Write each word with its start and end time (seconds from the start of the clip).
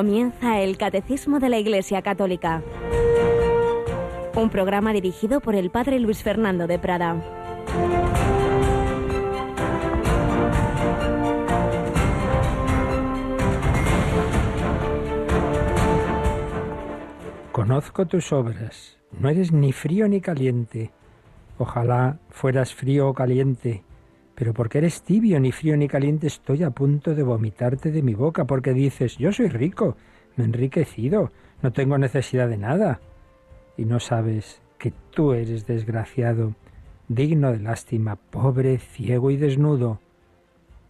Comienza 0.00 0.60
el 0.60 0.78
Catecismo 0.78 1.40
de 1.40 1.50
la 1.50 1.58
Iglesia 1.58 2.00
Católica. 2.00 2.62
Un 4.34 4.48
programa 4.48 4.94
dirigido 4.94 5.40
por 5.40 5.54
el 5.54 5.68
Padre 5.68 6.00
Luis 6.00 6.22
Fernando 6.22 6.66
de 6.66 6.78
Prada. 6.78 7.22
Conozco 17.52 18.06
tus 18.06 18.32
obras. 18.32 18.96
No 19.12 19.28
eres 19.28 19.52
ni 19.52 19.72
frío 19.74 20.08
ni 20.08 20.22
caliente. 20.22 20.92
Ojalá 21.58 22.16
fueras 22.30 22.74
frío 22.74 23.06
o 23.06 23.12
caliente 23.12 23.84
pero 24.40 24.54
porque 24.54 24.78
eres 24.78 25.02
tibio, 25.02 25.38
ni 25.38 25.52
frío 25.52 25.76
ni 25.76 25.86
caliente, 25.86 26.26
estoy 26.26 26.62
a 26.62 26.70
punto 26.70 27.14
de 27.14 27.22
vomitarte 27.22 27.92
de 27.92 28.00
mi 28.02 28.14
boca, 28.14 28.46
porque 28.46 28.72
dices, 28.72 29.18
yo 29.18 29.32
soy 29.32 29.48
rico, 29.48 29.98
me 30.34 30.44
he 30.44 30.46
enriquecido, 30.46 31.30
no 31.60 31.74
tengo 31.74 31.98
necesidad 31.98 32.48
de 32.48 32.56
nada. 32.56 33.00
Y 33.76 33.84
no 33.84 34.00
sabes 34.00 34.62
que 34.78 34.94
tú 35.10 35.34
eres 35.34 35.66
desgraciado, 35.66 36.54
digno 37.06 37.52
de 37.52 37.58
lástima, 37.58 38.16
pobre, 38.16 38.78
ciego 38.78 39.30
y 39.30 39.36
desnudo. 39.36 40.00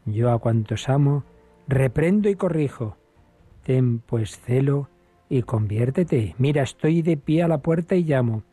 Yo 0.06 0.30
a 0.30 0.38
cuantos 0.38 0.88
amo, 0.88 1.24
reprendo 1.66 2.28
y 2.28 2.36
corrijo. 2.36 2.98
Ten 3.64 3.98
pues 3.98 4.38
celo 4.38 4.88
y 5.28 5.42
conviértete. 5.42 6.36
Mira, 6.38 6.62
estoy 6.62 7.02
de 7.02 7.16
pie 7.16 7.42
a 7.42 7.48
la 7.48 7.58
puerta 7.58 7.96
y 7.96 8.04
llamo. 8.04 8.44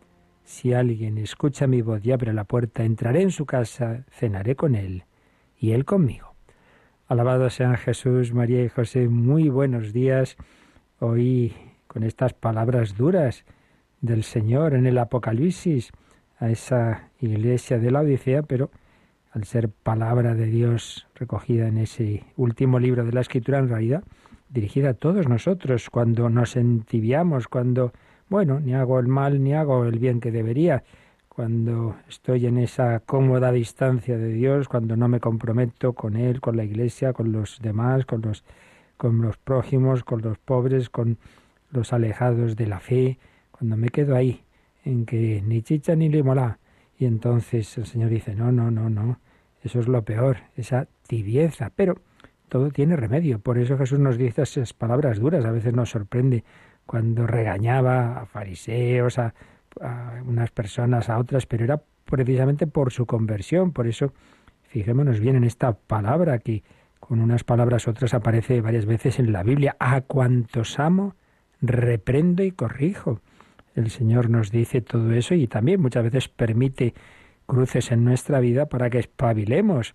Si 0.48 0.74
alguien 0.74 1.18
escucha 1.18 1.68
mi 1.68 1.82
voz 1.82 2.06
y 2.06 2.14
abre 2.14 2.32
la 2.32 2.46
puerta, 2.46 2.86
entraré 2.86 3.22
en 3.22 3.32
su 3.32 3.46
casa, 3.46 4.06
cenaré 4.10 4.56
con 4.56 4.76
él 4.76 5.04
y 5.60 5.74
él 5.74 5.84
conmigo. 5.84 6.36
Alabado 7.10 7.50
sean 7.50 7.76
Jesús, 7.76 8.34
María 8.34 8.64
y 8.64 8.70
José, 8.70 9.10
muy 9.10 9.50
buenos 9.50 9.92
días. 9.92 10.38
Hoy 11.00 11.54
con 11.88 12.04
estas 12.04 12.32
palabras 12.32 12.96
duras 12.96 13.44
del 14.00 14.24
Señor 14.24 14.74
en 14.74 14.86
el 14.86 15.00
Apocalipsis 15.00 15.92
a 16.40 16.50
esa 16.50 17.10
iglesia 17.20 17.78
de 17.78 17.92
la 17.92 18.00
Odisea, 18.00 18.42
pero 18.42 18.72
al 19.34 19.44
ser 19.44 19.68
palabra 19.68 20.34
de 20.34 20.46
Dios 20.46 21.08
recogida 21.16 21.68
en 21.68 21.78
ese 21.78 22.24
último 22.38 22.80
libro 22.80 23.04
de 23.04 23.12
la 23.12 23.20
Escritura, 23.20 23.60
en 23.60 23.68
realidad 23.68 24.06
dirigida 24.48 24.92
a 24.92 24.94
todos 24.94 25.28
nosotros, 25.28 25.90
cuando 25.90 26.30
nos 26.30 26.56
entibiamos, 26.56 27.50
cuando 27.50 27.92
bueno, 28.30 28.60
ni 28.60 28.74
hago 28.74 29.00
el 29.00 29.08
mal 29.08 29.44
ni 29.44 29.54
hago 29.54 29.86
el 29.86 30.00
bien 30.00 30.20
que 30.20 30.32
debería. 30.32 30.84
Cuando 31.30 31.96
estoy 32.10 32.48
en 32.48 32.58
esa 32.58 33.00
cómoda 33.00 33.52
distancia 33.52 34.18
de 34.18 34.30
Dios, 34.30 34.68
cuando 34.68 34.96
no 34.98 35.08
me 35.08 35.20
comprometo 35.20 35.94
con 35.94 36.16
Él, 36.16 36.42
con 36.42 36.58
la 36.58 36.64
Iglesia, 36.64 37.14
con 37.14 37.32
los 37.32 37.60
demás, 37.62 38.06
con 38.06 38.22
los, 38.22 38.44
con 38.98 39.22
los 39.22 39.38
prójimos, 39.38 40.04
con 40.04 40.22
los 40.22 40.38
pobres, 40.40 40.90
con 40.90 41.18
los 41.72 41.94
alejados 41.94 42.56
de 42.56 42.68
la 42.68 42.80
fe, 42.80 43.20
cuando 43.52 43.78
me 43.78 43.90
quedo 43.90 44.16
ahí, 44.16 44.44
en 44.84 45.06
que 45.06 45.44
ni 45.46 45.62
chicha 45.62 45.96
ni 45.96 46.10
limola. 46.10 46.60
Y 46.98 47.06
entonces 47.06 47.78
el 47.78 47.86
Señor 47.86 48.10
dice, 48.10 48.34
no, 48.34 48.52
no, 48.52 48.72
no, 48.72 48.90
no, 48.90 49.20
eso 49.64 49.80
es 49.80 49.88
lo 49.88 50.04
peor, 50.04 50.38
esa 50.56 50.88
tibieza. 51.08 51.72
Pero 51.76 51.98
todo 52.50 52.72
tiene 52.72 52.96
remedio. 52.96 53.40
Por 53.40 53.58
eso 53.58 53.78
Jesús 53.78 54.00
nos 54.00 54.18
dice 54.18 54.42
esas 54.42 54.74
palabras 54.74 55.20
duras. 55.20 55.46
A 55.46 55.52
veces 55.52 55.74
nos 55.74 55.90
sorprende 55.90 56.44
cuando 56.88 57.28
regañaba 57.28 58.22
a 58.22 58.26
fariseos, 58.26 59.20
a, 59.20 59.34
unas 60.26 60.50
personas, 60.50 61.10
a 61.10 61.20
otras, 61.20 61.46
pero 61.46 61.64
era 61.64 61.80
precisamente 62.06 62.66
por 62.66 62.92
su 62.92 63.06
conversión. 63.06 63.74
Por 63.74 63.86
eso, 63.86 64.14
fijémonos 64.64 65.20
bien 65.20 65.36
en 65.36 65.44
esta 65.44 65.74
palabra 65.74 66.40
que 66.40 66.64
con 67.00 67.22
unas 67.22 67.44
palabras 67.44 67.88
otras 67.88 68.16
aparece 68.16 68.60
varias 68.62 68.88
veces 68.88 69.20
en 69.20 69.32
la 69.32 69.44
Biblia. 69.44 69.76
A 69.80 70.02
cuantos 70.02 70.80
amo, 70.80 71.16
reprendo 71.62 72.42
y 72.44 72.52
corrijo. 72.52 73.22
El 73.76 73.92
Señor 73.92 74.32
nos 74.32 74.50
dice 74.50 74.82
todo 74.82 75.14
eso 75.14 75.36
y 75.36 75.46
también 75.48 75.80
muchas 75.80 76.04
veces 76.04 76.28
permite 76.28 76.96
cruces 77.46 77.92
en 77.92 78.04
nuestra 78.04 78.40
vida 78.40 78.66
para 78.66 78.90
que 78.90 78.98
espabilemos. 78.98 79.94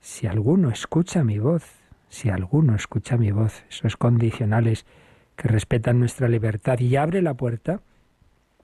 Si 0.00 0.26
alguno 0.26 0.68
escucha 0.68 1.24
mi 1.24 1.38
voz, 1.38 1.64
si 2.08 2.28
alguno 2.28 2.74
escucha 2.74 3.16
mi 3.16 3.30
voz, 3.30 3.64
esos 3.70 3.96
condicionales 3.96 4.84
que 5.36 5.48
respetan 5.48 5.98
nuestra 5.98 6.28
libertad 6.28 6.78
y 6.78 6.96
abre 6.96 7.22
la 7.22 7.34
puerta, 7.34 7.80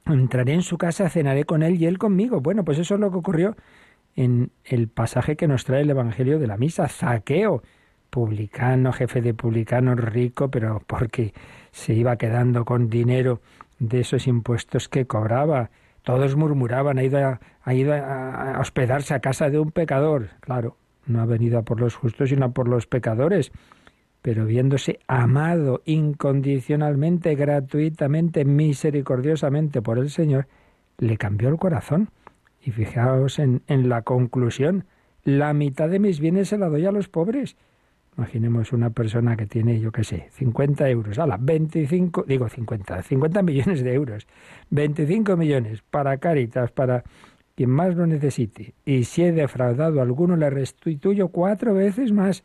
entraré 0.06 0.54
en 0.54 0.62
su 0.62 0.78
casa, 0.78 1.08
cenaré 1.08 1.44
con 1.44 1.62
él 1.62 1.81
y 1.81 1.86
él 1.86 1.98
conmigo. 1.98 2.41
Bueno, 2.41 2.64
pues 2.64 2.78
eso 2.78 2.94
es 2.94 3.00
lo 3.00 3.10
que 3.10 3.19
ocurrió 3.19 3.56
en 4.16 4.50
el 4.64 4.88
pasaje 4.88 5.36
que 5.36 5.48
nos 5.48 5.64
trae 5.64 5.82
el 5.82 5.91
Evangelio 5.91 6.38
de 6.38 6.47
la 6.47 6.56
Misa. 6.56 6.88
Zaqueo, 6.88 7.62
publicano, 8.10 8.92
jefe 8.92 9.20
de 9.20 9.34
publicanos, 9.34 9.98
rico, 9.98 10.50
pero 10.50 10.82
porque 10.86 11.32
se 11.70 11.94
iba 11.94 12.16
quedando 12.16 12.64
con 12.64 12.88
dinero 12.88 13.41
de 13.78 14.00
esos 14.00 14.26
impuestos 14.26 14.88
que 14.88 15.06
cobraba. 15.06 15.70
Todos 16.02 16.34
murmuraban, 16.37 16.98
ha 16.98 17.04
ido 17.04 17.19
a, 17.19 17.41
ha 17.62 17.75
ido 17.75 17.94
a 17.94 18.58
hospedarse 18.60 19.14
a 19.14 19.20
casa 19.20 19.50
de 19.50 19.58
un 19.58 19.70
pecador. 19.70 20.31
Claro, 20.41 20.76
no 21.06 21.20
ha 21.20 21.26
venido 21.26 21.58
a 21.58 21.62
por 21.62 21.81
los 21.81 21.94
justos, 21.94 22.31
sino 22.31 22.47
a 22.47 22.50
por 22.50 22.69
los 22.69 22.87
pecadores 22.87 23.52
pero 24.22 24.44
viéndose 24.44 25.00
amado 25.06 25.82
incondicionalmente, 25.86 27.34
gratuitamente, 27.34 28.44
misericordiosamente 28.44 29.81
por 29.81 29.98
el 29.98 30.10
Señor, 30.10 30.47
le 30.98 31.16
cambió 31.16 31.48
el 31.48 31.56
corazón. 31.56 32.10
Y 32.62 32.72
fijaos 32.72 33.38
en, 33.38 33.62
la 33.69 34.03
conclusión, 34.03 34.84
la 35.25 35.54
mitad 35.54 35.88
de 35.88 35.98
mis 35.98 36.20
bienes 36.20 36.48
se 36.48 36.58
la 36.58 36.69
doy 36.69 36.84
a 36.84 36.92
los 36.92 37.08
pobres. 37.08 37.56
Imaginemos 38.19 38.75
una 38.75 38.91
persona 38.91 39.36
que 39.36 39.47
tiene, 39.47 39.81
yo 39.81 39.92
qué 39.92 40.04
sé, 40.04 40.28
50 40.32 40.91
euros, 40.91 41.16
la 41.16 41.38
25, 41.41 42.25
digo 42.28 42.48
50, 42.48 43.02
50 43.02 43.42
millones 43.42 43.82
de 43.82 43.94
euros, 43.94 44.26
25 44.69 45.38
millones 45.38 45.82
para 45.91 46.19
Caritas, 46.19 46.70
para 46.70 47.04
quien 47.54 47.70
más 47.70 47.94
lo 47.94 48.06
necesite. 48.06 48.75
Y 48.84 49.04
si 49.04 49.22
he 49.22 49.32
defraudado 49.32 50.00
a 50.00 50.02
alguno, 50.02 50.37
le 50.37 50.50
restituyo 50.50 51.28
cuatro 51.28 51.72
veces 51.72 52.12
más 52.12 52.44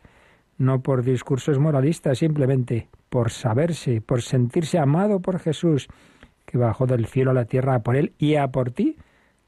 no 0.58 0.82
por 0.82 1.04
discursos 1.04 1.60
moralistas, 1.60 2.20
simplemente 2.20 2.90
por 3.10 3.32
saberse, 3.32 4.02
por 4.02 4.22
sentirse 4.22 4.78
amado 4.78 5.20
por 5.20 5.40
Jesús, 5.40 5.88
que 6.46 6.58
bajó 6.58 6.86
del 6.86 7.08
cielo 7.08 7.32
a 7.32 7.36
la 7.36 7.46
tierra 7.46 7.80
por 7.80 7.96
él 7.96 8.14
y 8.18 8.36
a 8.36 8.50
por 8.50 8.72
ti, 8.72 8.98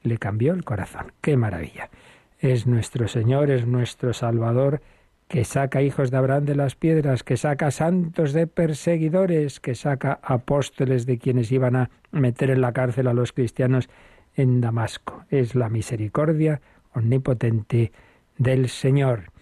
le 0.02 0.18
cambió 0.18 0.52
el 0.52 0.64
corazón. 0.64 1.12
¡Qué 1.20 1.36
maravilla! 1.36 1.90
Es 2.38 2.66
nuestro 2.66 3.08
Señor, 3.08 3.50
es 3.50 3.66
nuestro 3.66 4.12
Salvador, 4.12 4.80
que 5.28 5.44
saca 5.44 5.82
hijos 5.82 6.10
de 6.10 6.16
Abraham 6.16 6.46
de 6.46 6.54
las 6.54 6.74
piedras, 6.74 7.22
que 7.22 7.36
saca 7.36 7.70
santos 7.70 8.32
de 8.32 8.46
perseguidores, 8.46 9.60
que 9.60 9.74
saca 9.74 10.18
apóstoles 10.22 11.04
de 11.04 11.18
quienes 11.18 11.52
iban 11.52 11.76
a 11.76 11.90
meter 12.10 12.50
en 12.50 12.62
la 12.62 12.72
cárcel 12.72 13.08
a 13.08 13.12
los 13.12 13.32
cristianos 13.32 13.90
en 14.34 14.60
Damasco. 14.60 15.24
Es 15.30 15.54
la 15.54 15.68
misericordia 15.68 16.60
omnipotente 16.94 17.92
del 18.38 18.68
Señor. 18.68 19.32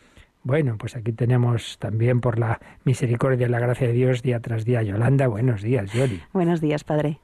Bueno, 0.47 0.77
pues 0.79 0.95
aquí 0.95 1.11
tenemos 1.11 1.77
también 1.81 2.21
por 2.21 2.39
la 2.39 2.61
misericordia 2.85 3.49
y 3.49 3.51
la 3.51 3.59
gracia 3.59 3.89
de 3.89 3.93
Dios 3.93 4.23
día 4.23 4.39
tras 4.39 4.65
día. 4.65 4.81
Yolanda, 4.81 5.27
buenos 5.27 5.61
días, 5.61 5.93
Yoli. 5.93 6.23
Buenos 6.33 6.61
días, 6.61 6.85
Padre. 6.85 7.19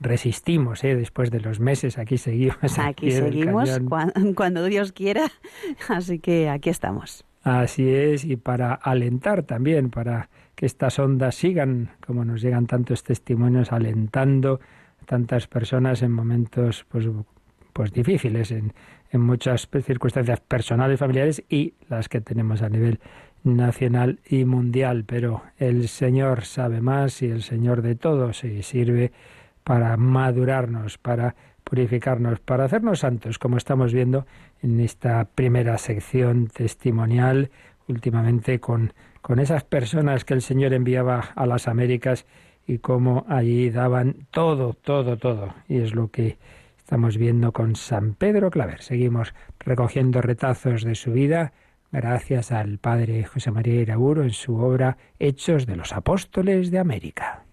Resistimos, 0.00 0.82
¿eh? 0.82 0.96
Después 0.96 1.30
de 1.30 1.38
los 1.38 1.60
meses, 1.60 1.98
aquí 1.98 2.18
seguimos. 2.18 2.76
Aquí, 2.80 3.12
seguimos 3.12 3.80
cuando, 4.34 4.64
Dios 4.64 4.90
quiera, 4.90 5.30
así 5.88 6.18
que 6.18 6.48
aquí 6.48 6.68
estamos. 6.68 7.24
Así 7.44 7.88
es, 7.88 8.24
y 8.24 8.34
para 8.34 8.74
alentar 8.74 9.44
también, 9.44 9.90
para 9.90 10.28
que 10.56 10.66
estas 10.66 10.98
ondas 10.98 11.36
sigan, 11.36 11.92
como 12.04 12.24
nos 12.24 12.42
llegan 12.42 12.66
tantos 12.66 13.04
testimonios, 13.04 13.70
alentando 13.70 14.58
a 15.00 15.04
tantas 15.04 15.46
personas 15.46 16.02
en 16.02 16.10
momentos 16.10 16.86
pues, 16.88 17.08
pues 17.72 17.92
difíciles, 17.92 18.50
en, 18.50 18.72
en 19.14 19.20
muchas 19.20 19.68
circunstancias 19.84 20.40
personales, 20.40 20.98
familiares 20.98 21.42
y 21.48 21.74
las 21.88 22.08
que 22.08 22.20
tenemos 22.20 22.62
a 22.62 22.68
nivel 22.68 22.98
nacional 23.44 24.18
y 24.28 24.44
mundial. 24.44 25.04
Pero 25.06 25.42
el 25.56 25.88
Señor 25.88 26.44
sabe 26.44 26.80
más 26.80 27.22
y 27.22 27.26
el 27.26 27.42
Señor 27.42 27.82
de 27.82 27.94
todos 27.94 28.42
y 28.42 28.62
sirve 28.62 29.12
para 29.62 29.96
madurarnos, 29.96 30.98
para 30.98 31.36
purificarnos, 31.62 32.40
para 32.40 32.64
hacernos 32.64 32.98
santos, 32.98 33.38
como 33.38 33.56
estamos 33.56 33.94
viendo 33.94 34.26
en 34.62 34.80
esta 34.80 35.24
primera 35.24 35.78
sección 35.78 36.48
testimonial, 36.48 37.50
últimamente 37.86 38.58
con, 38.58 38.92
con 39.22 39.38
esas 39.38 39.62
personas 39.62 40.24
que 40.24 40.34
el 40.34 40.42
Señor 40.42 40.74
enviaba 40.74 41.30
a 41.36 41.46
las 41.46 41.68
Américas 41.68 42.26
y 42.66 42.78
cómo 42.78 43.24
allí 43.28 43.70
daban 43.70 44.26
todo, 44.32 44.74
todo, 44.74 45.16
todo. 45.16 45.54
Y 45.68 45.78
es 45.78 45.94
lo 45.94 46.10
que 46.10 46.36
Estamos 46.84 47.16
viendo 47.16 47.50
con 47.50 47.76
San 47.76 48.12
Pedro 48.12 48.50
Claver. 48.50 48.82
Seguimos 48.82 49.34
recogiendo 49.58 50.20
retazos 50.20 50.84
de 50.84 50.94
su 50.94 51.12
vida 51.12 51.54
gracias 51.90 52.52
al 52.52 52.76
padre 52.76 53.24
José 53.24 53.50
María 53.50 53.80
Iraburo 53.80 54.22
en 54.22 54.32
su 54.32 54.56
obra 54.56 54.98
Hechos 55.18 55.64
de 55.64 55.76
los 55.76 55.94
Apóstoles 55.94 56.70
de 56.70 56.78
América. 56.78 57.46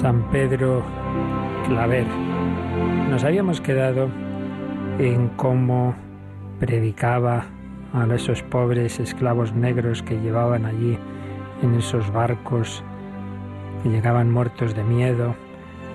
San 0.00 0.22
Pedro 0.30 0.82
Claver. 1.66 2.06
Nos 3.10 3.22
habíamos 3.22 3.60
quedado 3.60 4.08
en 4.98 5.28
cómo 5.36 5.94
predicaba 6.58 7.44
a 7.92 8.06
esos 8.14 8.42
pobres 8.42 8.98
esclavos 8.98 9.52
negros 9.52 10.02
que 10.02 10.18
llevaban 10.18 10.64
allí 10.64 10.98
en 11.62 11.74
esos 11.74 12.10
barcos 12.10 12.82
que 13.82 13.90
llegaban 13.90 14.30
muertos 14.30 14.74
de 14.74 14.84
miedo 14.84 15.34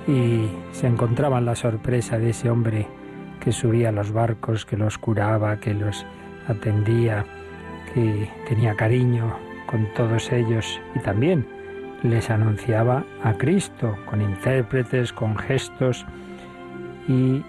y 0.08 0.50
se 0.72 0.86
encontraban 0.86 1.46
la 1.46 1.56
sorpresa 1.56 2.20
de 2.20 2.30
ese 2.30 2.52
hombre 2.52 2.88
que 3.40 3.52
subía 3.52 3.90
a 3.90 3.92
los 3.92 4.12
barcos, 4.12 4.68
que 4.68 4.78
los 4.78 5.00
curaba, 5.00 5.60
que 5.60 5.74
los 5.74 6.06
atendía, 6.48 7.26
que 7.92 8.30
tenía 8.48 8.76
cariño 8.76 9.36
con 9.66 9.92
todos 9.96 10.32
ellos 10.32 10.80
y 10.94 11.00
también 11.00 11.55
les 12.06 12.30
anunciaba 12.30 13.04
a 13.24 13.34
Cristo 13.34 13.98
con 14.06 14.22
intérpretes, 14.22 15.12
con 15.12 15.36
gestos 15.38 16.06
y 17.08 17.44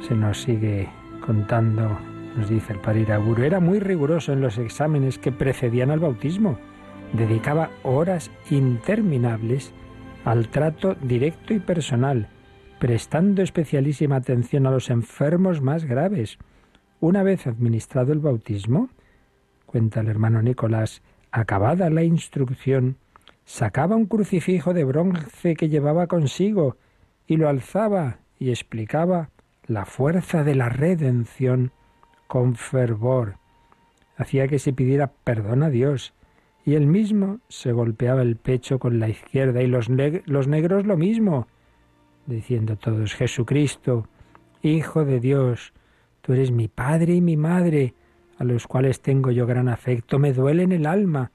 se 0.00 0.14
nos 0.14 0.40
sigue 0.42 0.88
contando, 1.24 1.98
nos 2.36 2.48
dice 2.48 2.72
el 2.72 2.80
padre 2.80 3.00
Iraguro, 3.00 3.44
era 3.44 3.60
muy 3.60 3.78
riguroso 3.80 4.32
en 4.32 4.40
los 4.40 4.58
exámenes 4.58 5.18
que 5.18 5.32
precedían 5.32 5.90
al 5.90 6.00
bautismo, 6.00 6.58
dedicaba 7.12 7.70
horas 7.82 8.30
interminables 8.50 9.72
al 10.24 10.48
trato 10.48 10.96
directo 11.02 11.52
y 11.52 11.60
personal, 11.60 12.28
prestando 12.78 13.42
especialísima 13.42 14.16
atención 14.16 14.66
a 14.66 14.70
los 14.70 14.88
enfermos 14.88 15.60
más 15.60 15.84
graves. 15.84 16.38
Una 17.00 17.22
vez 17.22 17.46
administrado 17.46 18.12
el 18.12 18.20
bautismo, 18.20 18.88
cuenta 19.66 20.00
el 20.00 20.08
hermano 20.08 20.40
Nicolás, 20.40 21.02
acabada 21.30 21.90
la 21.90 22.02
instrucción, 22.02 22.96
sacaba 23.44 23.96
un 23.96 24.06
crucifijo 24.06 24.74
de 24.74 24.84
bronce 24.84 25.54
que 25.54 25.68
llevaba 25.68 26.06
consigo 26.06 26.76
y 27.26 27.36
lo 27.36 27.48
alzaba 27.48 28.18
y 28.38 28.50
explicaba 28.50 29.30
la 29.66 29.84
fuerza 29.84 30.44
de 30.44 30.54
la 30.54 30.68
redención 30.68 31.72
con 32.26 32.54
fervor. 32.56 33.36
Hacía 34.16 34.48
que 34.48 34.58
se 34.58 34.72
pidiera 34.72 35.12
perdón 35.24 35.62
a 35.62 35.70
Dios 35.70 36.14
y 36.64 36.74
él 36.74 36.86
mismo 36.86 37.40
se 37.48 37.72
golpeaba 37.72 38.22
el 38.22 38.36
pecho 38.36 38.78
con 38.78 38.98
la 38.98 39.08
izquierda 39.08 39.62
y 39.62 39.66
los, 39.66 39.88
negros 39.88 40.86
lo 40.86 40.96
mismo, 40.96 41.46
diciendo 42.26 42.76
todos, 42.76 43.14
Jesucristo, 43.14 44.08
Hijo 44.62 45.04
de 45.04 45.20
Dios, 45.20 45.74
tú 46.22 46.32
eres 46.32 46.50
mi 46.50 46.68
Padre 46.68 47.14
y 47.14 47.20
mi 47.20 47.36
Madre, 47.36 47.92
a 48.38 48.44
los 48.44 48.66
cuales 48.66 49.02
tengo 49.02 49.30
yo 49.30 49.46
gran 49.46 49.68
afecto, 49.68 50.18
me 50.18 50.32
duele 50.32 50.62
en 50.62 50.72
el 50.72 50.86
alma 50.86 51.32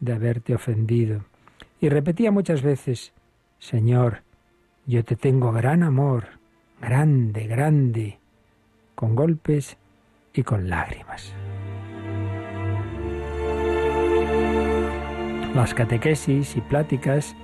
de 0.00 0.12
haberte 0.14 0.54
ofendido. 0.54 1.24
Y 1.82 1.88
repetía 1.88 2.30
muchas 2.30 2.62
veces, 2.62 3.12
Señor, 3.58 4.22
yo 4.86 5.04
te 5.04 5.16
tengo 5.16 5.50
gran 5.50 5.82
amor, 5.82 6.26
grande, 6.80 7.48
grande, 7.48 8.20
con 8.94 9.16
golpes 9.16 9.76
y 10.32 10.44
con 10.44 10.70
lágrimas. 10.70 11.34
Las 15.56 15.74
catequesis 15.74 16.56
y 16.56 16.60
pláticas 16.60 17.34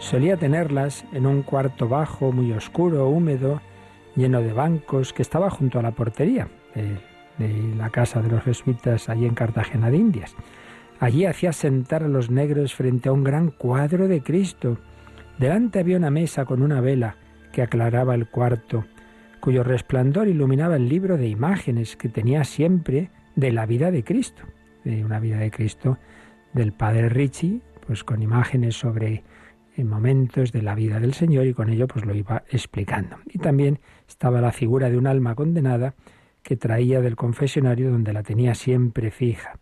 solía 0.00 0.36
tenerlas 0.36 1.04
en 1.12 1.24
un 1.24 1.42
cuarto 1.42 1.88
bajo, 1.88 2.32
muy 2.32 2.50
oscuro, 2.50 3.08
húmedo, 3.08 3.62
lleno 4.16 4.40
de 4.40 4.52
bancos, 4.52 5.12
que 5.12 5.22
estaba 5.22 5.50
junto 5.50 5.78
a 5.78 5.82
la 5.82 5.92
portería 5.92 6.48
de, 6.74 7.74
la 7.76 7.90
casa 7.90 8.20
de 8.20 8.28
los 8.28 8.42
jesuitas 8.42 9.08
allí 9.08 9.24
en 9.24 9.36
Cartagena 9.36 9.88
de 9.88 9.98
Indias. 9.98 10.34
Allí 11.04 11.26
hacía 11.26 11.52
sentar 11.52 12.02
a 12.02 12.08
los 12.08 12.30
negros 12.30 12.74
frente 12.74 13.10
a 13.10 13.12
un 13.12 13.24
gran 13.24 13.50
cuadro 13.50 14.08
de 14.08 14.22
Cristo. 14.22 14.78
Delante 15.38 15.78
había 15.78 15.98
una 15.98 16.08
mesa 16.08 16.46
con 16.46 16.62
una 16.62 16.80
vela 16.80 17.18
que 17.52 17.60
aclaraba 17.60 18.14
el 18.14 18.26
cuarto, 18.26 18.86
cuyo 19.38 19.62
resplandor 19.64 20.28
iluminaba 20.28 20.76
el 20.76 20.88
libro 20.88 21.18
de 21.18 21.28
imágenes 21.28 21.98
que 21.98 22.08
tenía 22.08 22.42
siempre 22.44 23.10
de 23.36 23.52
la 23.52 23.66
vida 23.66 23.90
de 23.90 24.02
Cristo, 24.02 24.44
de 24.82 25.04
una 25.04 25.20
vida 25.20 25.36
de 25.36 25.50
Cristo 25.50 25.98
del 26.54 26.72
padre 26.72 27.10
Ricci, 27.10 27.60
pues 27.86 28.02
con 28.02 28.22
imágenes 28.22 28.74
sobre 28.74 29.24
eh, 29.76 29.84
momentos 29.84 30.52
de 30.52 30.62
la 30.62 30.74
vida 30.74 31.00
del 31.00 31.12
Señor 31.12 31.46
y 31.46 31.52
con 31.52 31.68
ello 31.68 31.86
pues 31.86 32.06
lo 32.06 32.14
iba 32.14 32.44
explicando. 32.48 33.18
Y 33.26 33.40
también 33.40 33.78
estaba 34.08 34.40
la 34.40 34.52
figura 34.52 34.88
de 34.88 34.96
un 34.96 35.06
alma 35.06 35.34
condenada 35.34 35.96
que 36.42 36.56
traía 36.56 37.02
del 37.02 37.14
confesionario 37.14 37.90
donde 37.90 38.14
la 38.14 38.22
tenía 38.22 38.54
siempre 38.54 39.10
fija. 39.10 39.58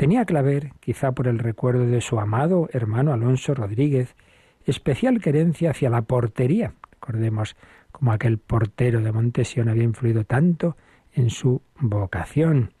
Tenía 0.00 0.24
Claver, 0.24 0.72
quizá 0.80 1.12
por 1.12 1.28
el 1.28 1.38
recuerdo 1.38 1.84
de 1.84 2.00
su 2.00 2.18
amado 2.18 2.70
hermano 2.72 3.12
Alonso 3.12 3.52
Rodríguez, 3.52 4.16
especial 4.64 5.20
querencia 5.20 5.72
hacia 5.72 5.90
la 5.90 6.00
portería. 6.00 6.72
Recordemos 6.92 7.54
cómo 7.92 8.10
aquel 8.10 8.38
portero 8.38 9.02
de 9.02 9.12
Montesión 9.12 9.68
había 9.68 9.82
influido 9.82 10.24
tanto 10.24 10.78
en 11.12 11.28
su 11.28 11.60
vocación 11.78 12.72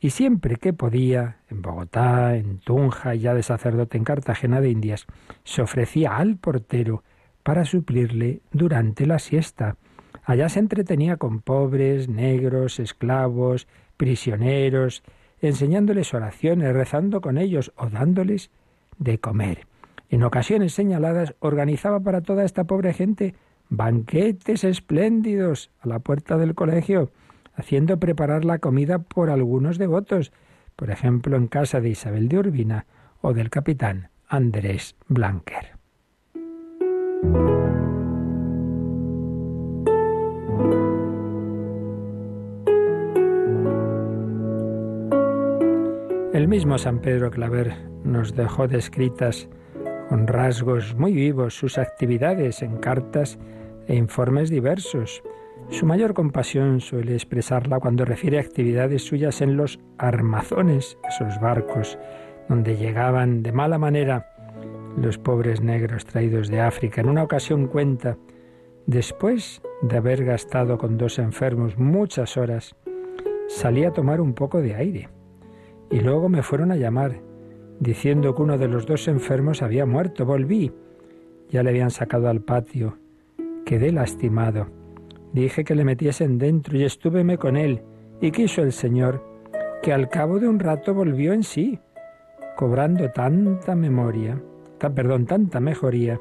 y 0.00 0.08
siempre 0.08 0.56
que 0.56 0.72
podía, 0.72 1.36
en 1.50 1.60
Bogotá, 1.60 2.34
en 2.34 2.60
Tunja 2.60 3.14
ya 3.14 3.34
de 3.34 3.42
sacerdote 3.42 3.98
en 3.98 4.04
Cartagena 4.04 4.62
de 4.62 4.70
Indias, 4.70 5.04
se 5.42 5.60
ofrecía 5.60 6.16
al 6.16 6.38
portero 6.38 7.04
para 7.42 7.66
suplirle 7.66 8.40
durante 8.52 9.04
la 9.04 9.18
siesta. 9.18 9.76
Allá 10.24 10.48
se 10.48 10.60
entretenía 10.60 11.18
con 11.18 11.42
pobres, 11.42 12.08
negros, 12.08 12.80
esclavos, 12.80 13.68
prisioneros, 13.98 15.04
enseñándoles 15.40 16.14
oraciones, 16.14 16.72
rezando 16.72 17.20
con 17.20 17.38
ellos 17.38 17.72
o 17.76 17.88
dándoles 17.88 18.50
de 18.98 19.18
comer. 19.18 19.66
En 20.10 20.22
ocasiones 20.22 20.72
señaladas 20.72 21.34
organizaba 21.40 22.00
para 22.00 22.20
toda 22.20 22.44
esta 22.44 22.64
pobre 22.64 22.92
gente 22.92 23.34
banquetes 23.68 24.64
espléndidos 24.64 25.70
a 25.80 25.88
la 25.88 25.98
puerta 25.98 26.36
del 26.38 26.54
colegio, 26.54 27.10
haciendo 27.54 27.98
preparar 27.98 28.44
la 28.44 28.58
comida 28.58 28.98
por 28.98 29.30
algunos 29.30 29.78
devotos, 29.78 30.32
por 30.76 30.90
ejemplo 30.90 31.36
en 31.36 31.46
casa 31.46 31.80
de 31.80 31.90
Isabel 31.90 32.28
de 32.28 32.38
Urbina 32.38 32.86
o 33.20 33.32
del 33.32 33.50
capitán 33.50 34.10
Andrés 34.28 34.96
Blanquer. 35.08 35.74
El 46.44 46.48
mismo 46.48 46.76
San 46.76 46.98
Pedro 46.98 47.30
Claver 47.30 47.72
nos 48.04 48.34
dejó 48.36 48.68
descritas 48.68 49.48
con 50.10 50.26
rasgos 50.26 50.94
muy 50.94 51.14
vivos 51.14 51.54
sus 51.54 51.78
actividades 51.78 52.60
en 52.60 52.76
cartas 52.76 53.38
e 53.86 53.94
informes 53.94 54.50
diversos. 54.50 55.22
Su 55.70 55.86
mayor 55.86 56.12
compasión 56.12 56.82
suele 56.82 57.14
expresarla 57.14 57.80
cuando 57.80 58.04
refiere 58.04 58.36
a 58.36 58.42
actividades 58.42 59.06
suyas 59.06 59.40
en 59.40 59.56
los 59.56 59.80
armazones, 59.96 60.98
esos 61.08 61.40
barcos 61.40 61.98
donde 62.50 62.76
llegaban 62.76 63.42
de 63.42 63.52
mala 63.52 63.78
manera 63.78 64.26
los 64.98 65.16
pobres 65.16 65.62
negros 65.62 66.04
traídos 66.04 66.48
de 66.48 66.60
África. 66.60 67.00
En 67.00 67.08
una 67.08 67.22
ocasión 67.22 67.68
cuenta, 67.68 68.18
después 68.84 69.62
de 69.80 69.96
haber 69.96 70.26
gastado 70.26 70.76
con 70.76 70.98
dos 70.98 71.18
enfermos 71.18 71.78
muchas 71.78 72.36
horas, 72.36 72.76
salí 73.48 73.86
a 73.86 73.92
tomar 73.92 74.20
un 74.20 74.34
poco 74.34 74.60
de 74.60 74.74
aire 74.74 75.08
y 75.94 76.00
luego 76.00 76.28
me 76.28 76.42
fueron 76.42 76.72
a 76.72 76.76
llamar 76.76 77.20
diciendo 77.78 78.34
que 78.34 78.42
uno 78.42 78.58
de 78.58 78.68
los 78.68 78.86
dos 78.86 79.08
enfermos 79.08 79.62
había 79.62 79.86
muerto. 79.86 80.26
Volví. 80.26 80.72
Ya 81.50 81.62
le 81.62 81.70
habían 81.70 81.90
sacado 81.90 82.28
al 82.28 82.40
patio. 82.40 82.98
Quedé 83.64 83.92
lastimado 83.92 84.66
Dije 85.34 85.64
que 85.64 85.74
le 85.74 85.84
metiesen 85.84 86.38
dentro 86.38 86.78
y 86.78 86.84
estúveme 86.84 87.38
con 87.38 87.56
él, 87.56 87.82
y 88.20 88.30
quiso 88.30 88.62
el 88.62 88.72
Señor 88.72 89.20
que 89.82 89.92
al 89.92 90.08
cabo 90.08 90.38
de 90.38 90.46
un 90.46 90.60
rato 90.60 90.94
volvió 90.94 91.32
en 91.32 91.42
sí, 91.42 91.80
cobrando 92.56 93.10
tanta 93.10 93.74
memoria, 93.74 94.40
perdón, 94.78 95.26
tanta 95.26 95.58
mejoría, 95.58 96.20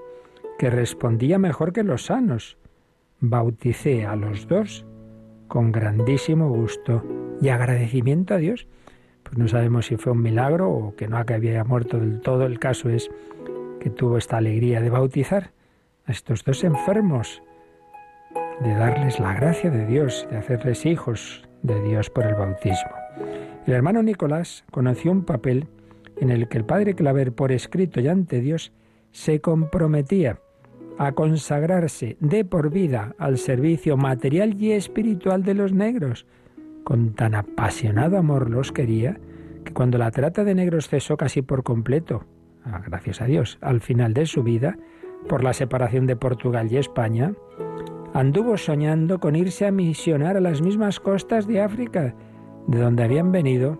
que 0.57 0.71
respondía 0.71 1.37
mejor 1.37 1.73
que 1.73 1.83
los 1.83 2.05
sanos. 2.05 2.57
Bauticé 3.19 4.07
a 4.07 4.15
los 4.15 4.47
dos 4.47 4.83
con 5.47 5.71
grandísimo 5.71 6.49
gusto 6.49 7.03
y 7.39 7.49
agradecimiento 7.49 8.33
a 8.33 8.37
Dios. 8.37 8.67
No 9.35 9.47
sabemos 9.47 9.87
si 9.87 9.97
fue 9.97 10.11
un 10.11 10.21
milagro 10.21 10.69
o 10.69 10.95
que 10.95 11.07
no 11.07 11.17
había 11.17 11.63
muerto 11.63 11.99
del 11.99 12.21
todo. 12.21 12.45
El 12.45 12.59
caso 12.59 12.89
es 12.89 13.09
que 13.79 13.89
tuvo 13.89 14.17
esta 14.17 14.37
alegría 14.37 14.81
de 14.81 14.89
bautizar 14.89 15.51
a 16.05 16.11
estos 16.11 16.43
dos 16.43 16.63
enfermos 16.63 17.41
de 18.61 18.73
darles 18.75 19.19
la 19.19 19.33
gracia 19.33 19.69
de 19.71 19.85
Dios, 19.85 20.27
de 20.29 20.37
hacerles 20.37 20.85
hijos 20.85 21.47
de 21.63 21.81
Dios 21.81 22.09
por 22.09 22.25
el 22.25 22.35
bautismo. 22.35 22.91
El 23.65 23.73
hermano 23.73 24.03
Nicolás 24.03 24.65
conoció 24.71 25.11
un 25.11 25.25
papel 25.25 25.67
en 26.17 26.29
el 26.29 26.47
que 26.47 26.57
el 26.57 26.65
padre 26.65 26.95
Claver, 26.95 27.33
por 27.33 27.51
escrito 27.51 27.99
y 27.99 28.07
ante 28.07 28.39
Dios, 28.39 28.71
se 29.11 29.41
comprometía 29.41 30.39
a 30.97 31.13
consagrarse 31.13 32.17
de 32.19 32.45
por 32.45 32.69
vida 32.69 33.15
al 33.17 33.37
servicio 33.37 33.97
material 33.97 34.61
y 34.61 34.73
espiritual 34.73 35.43
de 35.43 35.55
los 35.55 35.73
negros. 35.73 36.25
Con 36.83 37.13
tan 37.13 37.35
apasionado 37.35 38.17
amor 38.17 38.49
los 38.49 38.71
quería 38.71 39.17
que 39.63 39.73
cuando 39.73 39.97
la 39.97 40.11
trata 40.11 40.43
de 40.43 40.55
negros 40.55 40.89
cesó 40.89 41.17
casi 41.17 41.41
por 41.41 41.63
completo, 41.63 42.25
ah, 42.65 42.81
gracias 42.85 43.21
a 43.21 43.25
Dios, 43.25 43.57
al 43.61 43.79
final 43.81 44.13
de 44.13 44.25
su 44.25 44.43
vida, 44.43 44.77
por 45.29 45.43
la 45.43 45.53
separación 45.53 46.05
de 46.07 46.15
Portugal 46.15 46.67
y 46.71 46.77
España, 46.77 47.33
anduvo 48.13 48.57
soñando 48.57 49.19
con 49.19 49.35
irse 49.35 49.65
a 49.65 49.71
misionar 49.71 50.37
a 50.37 50.41
las 50.41 50.61
mismas 50.61 50.99
costas 50.99 51.47
de 51.47 51.61
África, 51.61 52.15
de 52.67 52.79
donde 52.79 53.03
habían 53.03 53.31
venido 53.31 53.79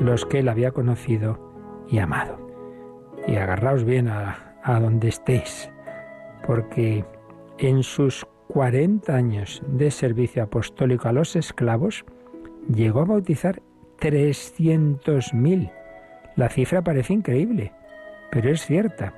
los 0.00 0.24
que 0.24 0.40
él 0.40 0.48
había 0.48 0.72
conocido 0.72 1.84
y 1.88 1.98
amado. 1.98 2.38
Y 3.26 3.36
agarraos 3.36 3.84
bien 3.84 4.08
a, 4.08 4.56
a 4.62 4.80
donde 4.80 5.08
estéis, 5.08 5.70
porque 6.46 7.04
en 7.58 7.82
sus 7.82 8.26
40 8.48 9.14
años 9.14 9.62
de 9.66 9.90
servicio 9.90 10.42
apostólico 10.42 11.08
a 11.08 11.12
los 11.12 11.36
esclavos, 11.36 12.04
llegó 12.68 13.00
a 13.00 13.04
bautizar 13.04 13.62
300.000. 14.00 15.72
La 16.36 16.48
cifra 16.48 16.82
parece 16.82 17.12
increíble, 17.12 17.72
pero 18.30 18.50
es 18.50 18.64
cierta. 18.66 19.14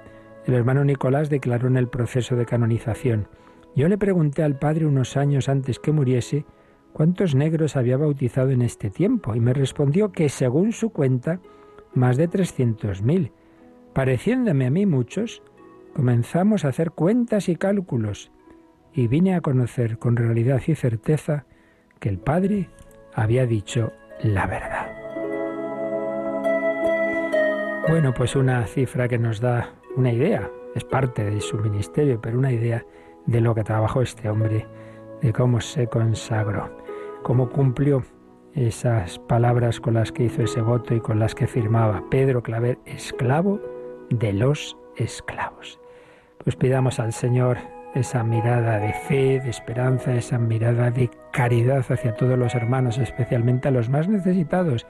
El 0.47 0.55
hermano 0.55 0.85
Nicolás 0.85 1.31
declaró 1.31 1.69
en 1.69 1.77
el 1.77 1.89
proceso 1.89 2.37
de 2.37 2.47
canonización, 2.47 3.29
yo 3.77 3.89
le 3.89 3.99
pregunté 3.99 4.43
al 4.43 4.59
padre 4.59 4.87
unos 4.87 5.17
años 5.17 5.49
antes 5.49 5.79
que 5.79 5.91
muriese 5.91 6.45
cuántos 6.93 7.35
negros 7.35 7.77
había 7.77 7.97
bautizado 7.97 8.51
en 8.51 8.63
este 8.63 8.89
tiempo 8.89 9.35
y 9.35 9.41
me 9.41 9.53
respondió 9.53 10.13
que 10.13 10.29
según 10.29 10.73
su 10.73 10.91
cuenta, 10.91 11.41
más 11.93 12.17
de 12.17 12.29
300.000. 12.29 13.33
Pareciéndome 13.93 14.67
a 14.67 14.71
mí 14.71 14.87
muchos, 14.87 15.43
comenzamos 15.95 16.65
a 16.65 16.69
hacer 16.69 16.93
cuentas 16.93 17.49
y 17.49 17.57
cálculos 17.57 18.31
y 18.93 19.09
vine 19.09 19.35
a 19.35 19.41
conocer 19.41 19.99
con 19.99 20.17
realidad 20.17 20.63
y 20.67 20.75
certeza 20.77 21.47
que 21.99 22.09
el 22.09 22.19
Padre 22.19 22.69
había 23.15 23.47
dicho 23.47 23.93
la 24.23 24.47
verdad. 24.47 24.91
Bueno, 27.89 28.15
pues 28.15 28.35
una 28.35 28.67
cifra 28.67 29.09
que 29.09 29.19
nos 29.19 29.41
da 29.41 29.71
una 29.97 30.13
idea, 30.13 30.51
es 30.75 30.85
parte 30.85 31.25
de 31.25 31.41
su 31.41 31.59
ministerio, 31.59 32.21
pero 32.21 32.39
una 32.39 32.51
idea 32.53 32.85
de 33.27 33.41
lo 33.41 33.55
que 33.55 33.63
trabajó 33.63 34.03
este 34.03 34.29
hombre, 34.29 34.67
de 35.21 35.33
cómo 35.33 35.61
se 35.61 35.87
consagró, 35.87 36.71
cómo 37.23 37.49
cumplió 37.51 38.03
esas 38.55 39.19
palabras 39.19 39.81
con 39.81 39.95
las 39.95 40.13
que 40.13 40.25
hizo 40.25 40.43
ese 40.43 40.61
voto 40.61 40.95
y 40.95 41.01
con 41.01 41.19
las 41.19 41.35
que 41.35 41.47
firmaba 41.47 42.05
Pedro 42.11 42.43
Claver, 42.43 42.79
esclavo 42.87 43.61
de 44.11 44.33
los 44.33 44.77
esclavos. 44.97 45.81
Pues 46.43 46.57
pidamos 46.57 46.99
al 47.01 47.13
Señor 47.13 47.59
esa 47.95 48.25
mirada 48.25 48.79
de 48.79 48.93
fe, 48.93 49.41
de 49.41 49.51
esperanza, 49.51 50.15
esa 50.15 50.39
mirada 50.39 50.91
de 50.91 51.11
caridad 51.33 51.85
hacia 51.89 52.15
todos 52.15 52.39
los 52.39 52.55
hermanos, 52.55 52.99
especialmente 52.99 53.69
a 53.69 53.71
los 53.71 53.89
más 53.89 54.09
necesitados. 54.09 54.87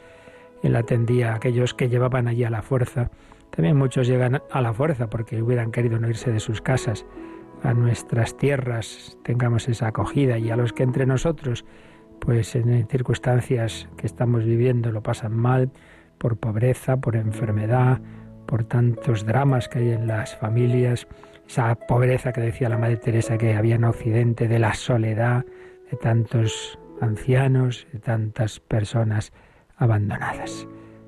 Él 0.62 0.74
atendía 0.76 1.32
a 1.32 1.36
aquellos 1.36 1.74
que 1.74 1.88
llevaban 1.88 2.28
allí 2.28 2.44
a 2.44 2.50
la 2.50 2.62
fuerza. 2.62 3.10
También 3.50 3.76
muchos 3.76 4.06
llegan 4.06 4.42
a 4.50 4.60
la 4.60 4.72
fuerza 4.72 5.10
porque 5.10 5.42
hubieran 5.42 5.70
querido 5.70 5.98
no 5.98 6.08
irse 6.08 6.32
de 6.32 6.40
sus 6.40 6.60
casas 6.60 7.04
a 7.62 7.72
nuestras 7.74 8.36
tierras, 8.36 9.16
tengamos 9.22 9.68
esa 9.68 9.88
acogida 9.88 10.38
y 10.38 10.50
a 10.50 10.56
los 10.56 10.72
que 10.72 10.82
entre 10.82 11.06
nosotros, 11.06 11.64
pues 12.20 12.54
en 12.56 12.86
circunstancias 12.88 13.88
que 13.96 14.06
estamos 14.06 14.44
viviendo 14.44 14.92
lo 14.92 15.02
pasan 15.02 15.36
mal, 15.36 15.70
por 16.18 16.36
pobreza, 16.36 16.98
por 16.98 17.16
enfermedad, 17.16 18.00
por 18.46 18.64
tantos 18.64 19.24
dramas 19.24 19.68
que 19.68 19.78
hay 19.78 19.90
en 19.92 20.06
las 20.06 20.36
familias, 20.36 21.06
esa 21.46 21.74
pobreza 21.74 22.32
que 22.32 22.40
decía 22.40 22.68
la 22.68 22.78
Madre 22.78 22.96
Teresa 22.96 23.38
que 23.38 23.54
había 23.54 23.76
en 23.76 23.84
Occidente, 23.84 24.48
de 24.48 24.58
la 24.58 24.74
soledad, 24.74 25.44
de 25.90 25.96
tantos 25.96 26.78
ancianos, 27.00 27.86
de 27.92 27.98
tantas 27.98 28.60
personas 28.60 29.32
abandonadas. 29.76 30.66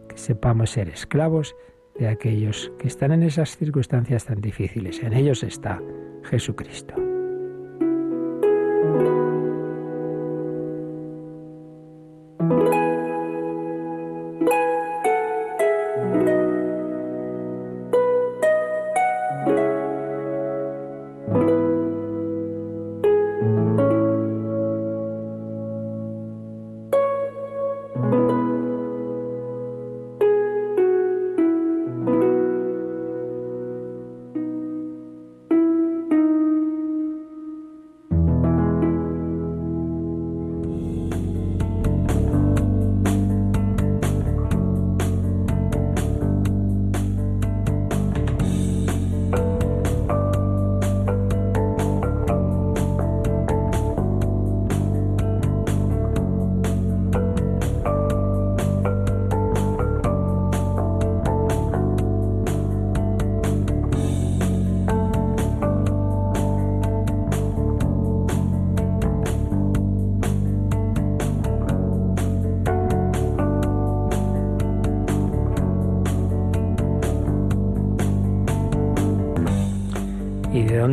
Que 0.08 0.18
sepamos 0.18 0.70
ser 0.70 0.88
esclavos 0.88 1.54
de 1.98 2.08
aquellos 2.08 2.72
que 2.78 2.88
están 2.88 3.12
en 3.12 3.22
esas 3.22 3.56
circunstancias 3.56 4.26
tan 4.26 4.40
difíciles. 4.40 5.02
En 5.02 5.12
ellos 5.12 5.42
está 5.42 5.80
Jesucristo. 6.24 6.94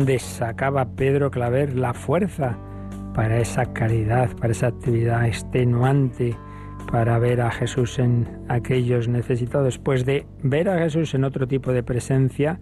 Dónde 0.04 0.18
sacaba 0.18 0.84
Pedro 0.96 1.30
Claver 1.30 1.74
la 1.74 1.94
fuerza 1.94 2.58
para 3.14 3.38
esa 3.38 3.72
caridad, 3.72 4.28
para 4.36 4.52
esa 4.52 4.66
actividad 4.66 5.26
extenuante, 5.26 6.36
para 6.92 7.18
ver 7.18 7.40
a 7.40 7.50
Jesús 7.50 7.98
en 7.98 8.28
aquellos 8.50 9.08
necesitados, 9.08 9.64
después 9.64 10.04
de 10.04 10.26
ver 10.42 10.68
a 10.68 10.78
Jesús 10.78 11.14
en 11.14 11.24
otro 11.24 11.48
tipo 11.48 11.72
de 11.72 11.82
presencia 11.82 12.58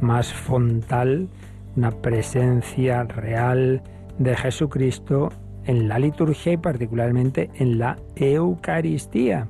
más 0.00 0.32
frontal, 0.32 1.28
una 1.76 1.92
presencia 1.92 3.04
real 3.04 3.84
de 4.18 4.36
Jesucristo 4.36 5.28
en 5.66 5.86
la 5.86 6.00
liturgia 6.00 6.54
y 6.54 6.56
particularmente 6.56 7.50
en 7.54 7.78
la 7.78 7.98
Eucaristía. 8.16 9.46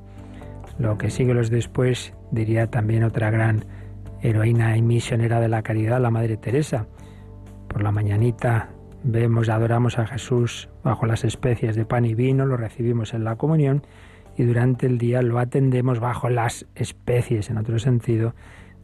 Lo 0.77 0.99
que 0.99 1.09
siglos 1.09 1.49
después 1.49 2.13
diría 2.29 2.67
también 2.67 3.03
otra 3.03 3.31
gran 3.31 3.65
heroína 4.21 4.77
y 4.77 4.83
misionera 4.83 5.39
de 5.39 5.49
la 5.49 5.63
caridad, 5.63 5.99
la 5.99 6.11
Madre 6.11 6.37
Teresa. 6.37 6.85
La 7.81 7.91
mañanita 7.91 8.69
vemos, 9.03 9.49
adoramos 9.49 9.97
a 9.97 10.05
Jesús 10.05 10.69
bajo 10.83 11.07
las 11.07 11.23
especies 11.23 11.75
de 11.75 11.83
pan 11.83 12.05
y 12.05 12.13
vino, 12.13 12.45
lo 12.45 12.55
recibimos 12.55 13.15
en 13.15 13.23
la 13.23 13.37
comunión 13.37 13.81
y 14.37 14.43
durante 14.43 14.85
el 14.85 14.99
día 14.99 15.23
lo 15.23 15.39
atendemos 15.39 15.99
bajo 15.99 16.29
las 16.29 16.67
especies, 16.75 17.49
en 17.49 17.57
otro 17.57 17.79
sentido, 17.79 18.35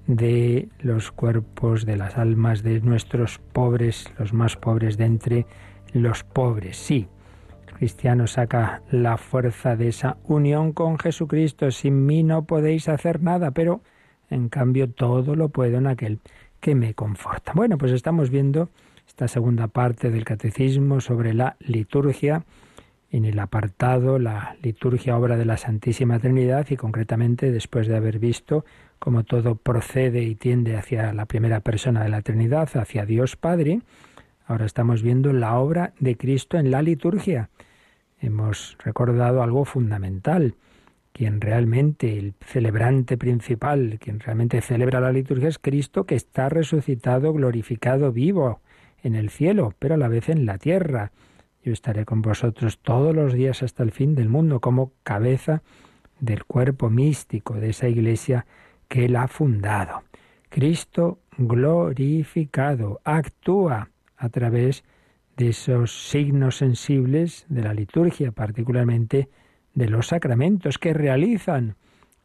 de 0.07 0.69
los 0.79 1.11
cuerpos, 1.11 1.85
de 1.85 1.97
las 1.97 2.17
almas 2.17 2.63
de 2.63 2.81
nuestros 2.81 3.39
pobres, 3.39 4.11
los 4.17 4.33
más 4.33 4.55
pobres 4.55 4.97
de 4.97 5.05
entre 5.05 5.45
los 5.93 6.23
pobres. 6.23 6.77
Sí, 6.77 7.07
el 7.67 7.73
cristiano 7.75 8.25
saca 8.25 8.81
la 8.89 9.17
fuerza 9.17 9.75
de 9.75 9.89
esa 9.89 10.17
unión 10.23 10.73
con 10.73 10.97
Jesucristo. 10.97 11.69
Sin 11.69 12.05
mí 12.05 12.23
no 12.23 12.45
podéis 12.45 12.89
hacer 12.89 13.21
nada, 13.21 13.51
pero 13.51 13.81
en 14.29 14.49
cambio 14.49 14.89
todo 14.89 15.35
lo 15.35 15.49
puedo 15.49 15.77
en 15.77 15.87
aquel 15.87 16.19
que 16.59 16.75
me 16.75 16.93
conforta. 16.93 17.53
Bueno, 17.53 17.77
pues 17.77 17.91
estamos 17.91 18.29
viendo 18.29 18.69
esta 19.17 19.27
segunda 19.29 19.67
parte 19.67 20.11
del 20.11 20.25
catecismo 20.25 21.01
sobre 21.01 21.33
la 21.33 21.57
liturgia 21.59 22.45
en 23.09 23.25
el 23.25 23.39
apartado 23.39 24.19
la 24.19 24.55
liturgia 24.61 25.17
obra 25.17 25.37
de 25.37 25.45
la 25.45 25.57
Santísima 25.57 26.19
Trinidad 26.19 26.67
y 26.69 26.75
concretamente 26.75 27.51
después 27.51 27.87
de 27.87 27.95
haber 27.95 28.19
visto 28.19 28.63
cómo 28.99 29.23
todo 29.23 29.55
procede 29.55 30.21
y 30.21 30.35
tiende 30.35 30.77
hacia 30.77 31.13
la 31.13 31.25
primera 31.25 31.61
persona 31.61 32.03
de 32.03 32.09
la 32.09 32.21
Trinidad, 32.21 32.69
hacia 32.77 33.07
Dios 33.07 33.35
Padre, 33.35 33.81
ahora 34.45 34.67
estamos 34.67 35.01
viendo 35.01 35.33
la 35.33 35.57
obra 35.57 35.93
de 35.99 36.15
Cristo 36.15 36.59
en 36.59 36.69
la 36.69 36.83
liturgia. 36.83 37.49
Hemos 38.21 38.77
recordado 38.85 39.41
algo 39.41 39.65
fundamental, 39.65 40.53
quien 41.11 41.41
realmente, 41.41 42.19
el 42.19 42.35
celebrante 42.45 43.17
principal, 43.17 43.97
quien 43.99 44.19
realmente 44.19 44.61
celebra 44.61 44.99
la 44.99 45.11
liturgia 45.11 45.49
es 45.49 45.57
Cristo 45.57 46.03
que 46.03 46.13
está 46.13 46.49
resucitado, 46.49 47.33
glorificado, 47.33 48.11
vivo 48.11 48.61
en 49.07 49.15
el 49.15 49.29
cielo, 49.29 49.73
pero 49.79 49.95
a 49.95 49.97
la 49.97 50.07
vez 50.07 50.29
en 50.29 50.45
la 50.45 50.57
tierra. 50.57 51.11
Yo 51.63 51.73
estaré 51.73 52.05
con 52.05 52.21
vosotros 52.21 52.79
todos 52.79 53.15
los 53.15 53.33
días 53.33 53.63
hasta 53.63 53.83
el 53.83 53.91
fin 53.91 54.15
del 54.15 54.29
mundo 54.29 54.59
como 54.59 54.91
cabeza 55.03 55.63
del 56.19 56.45
cuerpo 56.45 56.89
místico 56.89 57.55
de 57.55 57.69
esa 57.69 57.87
iglesia 57.87 58.45
que 58.87 59.05
él 59.05 59.15
ha 59.15 59.27
fundado. 59.27 60.03
Cristo 60.49 61.19
glorificado 61.37 63.01
actúa 63.03 63.89
a 64.15 64.29
través 64.29 64.83
de 65.35 65.49
esos 65.49 66.09
signos 66.09 66.57
sensibles 66.57 67.45
de 67.49 67.61
la 67.61 67.73
liturgia, 67.73 68.31
particularmente 68.31 69.29
de 69.73 69.89
los 69.89 70.07
sacramentos 70.07 70.77
que 70.79 70.93
realizan 70.93 71.75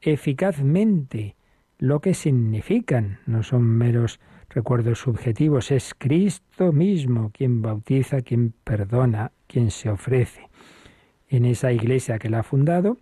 eficazmente 0.01 1.37
lo 1.79 2.01
que 2.01 2.15
significan, 2.15 3.19
no 3.27 3.43
son 3.43 3.63
meros 3.65 4.21
recuerdos 4.55 5.01
subjetivos, 5.01 5.71
es 5.71 5.95
Cristo 5.97 6.73
mismo 6.73 7.31
quien 7.33 7.63
bautiza, 7.63 8.21
quien 8.21 8.53
perdona, 8.65 9.33
quien 9.47 9.71
se 9.71 9.91
ofrece. 9.91 10.49
En 11.29 11.45
esa 11.45 11.73
iglesia 11.73 12.19
que 12.19 12.29
la 12.29 12.41
ha 12.41 12.43
fundado, 12.43 12.99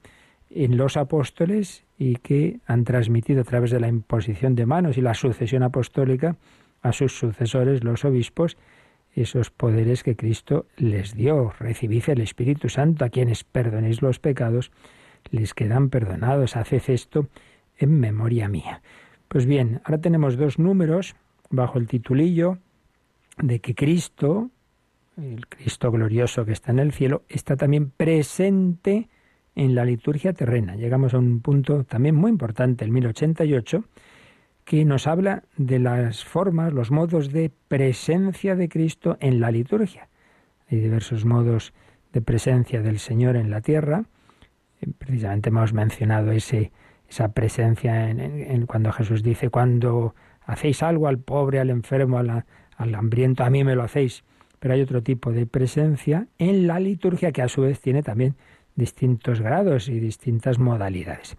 en 0.50 0.76
los 0.76 0.96
apóstoles 0.96 1.84
y 1.98 2.16
que 2.16 2.60
han 2.66 2.84
transmitido 2.84 3.42
a 3.42 3.44
través 3.44 3.70
de 3.70 3.80
la 3.80 3.88
imposición 3.88 4.54
de 4.54 4.66
manos 4.66 4.98
y 4.98 5.00
la 5.00 5.14
sucesión 5.14 5.62
apostólica 5.62 6.36
a 6.82 6.92
sus 6.92 7.18
sucesores, 7.18 7.84
los 7.84 8.04
obispos, 8.04 8.56
esos 9.14 9.50
poderes 9.50 10.02
que 10.02 10.16
Cristo 10.16 10.66
les 10.76 11.14
dio. 11.14 11.52
Recibid 11.58 12.04
el 12.08 12.20
Espíritu 12.20 12.68
Santo, 12.68 13.04
a 13.04 13.10
quienes 13.10 13.44
perdonéis 13.44 14.02
los 14.02 14.18
pecados, 14.18 14.70
les 15.30 15.54
quedan 15.54 15.90
perdonados. 15.90 16.56
Haced 16.56 16.82
esto 16.88 17.28
en 17.76 17.98
memoria 17.98 18.48
mía. 18.48 18.82
Pues 19.28 19.46
bien, 19.46 19.80
ahora 19.84 20.00
tenemos 20.00 20.36
dos 20.36 20.58
números 20.58 21.14
bajo 21.50 21.78
el 21.78 21.86
titulillo 21.86 22.58
de 23.38 23.60
que 23.60 23.74
Cristo, 23.74 24.50
el 25.16 25.46
Cristo 25.48 25.90
glorioso 25.90 26.44
que 26.44 26.52
está 26.52 26.70
en 26.70 26.78
el 26.78 26.92
cielo, 26.92 27.22
está 27.28 27.56
también 27.56 27.90
presente 27.90 29.08
en 29.54 29.74
la 29.74 29.84
liturgia 29.84 30.32
terrena. 30.32 30.76
Llegamos 30.76 31.14
a 31.14 31.18
un 31.18 31.40
punto 31.40 31.84
también 31.84 32.14
muy 32.14 32.30
importante, 32.30 32.84
el 32.84 32.92
1088, 32.92 33.84
que 34.64 34.84
nos 34.84 35.06
habla 35.06 35.42
de 35.56 35.78
las 35.80 36.24
formas, 36.24 36.72
los 36.72 36.90
modos 36.90 37.32
de 37.32 37.50
presencia 37.68 38.54
de 38.54 38.68
Cristo 38.68 39.16
en 39.20 39.40
la 39.40 39.50
liturgia. 39.50 40.08
Hay 40.70 40.78
diversos 40.78 41.24
modos 41.24 41.72
de 42.12 42.22
presencia 42.22 42.80
del 42.80 42.98
Señor 42.98 43.36
en 43.36 43.50
la 43.50 43.60
tierra. 43.60 44.04
Eh, 44.80 44.86
precisamente 44.96 45.48
hemos 45.48 45.72
mencionado 45.72 46.30
ese, 46.30 46.70
esa 47.08 47.32
presencia 47.32 48.08
en, 48.10 48.66
cuando 48.66 48.92
Jesús 48.92 49.22
dice, 49.22 49.50
cuando 49.50 50.14
hacéis 50.50 50.82
algo 50.82 51.06
al 51.08 51.18
pobre, 51.18 51.60
al 51.60 51.70
enfermo, 51.70 52.18
al 52.18 52.94
hambriento, 52.94 53.44
a 53.44 53.50
mí 53.50 53.62
me 53.64 53.76
lo 53.76 53.82
hacéis. 53.82 54.24
Pero 54.58 54.74
hay 54.74 54.82
otro 54.82 55.02
tipo 55.02 55.32
de 55.32 55.46
presencia 55.46 56.26
en 56.38 56.66
la 56.66 56.80
liturgia 56.80 57.32
que 57.32 57.42
a 57.42 57.48
su 57.48 57.62
vez 57.62 57.80
tiene 57.80 58.02
también 58.02 58.34
distintos 58.74 59.40
grados 59.40 59.88
y 59.88 60.00
distintas 60.00 60.58
modalidades. 60.58 61.36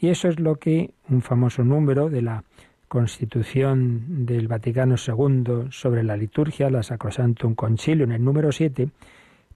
Y 0.00 0.08
eso 0.08 0.28
es 0.28 0.40
lo 0.40 0.56
que 0.56 0.90
un 1.08 1.22
famoso 1.22 1.62
número 1.62 2.08
de 2.08 2.22
la 2.22 2.44
Constitución 2.88 4.26
del 4.26 4.48
Vaticano 4.48 4.96
II 4.96 5.68
sobre 5.70 6.02
la 6.02 6.16
liturgia, 6.16 6.70
la 6.70 6.82
Sacrosantum 6.82 7.54
Concilium, 7.54 8.12
el 8.12 8.24
número 8.24 8.52
7, 8.52 8.88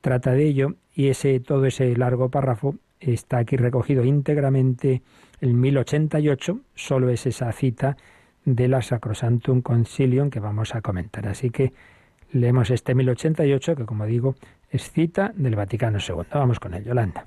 trata 0.01 0.33
de 0.33 0.45
ello 0.47 0.75
y 0.95 1.09
ese 1.09 1.39
todo 1.41 1.67
ese 1.67 1.97
largo 1.97 2.31
párrafo 2.31 2.77
está 3.01 3.39
aquí 3.39 3.57
recogido 3.57 4.05
íntegramente 4.05 5.03
en 5.41 5.61
1088, 5.61 6.61
solo 6.75 7.11
es 7.11 7.27
esa 7.27 7.53
cita 7.53 7.97
de 8.45 8.69
la 8.69 8.83
Sacrosantum 8.83 9.63
Concilium 9.63 10.31
que 10.31 10.41
vamos 10.41 10.75
a 10.75 10.83
comentar. 10.83 11.29
Así 11.29 11.51
que 11.51 11.73
leemos 12.33 12.71
este 12.71 12.95
1088 12.95 13.77
que 13.77 13.87
como 13.87 14.07
digo 14.07 14.35
es 14.71 14.91
cita 14.91 15.33
del 15.35 15.57
Vaticano 15.57 15.99
II. 15.99 16.27
Vamos 16.33 16.61
con 16.61 16.75
él, 16.75 16.85
Yolanda. 16.85 17.27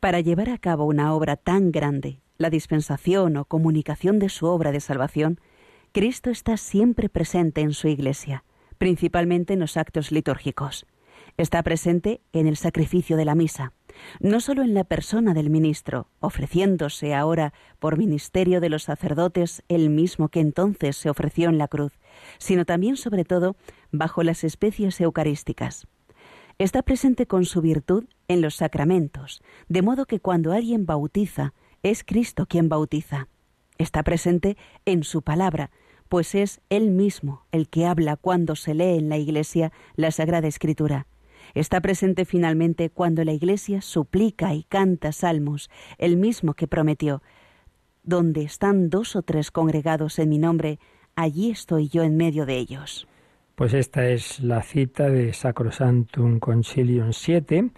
Para 0.00 0.20
llevar 0.20 0.50
a 0.50 0.58
cabo 0.58 0.84
una 0.84 1.14
obra 1.14 1.36
tan 1.36 1.72
grande, 1.72 2.20
la 2.36 2.50
dispensación 2.50 3.36
o 3.36 3.44
comunicación 3.46 4.18
de 4.18 4.28
su 4.28 4.46
obra 4.46 4.72
de 4.72 4.80
salvación, 4.80 5.40
Cristo 5.92 6.30
está 6.30 6.56
siempre 6.56 7.08
presente 7.08 7.60
en 7.60 7.72
su 7.72 7.88
Iglesia, 7.88 8.44
principalmente 8.78 9.54
en 9.54 9.60
los 9.60 9.76
actos 9.76 10.12
litúrgicos. 10.12 10.86
Está 11.36 11.62
presente 11.62 12.20
en 12.32 12.46
el 12.46 12.56
sacrificio 12.56 13.16
de 13.16 13.24
la 13.24 13.34
misa, 13.34 13.72
no 14.20 14.40
solo 14.40 14.62
en 14.62 14.74
la 14.74 14.84
persona 14.84 15.34
del 15.34 15.50
ministro, 15.50 16.08
ofreciéndose 16.20 17.14
ahora 17.14 17.52
por 17.78 17.98
ministerio 17.98 18.60
de 18.60 18.68
los 18.68 18.84
sacerdotes 18.84 19.62
el 19.68 19.90
mismo 19.90 20.28
que 20.28 20.40
entonces 20.40 20.96
se 20.96 21.10
ofreció 21.10 21.48
en 21.48 21.58
la 21.58 21.68
cruz, 21.68 21.92
sino 22.38 22.64
también 22.64 22.96
sobre 22.96 23.24
todo 23.24 23.56
bajo 23.92 24.22
las 24.22 24.44
especies 24.44 25.00
eucarísticas. 25.00 25.86
Está 26.58 26.82
presente 26.82 27.26
con 27.26 27.44
su 27.44 27.60
virtud 27.60 28.04
en 28.28 28.40
los 28.40 28.54
sacramentos, 28.54 29.42
de 29.68 29.82
modo 29.82 30.06
que 30.06 30.20
cuando 30.20 30.52
alguien 30.52 30.86
bautiza, 30.86 31.52
es 31.82 32.04
Cristo 32.04 32.46
quien 32.46 32.68
bautiza. 32.68 33.28
Está 33.76 34.04
presente 34.04 34.56
en 34.84 35.02
su 35.02 35.22
palabra, 35.22 35.70
pues 36.08 36.34
es 36.34 36.60
Él 36.70 36.92
mismo 36.92 37.44
el 37.50 37.68
que 37.68 37.86
habla 37.86 38.16
cuando 38.16 38.54
se 38.54 38.74
lee 38.74 38.98
en 38.98 39.08
la 39.08 39.18
Iglesia 39.18 39.72
la 39.96 40.12
Sagrada 40.12 40.46
Escritura. 40.46 41.06
Está 41.54 41.80
presente 41.80 42.24
finalmente 42.24 42.90
cuando 42.90 43.22
la 43.24 43.32
Iglesia 43.32 43.80
suplica 43.80 44.54
y 44.54 44.64
canta 44.64 45.12
salmos, 45.12 45.70
el 45.98 46.16
mismo 46.16 46.54
que 46.54 46.66
prometió. 46.66 47.22
Donde 48.02 48.42
están 48.42 48.90
dos 48.90 49.14
o 49.14 49.22
tres 49.22 49.52
congregados 49.52 50.18
en 50.18 50.30
mi 50.30 50.38
nombre, 50.38 50.80
allí 51.14 51.50
estoy 51.50 51.88
yo 51.88 52.02
en 52.02 52.16
medio 52.16 52.44
de 52.44 52.56
ellos. 52.56 53.06
Pues 53.54 53.72
esta 53.72 54.08
es 54.08 54.40
la 54.40 54.62
cita 54.62 55.08
de 55.08 55.32
Sacrosantum 55.32 56.40
Concilium 56.40 57.12
7, 57.12 57.70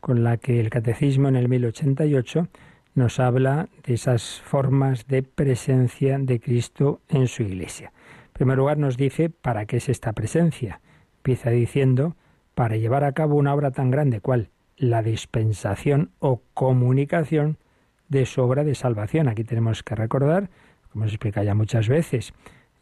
con 0.00 0.24
la 0.24 0.36
que 0.38 0.58
el 0.58 0.70
Catecismo 0.70 1.28
en 1.28 1.36
el 1.36 1.48
1088 1.48 2.48
nos 2.96 3.20
habla 3.20 3.68
de 3.84 3.94
esas 3.94 4.40
formas 4.40 5.06
de 5.06 5.22
presencia 5.22 6.18
de 6.18 6.40
Cristo 6.40 7.00
en 7.08 7.28
su 7.28 7.44
Iglesia. 7.44 7.92
En 8.26 8.32
primer 8.32 8.58
lugar 8.58 8.78
nos 8.78 8.96
dice 8.96 9.30
para 9.30 9.66
qué 9.66 9.76
es 9.76 9.88
esta 9.88 10.12
presencia. 10.12 10.80
Empieza 11.18 11.50
diciendo 11.50 12.16
para 12.60 12.76
llevar 12.76 13.04
a 13.04 13.12
cabo 13.12 13.36
una 13.36 13.54
obra 13.54 13.70
tan 13.70 13.90
grande 13.90 14.20
cual 14.20 14.50
la 14.76 15.02
dispensación 15.02 16.10
o 16.18 16.42
comunicación 16.52 17.56
de 18.10 18.26
su 18.26 18.42
obra 18.42 18.64
de 18.64 18.74
salvación. 18.74 19.28
Aquí 19.28 19.44
tenemos 19.44 19.82
que 19.82 19.94
recordar, 19.94 20.50
como 20.92 21.06
se 21.06 21.12
explica 21.12 21.42
ya 21.42 21.54
muchas 21.54 21.88
veces, 21.88 22.34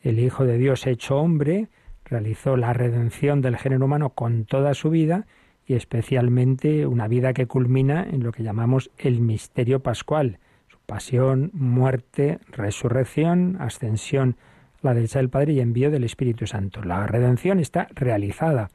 el 0.03 0.19
Hijo 0.19 0.47
de 0.47 0.59
Dios 0.59 0.85
hecho 0.89 1.19
hombre, 1.19 1.69
realizó 2.05 2.57
la 2.57 2.73
redención 2.73 3.41
del 3.41 3.57
género 3.57 3.85
humano 3.85 4.11
con 4.11 4.47
toda 4.47 4.75
su 4.75 4.91
vida 4.91 5.29
y 5.65 5.75
especialmente 5.75 6.85
una 6.89 7.07
vida 7.07 7.33
que 7.33 7.47
culmina 7.47 8.03
en 8.03 8.25
lo 8.25 8.33
que 8.33 8.43
llamamos 8.43 8.91
el 8.99 9.21
misterio 9.21 9.79
pascual, 9.79 10.41
su 10.67 10.79
pasión, 10.87 11.53
muerte, 11.55 12.41
resurrección, 12.51 13.57
ascensión 13.61 14.35
la 14.83 14.93
derecha 14.93 15.21
del 15.21 15.31
Padre 15.31 15.53
y 15.53 15.61
envío 15.61 15.93
del 15.93 16.03
Espíritu 16.03 16.49
Santo. 16.49 16.83
La 16.83 17.07
redención 17.07 17.61
está 17.61 17.87
realizada 17.95 18.71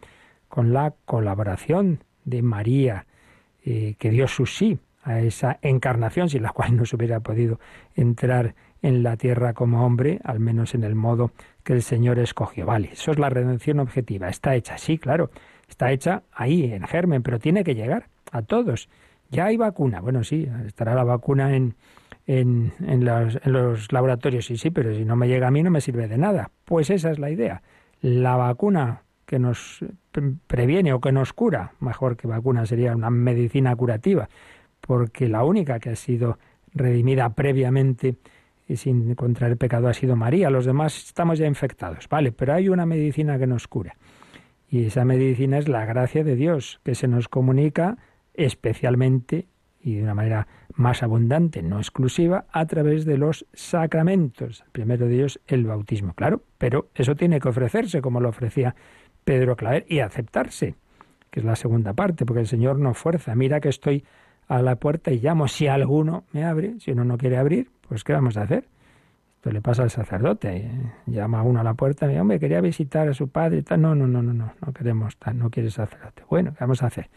con 0.53 0.71
la 0.71 0.93
colaboración 1.05 2.03
de 2.25 2.43
María, 2.43 3.07
eh, 3.65 3.95
que 3.97 4.11
dio 4.11 4.27
su 4.27 4.45
sí 4.45 4.77
a 5.01 5.19
esa 5.19 5.57
encarnación, 5.63 6.29
sin 6.29 6.43
la 6.43 6.51
cual 6.51 6.77
no 6.77 6.85
se 6.85 6.95
hubiera 6.95 7.21
podido 7.21 7.59
entrar 7.95 8.53
en 8.83 9.01
la 9.01 9.17
tierra 9.17 9.53
como 9.53 9.83
hombre, 9.83 10.19
al 10.23 10.39
menos 10.39 10.75
en 10.75 10.83
el 10.83 10.93
modo 10.93 11.31
que 11.63 11.73
el 11.73 11.81
Señor 11.81 12.19
escogió. 12.19 12.67
Vale, 12.67 12.91
eso 12.91 13.09
es 13.09 13.17
la 13.17 13.31
redención 13.31 13.79
objetiva. 13.79 14.29
Está 14.29 14.53
hecha, 14.53 14.77
sí, 14.77 14.99
claro, 14.99 15.31
está 15.67 15.91
hecha 15.91 16.21
ahí, 16.31 16.71
en 16.71 16.83
germen, 16.83 17.23
pero 17.23 17.39
tiene 17.39 17.63
que 17.63 17.73
llegar 17.73 18.09
a 18.31 18.43
todos. 18.43 18.89
Ya 19.31 19.45
hay 19.45 19.57
vacuna. 19.57 20.01
Bueno, 20.01 20.23
sí, 20.23 20.47
estará 20.67 20.93
la 20.93 21.03
vacuna 21.03 21.55
en, 21.55 21.73
en, 22.27 22.73
en, 22.85 23.05
los, 23.05 23.39
en 23.43 23.53
los 23.53 23.91
laboratorios, 23.91 24.45
sí, 24.45 24.57
sí, 24.57 24.69
pero 24.69 24.93
si 24.93 25.03
no 25.03 25.15
me 25.15 25.27
llega 25.27 25.47
a 25.47 25.51
mí 25.51 25.63
no 25.63 25.71
me 25.71 25.81
sirve 25.81 26.07
de 26.07 26.19
nada. 26.19 26.51
Pues 26.63 26.91
esa 26.91 27.09
es 27.09 27.17
la 27.17 27.31
idea. 27.31 27.63
La 28.01 28.35
vacuna 28.35 29.01
que 29.25 29.39
nos 29.39 29.79
previene 30.47 30.93
o 30.93 31.01
que 31.01 31.11
nos 31.11 31.33
cura, 31.33 31.73
mejor 31.79 32.17
que 32.17 32.27
vacuna 32.27 32.65
sería 32.65 32.95
una 32.95 33.09
medicina 33.09 33.75
curativa, 33.75 34.29
porque 34.81 35.27
la 35.27 35.43
única 35.43 35.79
que 35.79 35.91
ha 35.91 35.95
sido 35.95 36.37
redimida 36.73 37.29
previamente 37.29 38.15
y 38.67 38.77
sin 38.77 39.11
encontrar 39.11 39.51
el 39.51 39.57
pecado 39.57 39.87
ha 39.87 39.93
sido 39.93 40.15
María. 40.15 40.49
Los 40.49 40.65
demás 40.65 40.97
estamos 41.05 41.39
ya 41.39 41.47
infectados, 41.47 42.07
vale, 42.09 42.31
pero 42.31 42.53
hay 42.53 42.69
una 42.69 42.85
medicina 42.85 43.37
que 43.37 43.47
nos 43.47 43.67
cura. 43.67 43.95
Y 44.69 44.85
esa 44.85 45.05
medicina 45.05 45.57
es 45.57 45.67
la 45.67 45.85
gracia 45.85 46.23
de 46.23 46.35
Dios, 46.35 46.79
que 46.83 46.95
se 46.95 47.07
nos 47.07 47.27
comunica 47.27 47.97
especialmente 48.33 49.47
y 49.79 49.95
de 49.95 50.03
una 50.03 50.15
manera 50.15 50.47
más 50.75 51.03
abundante, 51.03 51.61
no 51.61 51.77
exclusiva, 51.77 52.45
a 52.51 52.65
través 52.65 53.05
de 53.05 53.17
los 53.17 53.45
sacramentos. 53.53 54.61
El 54.65 54.71
primero 54.71 55.07
de 55.07 55.15
ellos, 55.15 55.39
el 55.45 55.65
bautismo, 55.65 56.13
claro, 56.13 56.41
pero 56.57 56.89
eso 56.95 57.15
tiene 57.15 57.39
que 57.39 57.49
ofrecerse 57.49 58.01
como 58.01 58.21
lo 58.21 58.29
ofrecía 58.29 58.75
Pedro 59.23 59.55
Claver 59.55 59.85
y 59.87 59.99
aceptarse, 59.99 60.75
que 61.29 61.39
es 61.39 61.45
la 61.45 61.55
segunda 61.55 61.93
parte, 61.93 62.25
porque 62.25 62.41
el 62.41 62.47
Señor 62.47 62.79
no 62.79 62.93
fuerza. 62.93 63.35
Mira 63.35 63.59
que 63.59 63.69
estoy 63.69 64.03
a 64.47 64.61
la 64.61 64.75
puerta 64.75 65.11
y 65.11 65.19
llamo. 65.19 65.47
Si 65.47 65.67
alguno 65.67 66.23
me 66.31 66.43
abre, 66.43 66.79
si 66.79 66.91
uno 66.91 67.03
no 67.03 67.17
quiere 67.17 67.37
abrir, 67.37 67.69
pues 67.87 68.03
¿qué 68.03 68.13
vamos 68.13 68.37
a 68.37 68.43
hacer? 68.43 68.65
Esto 69.35 69.51
le 69.51 69.61
pasa 69.61 69.83
al 69.83 69.89
sacerdote. 69.89 70.57
Eh, 70.57 70.71
llama 71.07 71.39
a 71.39 71.43
uno 71.43 71.59
a 71.59 71.63
la 71.63 71.73
puerta 71.73 72.05
y 72.05 72.09
dice, 72.09 72.21
hombre, 72.21 72.39
quería 72.39 72.61
visitar 72.61 73.07
a 73.07 73.13
su 73.13 73.29
padre 73.29 73.57
y 73.57 73.61
tal. 73.63 73.81
No, 73.81 73.95
no, 73.95 74.07
no, 74.07 74.21
no, 74.21 74.33
no, 74.33 74.53
no 74.65 74.73
queremos, 74.73 75.17
tal, 75.17 75.37
no 75.37 75.49
quiere 75.49 75.69
sacerdote. 75.69 76.23
Bueno, 76.29 76.51
¿qué 76.51 76.57
vamos 76.61 76.83
a 76.83 76.87
hacer? 76.87 77.09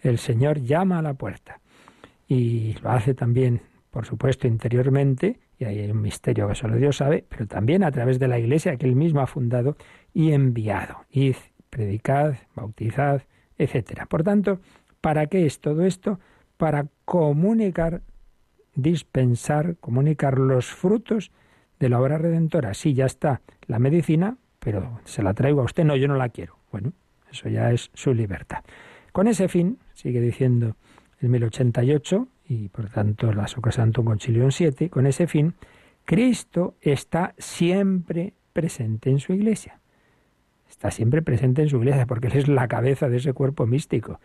El 0.00 0.18
Señor 0.18 0.60
llama 0.60 0.98
a 0.98 1.02
la 1.02 1.14
puerta 1.14 1.60
y 2.26 2.74
lo 2.82 2.90
hace 2.90 3.14
también, 3.14 3.62
por 3.90 4.06
supuesto, 4.06 4.46
interiormente 4.46 5.38
y 5.58 5.64
hay 5.64 5.90
un 5.90 6.00
misterio 6.00 6.46
que 6.48 6.54
solo 6.54 6.76
Dios 6.76 6.96
sabe, 6.96 7.24
pero 7.28 7.46
también 7.46 7.82
a 7.82 7.90
través 7.90 8.18
de 8.18 8.28
la 8.28 8.38
Iglesia 8.38 8.76
que 8.76 8.86
Él 8.86 8.94
mismo 8.94 9.20
ha 9.20 9.26
fundado 9.26 9.76
y 10.18 10.32
enviado. 10.32 11.04
Id, 11.12 11.36
predicad, 11.70 12.34
bautizad, 12.56 13.22
etc. 13.56 14.04
Por 14.08 14.24
tanto, 14.24 14.58
¿para 15.00 15.28
qué 15.28 15.46
es 15.46 15.60
todo 15.60 15.84
esto? 15.84 16.18
Para 16.56 16.88
comunicar, 17.04 18.02
dispensar, 18.74 19.76
comunicar 19.76 20.36
los 20.40 20.66
frutos 20.66 21.30
de 21.78 21.88
la 21.88 22.00
obra 22.00 22.18
redentora. 22.18 22.74
Sí, 22.74 22.94
ya 22.94 23.06
está 23.06 23.42
la 23.68 23.78
medicina, 23.78 24.38
pero 24.58 24.98
se 25.04 25.22
la 25.22 25.34
traigo 25.34 25.60
a 25.60 25.66
usted, 25.66 25.84
no, 25.84 25.94
yo 25.94 26.08
no 26.08 26.16
la 26.16 26.30
quiero. 26.30 26.58
Bueno, 26.72 26.94
eso 27.30 27.48
ya 27.48 27.70
es 27.70 27.88
su 27.94 28.12
libertad. 28.12 28.64
Con 29.12 29.28
ese 29.28 29.46
fin, 29.46 29.78
sigue 29.94 30.20
diciendo 30.20 30.74
el 31.20 31.28
1088, 31.28 32.26
y 32.48 32.70
por 32.70 32.90
tanto 32.90 33.32
la 33.32 33.46
Sacrosantum 33.46 34.04
Concilium 34.04 34.50
7, 34.50 34.90
con 34.90 35.06
ese 35.06 35.28
fin, 35.28 35.54
Cristo 36.04 36.74
está 36.80 37.36
siempre 37.38 38.34
presente 38.52 39.10
en 39.10 39.20
su 39.20 39.32
iglesia. 39.32 39.77
Está 40.68 40.90
siempre 40.90 41.22
presente 41.22 41.62
en 41.62 41.68
su 41.68 41.78
iglesia 41.78 42.06
porque 42.06 42.28
Él 42.28 42.36
es 42.36 42.48
la 42.48 42.68
cabeza 42.68 43.08
de 43.08 43.16
ese 43.18 43.32
cuerpo 43.32 43.66
místico. 43.66 44.20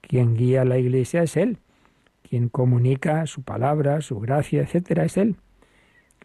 Quien 0.00 0.34
guía 0.34 0.64
la 0.64 0.78
iglesia 0.78 1.22
es 1.22 1.36
Él. 1.36 1.58
Quien 2.28 2.48
comunica 2.48 3.26
su 3.26 3.42
palabra, 3.42 4.00
su 4.00 4.20
gracia, 4.20 4.62
etcétera, 4.62 5.04
es 5.04 5.16
Él. 5.16 5.36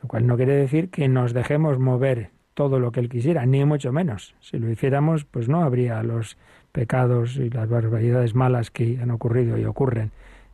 Lo 0.02 0.08
cual 0.08 0.28
no 0.28 0.36
quiere 0.38 0.56
decir 0.56 0.90
que 0.90 1.08
nos 1.08 1.34
dejemos 1.34 1.80
mover 1.80 2.30
todo 2.54 2.80
lo 2.80 2.92
que 2.92 3.00
Él 3.00 3.10
quisiera, 3.10 3.46
ni 3.46 3.64
mucho 3.66 3.92
menos. 3.92 4.36
Si 4.42 4.58
lo 4.60 4.70
hiciéramos, 4.70 5.26
pues 5.26 5.50
no 5.50 5.64
habría 5.64 6.04
los 6.04 6.38
pecados 6.72 7.38
y 7.38 7.50
las 7.50 7.70
barbaridades 7.70 8.36
malas 8.36 8.72
que 8.72 9.00
han 9.02 9.12
ocurrido 9.12 9.58
y 9.58 9.66
ocurren 9.66 10.12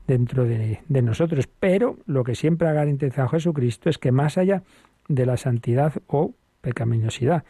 dentro 0.10 0.44
de, 0.46 0.80
nosotros. 0.88 1.48
Pero 1.60 1.98
lo 2.06 2.24
que 2.24 2.36
siempre 2.36 2.68
ha 2.68 2.74
garantizado 2.74 3.30
Jesucristo 3.30 3.90
es 3.90 3.98
que 3.98 4.12
más 4.12 4.38
allá 4.38 4.64
de 5.08 5.26
la 5.26 5.38
santidad 5.38 5.94
o 6.08 6.34
pecaminosidad 6.62 7.44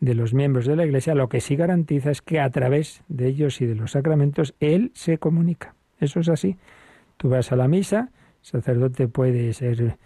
de 0.00 0.14
los 0.14 0.32
miembros 0.32 0.66
de 0.66 0.76
la 0.76 0.84
Iglesia, 0.84 1.14
lo 1.14 1.28
que 1.28 1.40
sí 1.40 1.56
garantiza 1.56 2.10
es 2.10 2.22
que 2.22 2.40
a 2.40 2.50
través 2.50 3.02
de 3.08 3.28
ellos 3.28 3.60
y 3.60 3.66
de 3.66 3.74
los 3.74 3.92
sacramentos 3.92 4.54
Él 4.58 4.90
se 4.94 5.18
comunica. 5.18 5.74
Eso 5.98 6.20
es 6.20 6.28
así. 6.28 6.56
Tú 7.18 7.28
vas 7.28 7.52
a 7.52 7.56
la 7.56 7.68
misa, 7.68 8.10
sacerdote 8.40 9.08
puede 9.08 9.52
ser 9.52 9.98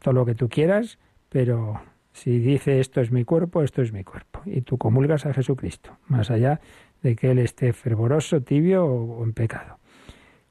todo 0.00 0.14
lo 0.14 0.26
que 0.26 0.34
tú 0.34 0.48
quieras, 0.48 0.98
pero 1.28 1.80
si 2.12 2.40
dice 2.40 2.80
esto 2.80 3.00
es 3.00 3.12
mi 3.12 3.24
cuerpo, 3.24 3.62
esto 3.62 3.82
es 3.82 3.92
mi 3.92 4.02
cuerpo. 4.02 4.42
Y 4.46 4.62
tú 4.62 4.78
comulgas 4.78 5.26
a 5.26 5.32
Jesucristo, 5.32 5.96
más 6.08 6.30
allá 6.30 6.60
de 7.02 7.14
que 7.14 7.30
Él 7.30 7.38
esté 7.38 7.72
fervoroso, 7.72 8.40
tibio 8.40 8.84
o 8.84 9.22
en 9.22 9.32
pecado. 9.32 9.78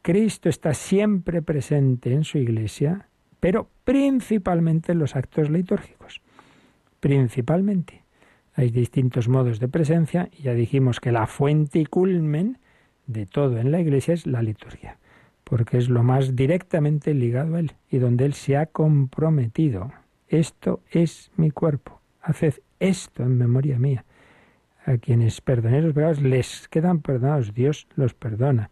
Cristo 0.01 0.47
está 0.47 0.73
siempre 0.73 1.41
presente 1.41 2.13
en 2.13 2.23
su 2.23 2.37
iglesia, 2.37 3.09
pero 3.41 3.69
principalmente 3.83 4.93
en 4.93 4.99
los 4.99 5.15
actos 5.15 5.49
litúrgicos. 5.49 6.21
Principalmente. 6.99 8.04
Hay 8.55 8.69
distintos 8.69 9.27
modos 9.27 9.59
de 9.59 9.67
presencia 9.67 10.29
ya 10.41 10.53
dijimos 10.53 11.01
que 11.01 11.11
la 11.11 11.27
fuente 11.27 11.79
y 11.79 11.85
culmen 11.85 12.57
de 13.05 13.25
todo 13.25 13.57
en 13.57 13.71
la 13.71 13.81
iglesia 13.81 14.13
es 14.13 14.25
la 14.25 14.41
liturgia, 14.41 14.97
porque 15.43 15.77
es 15.77 15.89
lo 15.89 16.03
más 16.03 16.35
directamente 16.35 17.13
ligado 17.13 17.55
a 17.55 17.59
Él 17.59 17.73
y 17.89 17.97
donde 17.97 18.25
Él 18.25 18.33
se 18.33 18.55
ha 18.55 18.65
comprometido. 18.67 19.91
Esto 20.29 20.79
es 20.89 21.31
mi 21.35 21.51
cuerpo. 21.51 21.99
Haced 22.21 22.55
esto 22.79 23.23
en 23.23 23.37
memoria 23.37 23.77
mía. 23.77 24.05
A 24.85 24.97
quienes 24.97 25.41
perdonéis 25.41 25.83
los 25.83 25.93
pecados 25.93 26.21
les 26.21 26.67
quedan 26.69 27.01
perdonados. 27.01 27.53
Dios 27.53 27.87
los 27.95 28.13
perdona. 28.13 28.69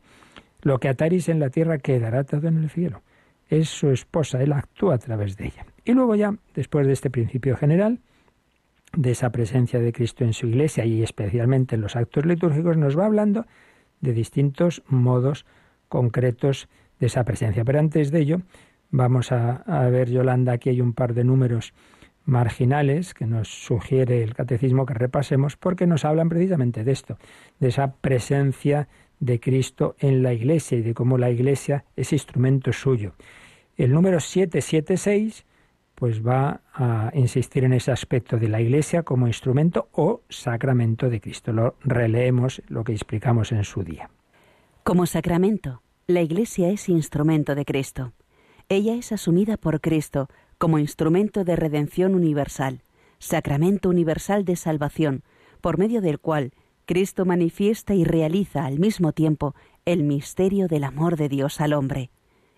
Lo 0.62 0.80
que 0.80 0.88
ataris 0.88 1.28
en 1.28 1.40
la 1.40 1.50
tierra 1.50 1.78
quedará 1.78 2.20
atado 2.20 2.48
en 2.48 2.58
el 2.58 2.70
cielo. 2.70 3.02
Es 3.50 3.70
su 3.70 3.90
esposa, 3.90 4.42
él 4.42 4.54
actúa 4.54 4.96
a 4.96 4.98
través 4.98 5.36
de 5.36 5.48
ella. 5.48 5.66
Y 5.84 5.92
luego 5.92 6.16
ya, 6.16 6.34
después 6.56 6.88
de 6.88 6.94
este 6.94 7.10
principio 7.10 7.58
general, 7.58 8.00
de 8.96 9.12
esa 9.12 9.32
presencia 9.32 9.80
de 9.80 9.92
Cristo 9.92 10.24
en 10.24 10.34
su 10.34 10.48
iglesia 10.48 10.86
y 10.86 11.04
especialmente 11.04 11.76
en 11.76 11.82
los 11.82 11.96
actos 11.96 12.26
litúrgicos, 12.26 12.78
nos 12.78 12.98
va 12.98 13.06
hablando 13.06 13.46
de 14.02 14.14
distintos 14.14 14.84
modos 14.88 15.46
concretos 15.90 16.70
de 17.00 17.08
esa 17.08 17.24
presencia. 17.24 17.64
Pero 17.66 17.80
antes 17.80 18.12
de 18.12 18.20
ello, 18.20 18.42
vamos 18.92 19.32
a, 19.32 19.64
ver, 19.90 20.10
Yolanda, 20.10 20.54
aquí 20.54 20.70
hay 20.70 20.82
un 20.82 20.94
par 20.94 21.14
de 21.14 21.24
números 21.24 21.74
marginales 22.26 23.14
que 23.14 23.26
nos 23.26 23.50
sugiere 23.50 24.24
el 24.24 24.34
catecismo 24.34 24.86
que 24.86 24.94
repasemos 24.94 25.58
porque 25.58 25.88
nos 25.88 26.06
hablan 26.06 26.30
precisamente 26.30 26.84
de 26.84 26.92
esto, 26.92 27.18
de 27.60 27.70
esa 27.70 27.96
presencia 27.96 28.88
de 29.20 29.40
Cristo 29.40 29.96
en 30.00 30.24
la 30.24 30.34
Iglesia 30.34 30.78
y 30.78 30.82
de 30.82 30.94
cómo 30.94 31.18
la 31.18 31.32
Iglesia 31.32 31.86
es 31.96 32.14
instrumento 32.14 32.72
suyo. 32.72 33.14
El 33.76 33.92
número 33.92 34.20
776 34.20 35.46
pues 35.96 36.26
va 36.26 36.62
a 36.74 37.12
insistir 37.14 37.64
en 37.64 37.74
ese 37.74 37.92
aspecto 37.92 38.38
de 38.38 38.50
la 38.50 38.62
Iglesia 38.62 39.04
como 39.04 39.28
instrumento 39.28 39.90
o 39.92 40.22
sacramento 40.30 41.10
de 41.10 41.22
Cristo. 41.22 41.54
Lo 41.54 41.76
releemos 41.82 42.62
lo 42.68 42.84
que 42.84 42.94
explicamos 42.94 43.52
en 43.52 43.64
su 43.64 43.84
día. 43.84 44.10
Como 44.84 45.06
sacramento, 45.06 45.82
la 46.08 46.22
Iglesia 46.22 46.70
es 46.70 46.90
instrumento 46.90 47.56
de 47.56 47.66
Cristo. 47.66 48.14
Ella 48.70 48.96
es 48.96 49.12
asumida 49.12 49.58
por 49.58 49.82
Cristo 49.82 50.28
como 50.58 50.80
instrumento 50.80 51.44
de 51.44 51.56
redención 51.56 52.16
universal, 52.16 52.82
sacramento 53.20 53.90
universal 53.90 54.46
de 54.46 54.56
salvación, 54.56 55.24
por 55.62 55.78
medio 55.78 56.02
del 56.02 56.20
cual 56.20 56.54
Cristo 56.86 57.26
manifiesta 57.26 57.94
y 57.94 58.04
realiza 58.04 58.66
al 58.66 58.80
mismo 58.80 59.14
tiempo 59.14 59.56
el 59.86 60.04
misterio 60.04 60.68
del 60.68 60.84
amor 60.84 61.16
de 61.16 61.30
Dios 61.30 61.62
al 61.62 61.74
hombre. 61.74 62.10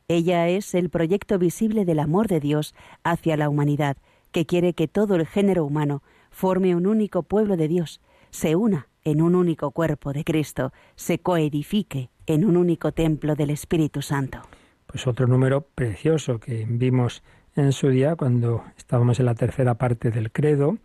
Ella 0.07 0.47
es 0.49 0.75
el 0.75 0.91
proyecto 0.91 1.39
visible 1.39 1.83
del 1.83 1.99
amor 1.99 2.27
de 2.27 2.39
Dios 2.39 2.75
hacia 3.03 3.37
la 3.37 3.49
humanidad, 3.49 3.97
que 4.31 4.45
quiere 4.45 4.73
que 4.73 4.87
todo 4.87 5.15
el 5.15 5.25
género 5.25 5.65
humano 5.65 6.03
forme 6.29 6.75
un 6.75 6.85
único 6.85 7.23
pueblo 7.23 7.57
de 7.57 7.67
Dios, 7.67 8.01
se 8.29 8.55
una 8.55 8.87
en 9.03 9.21
un 9.21 9.33
único 9.33 9.71
cuerpo 9.71 10.13
de 10.13 10.23
Cristo, 10.23 10.73
se 10.95 11.17
coedifique 11.17 12.09
en 12.27 12.45
un 12.45 12.55
único 12.55 12.91
templo 12.91 13.35
del 13.35 13.49
Espíritu 13.49 14.03
Santo. 14.03 14.41
Pues 14.85 15.07
otro 15.07 15.25
número 15.25 15.61
precioso 15.61 16.39
que 16.39 16.67
vimos 16.69 17.23
en 17.55 17.71
su 17.71 17.89
día 17.89 18.15
cuando 18.15 18.63
estábamos 18.77 19.19
en 19.19 19.25
la 19.25 19.33
tercera 19.33 19.75
parte 19.75 20.11
del 20.11 20.31
credo, 20.31 20.77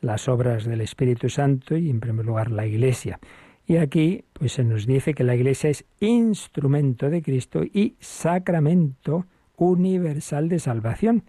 las 0.00 0.28
obras 0.28 0.64
del 0.64 0.80
Espíritu 0.80 1.28
Santo 1.28 1.76
y 1.76 1.90
en 1.90 2.00
primer 2.00 2.26
lugar 2.26 2.50
la 2.50 2.66
Iglesia. 2.66 3.20
Y 3.66 3.76
aquí 3.76 4.24
pues 4.32 4.52
se 4.52 4.64
nos 4.64 4.86
dice 4.86 5.14
que 5.14 5.24
la 5.24 5.34
Iglesia 5.34 5.70
es 5.70 5.84
instrumento 6.00 7.08
de 7.08 7.22
Cristo 7.22 7.62
y 7.64 7.96
sacramento 7.98 9.26
universal 9.56 10.48
de 10.48 10.58
salvación. 10.58 11.24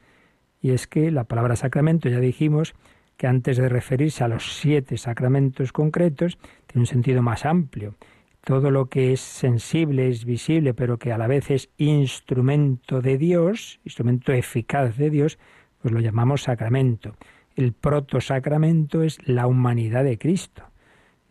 Y 0.61 0.71
es 0.71 0.87
que 0.87 1.11
la 1.11 1.25
palabra 1.25 1.55
sacramento 1.55 2.09
ya 2.09 2.19
dijimos 2.19 2.73
que 3.17 3.27
antes 3.27 3.57
de 3.57 3.69
referirse 3.69 4.23
a 4.23 4.27
los 4.27 4.57
siete 4.59 4.97
sacramentos 4.97 5.71
concretos, 5.71 6.37
tiene 6.67 6.81
un 6.81 6.87
sentido 6.87 7.21
más 7.21 7.45
amplio. 7.45 7.95
Todo 8.43 8.69
lo 8.69 8.89
que 8.89 9.13
es 9.13 9.21
sensible, 9.21 10.09
es 10.09 10.25
visible, 10.25 10.73
pero 10.73 10.99
que 10.99 11.13
a 11.13 11.17
la 11.17 11.27
vez 11.27 11.49
es 11.49 11.69
instrumento 11.77 13.01
de 13.01 13.17
Dios, 13.17 13.79
instrumento 13.85 14.33
eficaz 14.33 14.97
de 14.97 15.09
Dios, 15.09 15.39
pues 15.81 15.93
lo 15.93 15.99
llamamos 15.99 16.43
sacramento. 16.43 17.15
El 17.55 17.73
protosacramento 17.73 19.01
es 19.01 19.17
la 19.25 19.47
humanidad 19.47 20.03
de 20.03 20.17
Cristo. 20.17 20.63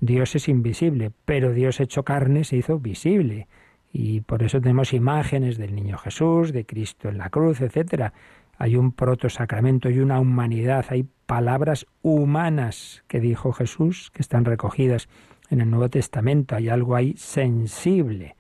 Dios 0.04 0.34
es 0.34 0.48
invisible, 0.48 1.12
pero 1.24 1.52
Dios 1.52 1.80
hecho 1.80 2.02
carne 2.04 2.44
se 2.44 2.56
hizo 2.56 2.78
visible. 2.78 3.48
Y 3.92 4.20
por 4.20 4.42
eso 4.42 4.60
tenemos 4.60 4.92
imágenes 4.92 5.56
del 5.56 5.74
niño 5.74 5.96
Jesús, 5.98 6.52
de 6.52 6.66
Cristo 6.66 7.08
en 7.08 7.18
la 7.18 7.30
cruz, 7.30 7.60
etc. 7.60 8.12
Hay 8.58 8.76
un 8.76 8.92
protosacramento 8.92 9.88
y 9.88 10.00
una 10.00 10.20
humanidad, 10.20 10.84
hay 10.90 11.06
palabras 11.26 11.86
humanas 12.02 13.02
que 13.08 13.20
dijo 13.20 13.52
Jesús, 13.52 14.10
que 14.12 14.20
están 14.20 14.44
recogidas 14.44 15.08
en 15.50 15.60
el 15.60 15.70
Nuevo 15.70 15.88
Testamento, 15.88 16.56
hay 16.56 16.68
algo 16.68 16.96
ahí 16.96 17.14
sensible. 17.16 18.36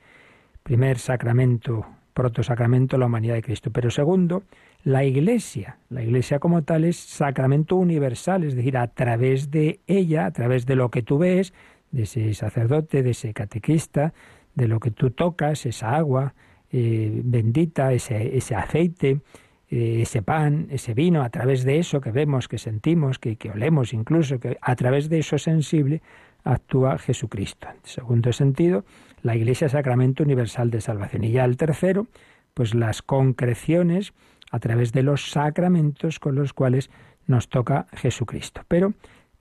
Primer 0.62 0.98
sacramento, 0.98 1.86
protosacramento, 2.12 2.98
la 2.98 3.06
humanidad 3.06 3.34
de 3.34 3.42
Cristo. 3.42 3.70
Pero 3.70 3.90
segundo, 3.90 4.42
la 4.84 5.02
Iglesia, 5.02 5.78
la 5.88 6.02
Iglesia 6.02 6.38
como 6.38 6.62
tal 6.62 6.84
es 6.84 6.96
sacramento 6.98 7.76
universal, 7.76 8.44
es 8.44 8.54
decir, 8.54 8.76
a 8.76 8.86
través 8.88 9.50
de 9.50 9.80
ella, 9.86 10.26
a 10.26 10.30
través 10.30 10.66
de 10.66 10.76
lo 10.76 10.90
que 10.90 11.02
tú 11.02 11.16
ves, 11.16 11.54
de 11.90 12.02
ese 12.02 12.34
sacerdote, 12.34 13.02
de 13.02 13.10
ese 13.10 13.32
catequista, 13.32 14.12
de 14.54 14.68
lo 14.68 14.80
que 14.80 14.90
tú 14.90 15.10
tocas, 15.10 15.64
esa 15.64 15.96
agua 15.96 16.34
eh, 16.70 17.22
bendita, 17.24 17.94
ese, 17.94 18.54
aceite, 18.54 19.20
eh, 19.70 20.02
ese 20.02 20.20
pan, 20.20 20.66
ese 20.70 20.92
vino, 20.92 21.22
a 21.22 21.30
través 21.30 21.64
de 21.64 21.78
eso 21.78 22.02
que 22.02 22.10
vemos, 22.10 22.46
que 22.46 22.58
sentimos, 22.58 23.18
que, 23.18 23.38
olemos 23.52 23.94
incluso, 23.94 24.38
que 24.38 24.58
a 24.60 24.76
través 24.76 25.08
de 25.08 25.20
eso 25.20 25.38
sensible 25.38 26.02
actúa 26.44 26.98
Jesucristo. 26.98 27.68
En 27.70 27.88
segundo 27.88 28.32
sentido, 28.34 28.84
la 29.22 29.34
Iglesia 29.34 29.66
es 29.66 29.72
sacramento 29.72 30.24
universal 30.24 30.70
de 30.70 30.82
salvación. 30.82 31.24
Y 31.24 31.30
ya 31.30 31.46
el 31.46 31.56
tercero, 31.56 32.06
pues 32.52 32.74
las 32.74 33.00
concreciones 33.00 34.12
a 34.50 34.58
través 34.58 34.92
de 34.92 35.02
los 35.02 35.30
sacramentos 35.30 36.18
con 36.18 36.34
los 36.34 36.52
cuales 36.52 36.90
nos 37.26 37.48
toca 37.48 37.86
Jesucristo. 37.92 38.62
Pero 38.68 38.94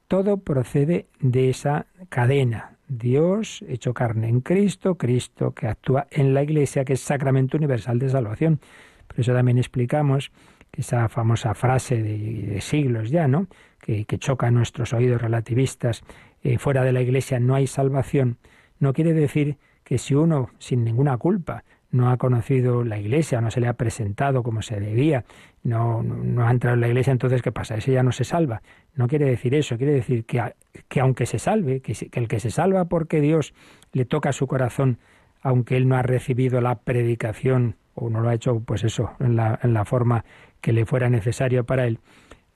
todo 0.08 0.38
procede 0.38 1.08
de 1.20 1.50
esa 1.50 1.88
cadena. 2.10 2.78
Dios 2.88 3.64
hecho 3.68 3.94
carne 3.94 4.28
en 4.28 4.42
Cristo, 4.42 4.96
Cristo 4.96 5.52
que 5.52 5.68
actúa 5.68 6.08
en 6.12 6.34
la 6.34 6.44
Iglesia, 6.44 6.86
que 6.86 6.94
es 6.94 7.02
sacramento 7.02 7.58
universal 7.58 8.00
de 8.00 8.10
salvación. 8.10 8.60
Por 9.08 9.20
eso 9.20 9.34
también 9.34 9.58
explicamos 9.58 10.32
esa 10.72 11.08
famosa 11.10 11.54
frase 11.54 12.02
de, 12.02 12.60
siglos 12.62 13.10
ya, 13.10 13.28
¿no? 13.28 13.48
Que, 13.80 14.06
choca 14.18 14.48
a 14.48 14.52
nuestros 14.52 14.94
oídos 14.94 15.22
relativistas, 15.22 16.04
eh, 16.42 16.58
fuera 16.58 16.84
de 16.84 16.94
la 16.94 17.02
Iglesia 17.02 17.40
no 17.40 17.56
hay 17.56 17.68
salvación, 17.68 18.38
no 18.80 18.94
quiere 18.94 19.14
decir 19.14 19.58
que 19.84 19.98
si 19.98 20.16
uno, 20.16 20.50
sin 20.60 20.84
ninguna 20.84 21.18
culpa, 21.18 21.64
no 21.94 22.10
ha 22.10 22.18
conocido 22.18 22.84
la 22.84 23.00
iglesia, 23.00 23.40
no 23.40 23.52
se 23.52 23.62
le 23.62 23.68
ha 23.68 23.74
presentado 23.74 24.42
como 24.42 24.64
se 24.64 24.80
debía, 24.80 25.26
no, 25.64 26.02
no, 26.02 26.46
ha 26.46 26.50
entrado 26.50 26.74
en 26.74 26.82
la 26.82 26.88
iglesia, 26.88 27.12
entonces 27.12 27.44
¿qué 27.44 27.52
pasa? 27.52 27.76
Ese 27.76 27.92
ya 27.92 28.02
no 28.02 28.12
se 28.12 28.24
salva. 28.24 28.64
No 28.96 29.08
quiere 29.08 29.26
decir 29.26 29.54
eso, 29.54 29.78
quiere 29.78 29.94
decir 29.94 30.26
que, 30.26 30.42
que 30.88 31.00
aunque 31.00 31.28
se 31.28 31.38
salve, 31.38 31.82
que, 31.82 31.96
el 32.14 32.28
que 32.28 32.40
se 32.40 32.50
salva 32.50 32.86
porque 32.86 33.22
Dios 33.22 33.54
le 33.92 34.06
toca 34.06 34.34
su 34.34 34.48
corazón, 34.48 34.98
aunque 35.44 35.78
él 35.78 35.88
no 35.88 35.96
ha 35.96 36.02
recibido 36.02 36.62
la 36.62 36.80
predicación 36.80 37.76
o 37.94 38.10
no 38.10 38.22
lo 38.22 38.30
ha 38.30 38.34
hecho, 38.34 38.60
pues 38.62 38.84
eso, 38.84 39.12
en 39.20 39.36
la, 39.36 39.60
en 39.62 39.76
la 39.76 39.86
forma 39.86 40.26
que 40.62 40.74
le 40.74 40.88
fuera 40.88 41.12
necesario 41.12 41.64
para 41.64 41.86
él, 41.86 42.00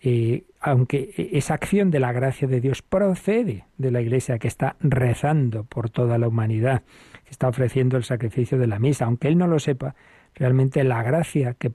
eh, 0.02 0.46
aunque 0.60 1.30
esa 1.34 1.54
acción 1.54 1.92
de 1.92 2.00
la 2.00 2.12
gracia 2.12 2.48
de 2.48 2.60
Dios 2.60 2.82
procede 2.82 3.66
de 3.78 3.92
la 3.92 4.02
Iglesia 4.02 4.40
que 4.40 4.48
está 4.48 4.76
rezando 4.80 5.64
por 5.64 5.90
toda 5.90 6.18
la 6.18 6.28
humanidad, 6.28 6.82
que 7.28 7.32
está 7.32 7.50
ofreciendo 7.50 7.98
el 7.98 8.06
sacrificio 8.06 8.58
de 8.58 8.68
la 8.68 8.80
misa, 8.80 9.04
aunque 9.04 9.28
él 9.28 9.38
no 9.38 9.48
lo 9.48 9.60
sepa, 9.60 9.96
realmente 10.34 10.82
la 10.86 11.04
gracia 11.04 11.56
que, 11.56 11.70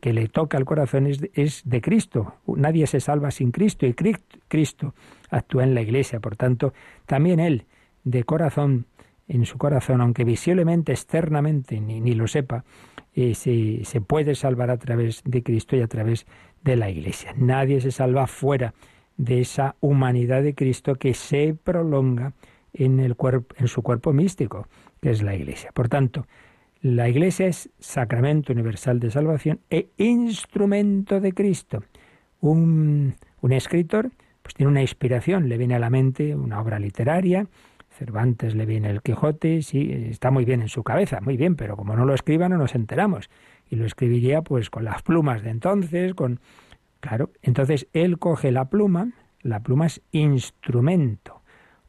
que, 0.00 0.12
le 0.12 0.28
toca 0.28 0.58
al 0.58 0.64
corazón 0.64 1.06
es, 1.06 1.20
es, 1.34 1.62
de 1.64 1.80
Cristo. 1.80 2.34
Nadie 2.48 2.88
se 2.88 2.98
salva 2.98 3.30
sin 3.30 3.52
Cristo 3.52 3.86
y 3.86 3.94
Cristo 4.48 4.94
actúa 5.30 5.62
en 5.62 5.76
la 5.76 5.82
Iglesia. 5.82 6.18
Por 6.18 6.34
tanto, 6.34 6.74
también 7.06 7.38
él, 7.38 7.66
de 8.02 8.24
corazón, 8.24 8.86
en 9.28 9.46
su 9.46 9.56
corazón, 9.56 10.00
aunque 10.00 10.24
visiblemente, 10.24 10.90
externamente, 10.90 11.80
ni, 11.80 12.00
ni 12.00 12.14
lo 12.14 12.26
sepa, 12.26 12.64
eh, 13.14 13.36
se, 13.36 13.84
se 13.84 14.00
puede 14.00 14.34
salvar 14.34 14.70
a 14.70 14.78
través 14.78 15.22
de 15.24 15.44
Cristo 15.44 15.76
y 15.76 15.82
a 15.82 15.86
través 15.86 16.26
de 16.64 16.74
la 16.74 16.90
Iglesia. 16.90 17.34
Nadie 17.36 17.80
se 17.80 17.92
salva 17.92 18.26
fuera 18.26 18.74
de 19.16 19.42
esa 19.42 19.76
humanidad 19.78 20.42
de 20.42 20.56
Cristo 20.56 20.96
que 20.96 21.14
se 21.14 21.54
prolonga 21.62 22.32
en, 22.72 23.00
el 23.00 23.16
cuerpo, 23.16 23.54
en 23.58 23.68
su 23.68 23.82
cuerpo 23.82 24.12
místico, 24.12 24.68
que 25.00 25.10
es 25.10 25.22
la 25.22 25.34
Iglesia. 25.34 25.70
Por 25.72 25.88
tanto, 25.88 26.26
la 26.80 27.08
Iglesia 27.08 27.46
es 27.46 27.70
sacramento 27.78 28.52
universal 28.52 29.00
de 29.00 29.10
salvación 29.10 29.60
e 29.70 29.90
instrumento 29.98 31.20
de 31.20 31.32
Cristo. 31.32 31.84
Un, 32.40 33.14
un 33.40 33.52
escritor 33.52 34.10
pues 34.42 34.54
tiene 34.54 34.70
una 34.70 34.82
inspiración, 34.82 35.48
le 35.48 35.56
viene 35.56 35.76
a 35.76 35.78
la 35.78 35.90
mente 35.90 36.34
una 36.34 36.60
obra 36.60 36.78
literaria, 36.78 37.46
Cervantes 37.92 38.54
le 38.54 38.66
viene 38.66 38.90
el 38.90 39.02
Quijote, 39.02 39.62
sí, 39.62 39.92
está 40.10 40.30
muy 40.30 40.44
bien 40.44 40.62
en 40.62 40.68
su 40.68 40.82
cabeza, 40.82 41.20
muy 41.20 41.36
bien, 41.36 41.56
pero 41.56 41.76
como 41.76 41.94
no 41.94 42.04
lo 42.04 42.14
escriba 42.14 42.48
no 42.48 42.56
nos 42.56 42.74
enteramos. 42.74 43.30
Y 43.68 43.76
lo 43.76 43.86
escribiría 43.86 44.42
pues 44.42 44.70
con 44.70 44.84
las 44.84 45.02
plumas 45.02 45.42
de 45.42 45.50
entonces, 45.50 46.14
con... 46.14 46.40
Claro, 47.00 47.30
entonces 47.42 47.88
él 47.92 48.18
coge 48.18 48.52
la 48.52 48.68
pluma, 48.68 49.12
la 49.40 49.60
pluma 49.60 49.86
es 49.86 50.02
instrumento, 50.12 51.41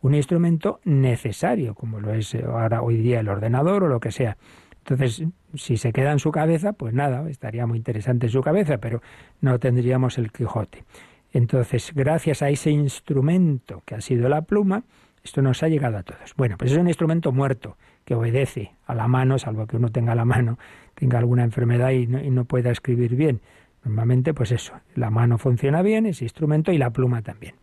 un 0.04 0.16
instrumento 0.16 0.82
necesario, 0.84 1.76
como 1.76 2.00
lo 2.00 2.14
es 2.14 2.36
ahora 2.36 2.82
hoy 2.82 2.98
día 2.98 3.22
el 3.22 3.30
ordenador 3.30 3.86
o 3.86 3.88
lo 3.88 4.00
que 4.00 4.12
sea. 4.12 4.38
Entonces, 4.80 5.24
si 5.54 5.78
se 5.78 5.94
queda 5.94 6.12
en 6.12 6.20
su 6.20 6.30
cabeza, 6.30 6.74
pues 6.74 6.94
nada, 6.94 7.28
estaría 7.30 7.66
muy 7.66 7.78
interesante 7.78 8.28
en 8.28 8.32
su 8.32 8.42
cabeza, 8.42 8.80
pero 8.80 9.02
no 9.40 9.58
tendríamos 9.60 10.18
el 10.18 10.30
Quijote. 10.32 10.84
Entonces, 11.32 11.94
gracias 11.96 12.42
a 12.42 12.50
ese 12.50 12.70
instrumento 12.70 13.82
que 13.86 13.96
ha 13.96 14.02
sido 14.02 14.28
la 14.28 14.42
pluma, 14.42 14.84
esto 15.24 15.42
nos 15.42 15.64
ha 15.64 15.70
llegado 15.70 15.98
a 15.98 16.04
todos. 16.04 16.34
Bueno, 16.36 16.58
pues 16.58 16.74
es 16.74 16.78
un 16.78 16.90
instrumento 16.90 17.32
muerto 17.32 17.78
que 18.04 18.14
obedece 18.14 18.74
a 18.86 18.94
la 18.94 19.08
mano, 19.08 19.40
salvo 19.40 19.68
que 19.68 19.78
uno 19.78 19.88
tenga 19.88 20.16
la 20.16 20.26
mano, 20.26 20.60
tenga 20.96 21.18
alguna 21.18 21.46
enfermedad 21.46 21.92
y 21.92 22.08
no, 22.08 22.44
pueda 22.44 22.72
escribir 22.72 23.16
bien. 23.16 23.40
Normalmente, 23.86 24.34
pues 24.34 24.52
eso, 24.52 24.74
la 24.96 25.10
mano 25.10 25.38
funciona 25.38 25.82
bien, 25.82 26.06
ese 26.06 26.26
instrumento, 26.26 26.74
y 26.74 26.78
la 26.78 26.90
pluma 26.90 27.22
también. 27.22 27.56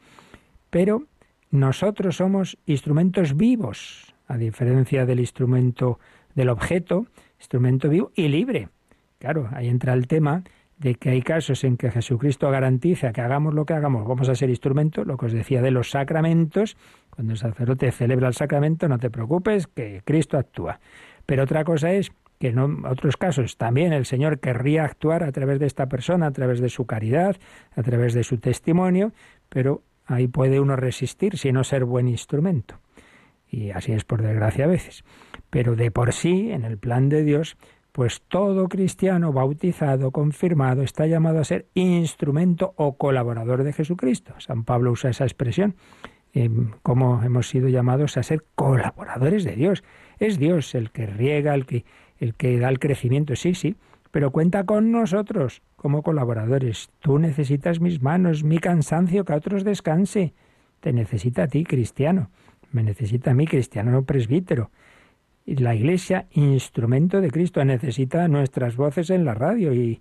Pero 0.71 1.05
nosotros 1.51 2.17
somos 2.17 2.59
instrumentos 2.67 3.37
vivos, 3.37 4.15
a 4.27 4.37
diferencia 4.37 5.07
del 5.07 5.21
instrumento 5.21 5.99
del 6.35 6.49
objeto, 6.49 7.07
instrumento 7.39 7.89
vivo 7.89 8.13
y 8.15 8.29
libre. 8.29 8.69
Claro, 9.19 9.49
ahí 9.53 9.69
entra 9.69 9.93
el 9.93 10.07
tema 10.07 10.45
de 10.79 10.95
que 10.95 11.11
hay 11.11 11.21
casos 11.21 11.63
en 11.65 11.77
que 11.77 11.91
Jesucristo 11.91 12.51
garantiza 12.51 13.13
que 13.13 13.21
hagamos 13.21 13.53
lo 13.53 13.67
que 13.67 13.75
hagamos, 13.75 14.09
vamos 14.09 14.29
a 14.31 14.35
ser 14.35 14.49
instrumento, 14.49 15.05
lo 15.05 15.19
que 15.19 15.27
os 15.27 15.33
decía 15.33 15.61
de 15.61 15.71
los 15.71 15.91
sacramentos, 15.91 16.77
cuando 17.11 17.35
el 17.35 17.39
sacerdote 17.39 17.93
celebra 17.93 18.29
el 18.29 18.35
sacramento, 18.35 18.89
no 18.89 18.99
te 18.99 19.11
preocupes, 19.11 19.67
que 19.67 20.01
Cristo 20.05 20.39
actúa. 20.39 20.81
Pero 21.27 21.43
otra 21.43 21.65
cosa 21.65 21.93
es 21.93 22.13
que 22.39 22.49
en 22.49 22.59
otros 22.87 23.19
casos 23.19 23.59
también 23.59 23.93
el 23.93 24.07
Señor 24.07 24.41
querría 24.41 24.85
actuar 24.85 25.23
a 25.23 25.33
través 25.33 25.59
de 25.59 25.67
esta 25.67 25.87
persona, 25.91 26.29
a 26.29 26.31
través 26.31 26.61
de 26.61 26.71
su 26.71 26.87
caridad, 26.87 27.37
a 27.77 27.83
través 27.83 28.15
de 28.15 28.25
su 28.25 28.39
testimonio, 28.39 29.13
pero 29.51 29.83
ahí 30.11 30.27
puede 30.27 30.61
uno 30.61 30.77
resistir 30.77 31.39
si 31.39 31.53
no 31.53 31.65
ser 31.65 31.85
buen 31.85 32.09
instrumento. 32.09 32.81
Y 33.49 33.71
así 33.71 33.93
es 33.93 34.05
por 34.05 34.23
desgracia 34.23 34.65
a 34.65 34.69
veces. 34.69 35.05
Pero 35.51 35.77
de 35.77 35.91
por 35.91 36.13
sí, 36.13 36.51
en 36.51 36.65
el 36.65 36.79
plan 36.79 37.09
de 37.09 37.25
Dios, 37.25 37.57
pues 37.93 38.23
todo 38.29 38.69
cristiano 38.69 39.33
bautizado, 39.33 40.11
confirmado, 40.11 40.83
está 40.83 41.07
llamado 41.07 41.41
a 41.41 41.45
ser 41.45 41.67
instrumento 41.75 42.75
o 42.77 42.97
colaborador 42.97 43.63
de 43.63 43.73
Jesucristo. 43.73 44.35
San 44.39 44.65
Pablo 44.65 44.93
usa 44.93 45.11
esa 45.11 45.25
expresión, 45.25 45.75
como 46.83 47.23
hemos 47.23 47.49
sido 47.49 47.69
llamados 47.69 48.17
a 48.17 48.23
ser 48.23 48.45
colaboradores 48.55 49.45
de 49.45 49.57
Dios. 49.57 49.83
Es 50.19 50.39
Dios 50.39 50.75
el 50.75 50.91
que 50.91 51.07
riega, 51.07 51.55
el 51.55 51.67
que, 51.67 51.85
el 52.19 52.35
que 52.35 52.59
da 52.59 52.69
el 52.69 52.79
crecimiento, 52.79 53.35
sí, 53.37 53.55
sí, 53.55 53.77
pero 54.11 54.31
cuenta 54.31 54.65
con 54.65 54.91
nosotros 54.91 55.63
como 55.77 56.03
colaboradores. 56.03 56.91
Tú 57.01 57.19
necesitas 57.19 57.81
mis 57.81 58.03
manos, 58.03 58.45
mi 58.45 58.59
cansancio, 58.59 59.25
que 59.25 59.33
a 59.33 59.37
otros 59.37 59.65
descanse. 59.65 60.35
Te 60.81 60.93
necesita 60.93 61.45
a 61.45 61.49
ti, 61.49 61.65
cristiano. 61.65 62.31
Me 62.73 62.83
necesita 62.83 63.33
a 63.33 63.35
mí, 63.35 63.47
cristiano, 63.47 63.91
no 63.91 64.05
presbítero 64.05 64.71
la 65.47 65.75
Iglesia, 65.75 66.27
instrumento 66.33 67.21
de 67.21 67.31
Cristo, 67.31 67.65
necesita 67.65 68.29
nuestras 68.29 68.77
voces 68.77 69.11
en 69.11 69.25
la 69.25 69.35
radio 69.35 69.75
y, 69.75 70.01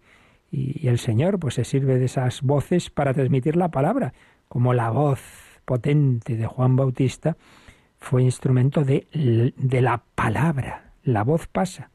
el 0.51 0.97
Señor 0.97 1.37
pues 1.39 1.53
se 1.53 1.63
sirve 1.63 1.99
de 1.99 2.05
esas 2.05 2.41
voces 2.41 2.89
para 2.89 3.13
transmitir 3.13 3.55
la 3.55 3.69
palabra, 3.69 4.13
como 4.47 4.73
la 4.73 4.89
voz 4.89 5.21
potente 5.63 6.37
de 6.37 6.47
Juan 6.47 6.75
Bautista 6.75 7.37
fue 7.99 8.23
instrumento 8.23 8.83
de 8.83 9.05
la 9.81 10.01
palabra. 10.15 10.93
La 11.03 11.23
voz 11.23 11.47
pasa, 11.47 11.91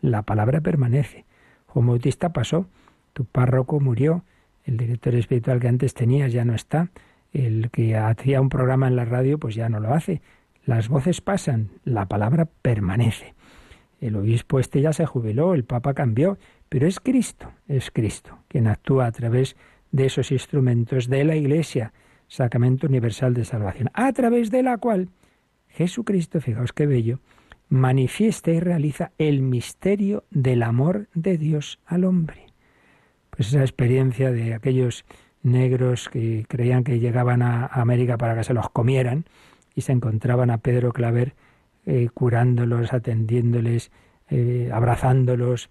la 0.00 0.22
palabra 0.22 0.60
permanece. 0.60 1.25
Juan 1.76 1.88
Bautista 1.88 2.30
pasó, 2.30 2.64
tu 3.12 3.26
párroco 3.26 3.80
murió, 3.80 4.24
el 4.64 4.78
director 4.78 5.14
espiritual 5.14 5.60
que 5.60 5.68
antes 5.68 5.92
tenías 5.92 6.32
ya 6.32 6.42
no 6.46 6.54
está, 6.54 6.88
el 7.34 7.68
que 7.70 7.98
hacía 7.98 8.40
un 8.40 8.48
programa 8.48 8.88
en 8.88 8.96
la 8.96 9.04
radio 9.04 9.38
pues 9.38 9.54
ya 9.54 9.68
no 9.68 9.78
lo 9.78 9.92
hace. 9.92 10.22
Las 10.64 10.88
voces 10.88 11.20
pasan, 11.20 11.68
la 11.84 12.06
palabra 12.06 12.48
permanece. 12.62 13.34
El 14.00 14.16
obispo 14.16 14.58
este 14.58 14.80
ya 14.80 14.94
se 14.94 15.04
jubiló, 15.04 15.52
el 15.52 15.64
papa 15.64 15.92
cambió, 15.92 16.38
pero 16.70 16.86
es 16.86 16.98
Cristo, 16.98 17.52
es 17.68 17.90
Cristo 17.90 18.38
quien 18.48 18.68
actúa 18.68 19.04
a 19.04 19.12
través 19.12 19.54
de 19.92 20.06
esos 20.06 20.32
instrumentos 20.32 21.10
de 21.10 21.24
la 21.24 21.36
Iglesia, 21.36 21.92
sacramento 22.26 22.86
universal 22.86 23.34
de 23.34 23.44
salvación, 23.44 23.90
a 23.92 24.10
través 24.14 24.50
de 24.50 24.62
la 24.62 24.78
cual 24.78 25.10
Jesucristo, 25.68 26.40
fijaos 26.40 26.72
qué 26.72 26.86
bello, 26.86 27.20
manifiesta 27.68 28.50
y 28.50 28.60
realiza 28.60 29.12
el 29.18 29.42
misterio 29.42 30.24
del 30.30 30.62
amor 30.62 31.08
de 31.14 31.38
Dios 31.38 31.78
al 31.86 32.04
hombre. 32.04 32.46
Pues 33.30 33.48
esa 33.48 33.60
experiencia 33.60 34.30
de 34.30 34.54
aquellos 34.54 35.04
negros 35.42 36.08
que 36.08 36.44
creían 36.48 36.84
que 36.84 36.98
llegaban 36.98 37.42
a 37.42 37.66
América 37.66 38.16
para 38.16 38.36
que 38.36 38.44
se 38.44 38.54
los 38.54 38.70
comieran, 38.70 39.26
y 39.76 39.82
se 39.82 39.92
encontraban 39.92 40.50
a 40.50 40.58
Pedro 40.58 40.92
Claver 40.92 41.34
eh, 41.84 42.08
curándolos, 42.12 42.92
atendiéndoles, 42.92 43.92
eh, 44.30 44.70
abrazándolos, 44.72 45.70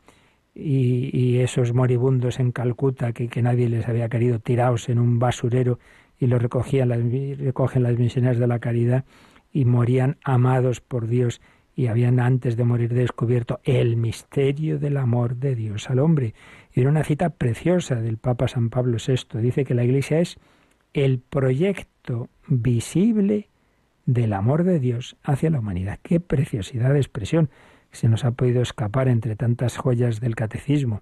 y, 0.57 1.39
esos 1.39 1.73
moribundos 1.73 2.39
en 2.39 2.53
Calcuta 2.53 3.11
que, 3.11 3.27
que, 3.27 3.41
nadie 3.41 3.67
les 3.67 3.89
había 3.89 4.07
querido 4.07 4.39
tirados 4.39 4.87
en 4.87 4.99
un 4.99 5.19
basurero 5.19 5.79
y 6.17 6.27
los 6.27 6.41
recogían 6.41 6.87
las, 6.87 6.99
recogen 7.37 7.83
las 7.83 7.99
misioneras 7.99 8.37
de 8.37 8.47
la 8.47 8.59
caridad 8.59 9.03
y 9.51 9.65
morían 9.65 10.17
amados 10.23 10.79
por 10.79 11.07
Dios 11.07 11.41
y 11.75 11.87
habían 11.87 12.19
antes 12.19 12.55
de 12.55 12.63
morir 12.63 12.93
descubierto 12.93 13.59
el 13.63 13.97
misterio 13.97 14.79
del 14.79 14.97
amor 14.97 15.35
de 15.35 15.55
Dios 15.55 15.89
al 15.89 15.99
hombre. 15.99 16.33
Y 16.73 16.81
era 16.81 16.89
una 16.89 17.03
cita 17.03 17.29
preciosa 17.31 17.95
del 17.95 18.17
Papa 18.17 18.47
San 18.47 18.69
Pablo 18.69 18.97
VI. 19.05 19.39
Dice 19.39 19.65
que 19.65 19.73
la 19.73 19.83
Iglesia 19.83 20.19
es 20.19 20.37
el 20.93 21.19
proyecto 21.19 22.29
visible 22.47 23.49
del 24.05 24.33
amor 24.33 24.63
de 24.63 24.79
Dios 24.79 25.17
hacia 25.23 25.49
la 25.49 25.59
humanidad. 25.59 25.99
Qué 26.01 26.19
preciosidad 26.21 26.93
de 26.93 26.99
expresión 26.99 27.49
se 27.91 28.07
nos 28.07 28.23
ha 28.23 28.31
podido 28.31 28.61
escapar 28.61 29.07
entre 29.09 29.35
tantas 29.35 29.77
joyas 29.77 30.21
del 30.21 30.35
catecismo. 30.35 31.01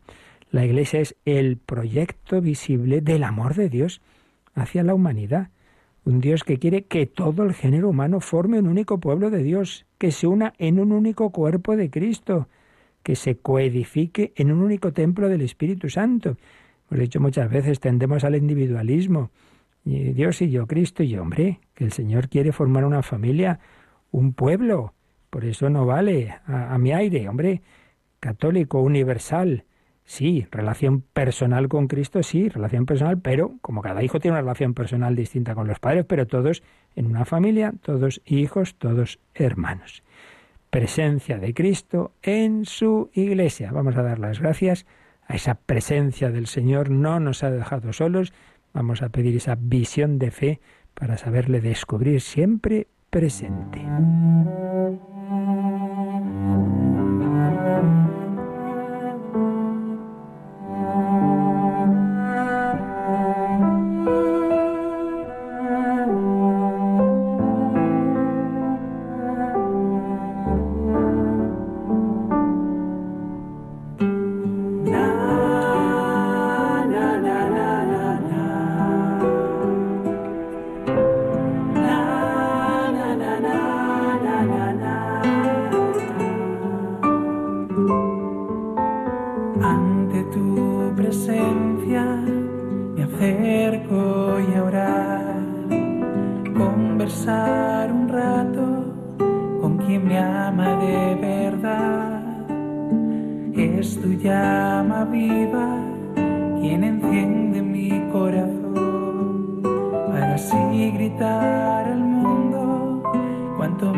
La 0.49 0.65
Iglesia 0.65 0.99
es 1.01 1.15
el 1.25 1.57
proyecto 1.57 2.41
visible 2.41 3.01
del 3.01 3.23
amor 3.23 3.55
de 3.55 3.69
Dios 3.69 4.01
hacia 4.55 4.83
la 4.83 4.93
humanidad. 4.93 5.49
Un 6.05 6.19
Dios 6.19 6.43
que 6.43 6.59
quiere 6.59 6.83
que 6.83 7.05
todo 7.05 7.43
el 7.43 7.53
género 7.53 7.89
humano 7.89 8.19
forme 8.19 8.59
un 8.59 8.67
único 8.67 8.99
pueblo 8.99 9.29
de 9.29 9.41
Dios, 9.41 9.85
que 9.97 10.11
se 10.11 10.27
una 10.27 10.53
en 10.57 10.79
un 10.79 10.91
único 10.91 11.29
cuerpo 11.29 11.77
de 11.77 11.89
Cristo, 11.89 12.49
que 13.03 13.15
se 13.15 13.37
coedifique 13.37 14.33
en 14.35 14.51
un 14.51 14.61
único 14.61 14.91
templo 14.91 15.29
del 15.29 15.41
Espíritu 15.41 15.89
Santo. 15.89 16.37
he 16.91 16.97
dicho 16.97 17.21
muchas 17.21 17.49
veces, 17.49 17.79
tendemos 17.79 18.23
al 18.23 18.35
individualismo. 18.35 19.29
Dios 19.85 20.41
y 20.41 20.49
yo, 20.49 20.67
Cristo 20.67 21.03
y 21.03 21.09
yo, 21.09 21.21
hombre, 21.21 21.59
que 21.73 21.85
el 21.85 21.91
Señor 21.91 22.29
quiere 22.29 22.51
formar 22.51 22.85
una 22.85 23.01
familia, 23.01 23.59
un 24.11 24.33
pueblo. 24.33 24.93
Por 25.29 25.45
eso 25.45 25.69
no 25.69 25.85
vale 25.85 26.35
a, 26.45 26.73
a 26.73 26.77
mi 26.77 26.91
aire, 26.91 27.27
hombre, 27.27 27.61
católico, 28.19 28.81
universal. 28.81 29.63
Sí, 30.05 30.45
relación 30.51 31.01
personal 31.01 31.69
con 31.69 31.87
Cristo, 31.87 32.23
sí, 32.23 32.49
relación 32.49 32.85
personal, 32.85 33.19
pero 33.19 33.55
como 33.61 33.81
cada 33.81 34.03
hijo 34.03 34.19
tiene 34.19 34.33
una 34.33 34.41
relación 34.41 34.73
personal 34.73 35.15
distinta 35.15 35.55
con 35.55 35.67
los 35.67 35.79
padres, 35.79 36.05
pero 36.05 36.27
todos 36.27 36.61
en 36.95 37.05
una 37.05 37.25
familia, 37.25 37.73
todos 37.81 38.21
hijos, 38.25 38.75
todos 38.75 39.19
hermanos. 39.33 40.03
Presencia 40.69 41.37
de 41.37 41.53
Cristo 41.53 42.11
en 42.21 42.65
su 42.65 43.11
iglesia. 43.13 43.71
Vamos 43.71 43.95
a 43.95 44.03
dar 44.03 44.19
las 44.19 44.39
gracias 44.39 44.85
a 45.27 45.35
esa 45.35 45.55
presencia 45.55 46.31
del 46.31 46.47
Señor, 46.47 46.89
no 46.89 47.19
nos 47.19 47.43
ha 47.43 47.51
dejado 47.51 47.93
solos. 47.93 48.33
Vamos 48.73 49.01
a 49.01 49.09
pedir 49.09 49.37
esa 49.37 49.55
visión 49.55 50.19
de 50.19 50.31
fe 50.31 50.59
para 50.93 51.17
saberle 51.17 51.61
descubrir 51.61 52.21
siempre 52.21 52.87
presente. 53.09 53.81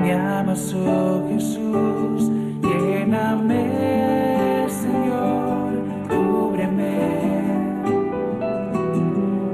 me 0.05 0.13
amas, 0.13 0.71
oh 0.75 1.27
Jesús, 1.29 2.29
lléname, 2.61 4.67
Señor, 4.69 5.81
cúbreme, 6.07 6.93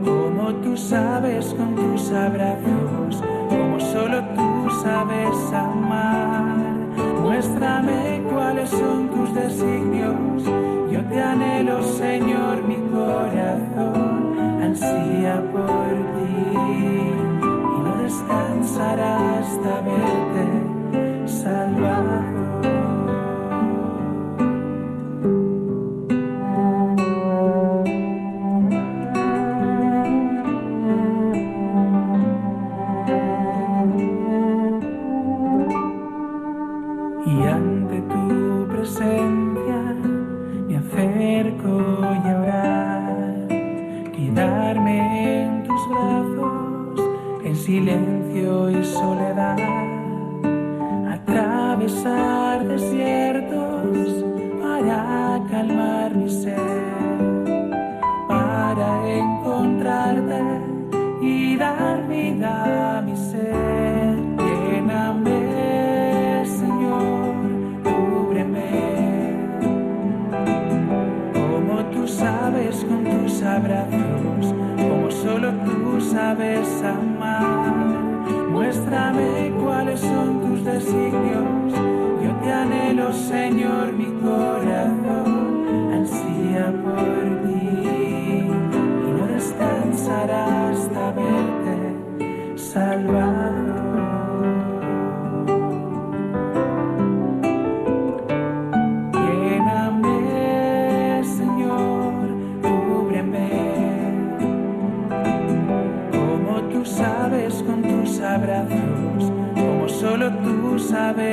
como 0.03 0.53
tú 0.55 0.75
sabes 0.75 1.53
con 1.53 1.73
tus 1.75 2.11
abrazos, 2.11 3.23
como 3.49 3.79
solo 3.79 4.21
tú 4.35 4.69
sabes 4.83 5.53
amar, 5.53 6.57
muéstrame 7.21 8.21
cuáles 8.29 8.69
son 8.71 9.07
tus 9.09 9.33
designios, 9.33 10.43
yo 10.91 11.01
te 11.05 11.21
anhelo, 11.21 11.81
Señor, 11.81 12.61
mi 12.67 12.75
corazón, 12.91 14.37
ansia 14.61 15.41
por 15.53 15.93
ti. 16.13 16.41
descansarás 18.03 19.47
también. 19.63 20.20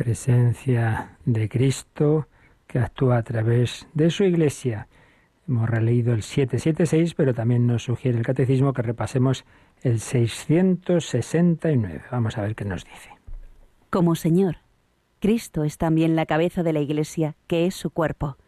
Presencia 0.00 1.18
de 1.26 1.50
Cristo 1.50 2.26
que 2.66 2.78
actúa 2.78 3.18
a 3.18 3.22
través 3.22 3.86
de 3.92 4.08
su 4.08 4.24
Iglesia. 4.24 4.88
Hemos 5.46 5.68
releído 5.68 6.14
el 6.14 6.22
776, 6.22 7.12
pero 7.12 7.34
también 7.34 7.66
nos 7.66 7.82
sugiere 7.82 8.16
el 8.16 8.24
Catecismo 8.24 8.72
que 8.72 8.80
repasemos 8.80 9.44
el 9.82 10.00
669. 10.00 12.00
Vamos 12.10 12.38
a 12.38 12.40
ver 12.40 12.54
qué 12.54 12.64
nos 12.64 12.86
dice. 12.86 13.10
Como 13.90 14.14
Señor, 14.14 14.56
Cristo 15.18 15.64
es 15.64 15.76
también 15.76 16.16
la 16.16 16.24
cabeza 16.24 16.62
de 16.62 16.72
la 16.72 16.80
Iglesia, 16.80 17.36
que 17.46 17.66
es 17.66 17.74
su 17.74 17.90
cuerpo, 17.90 18.38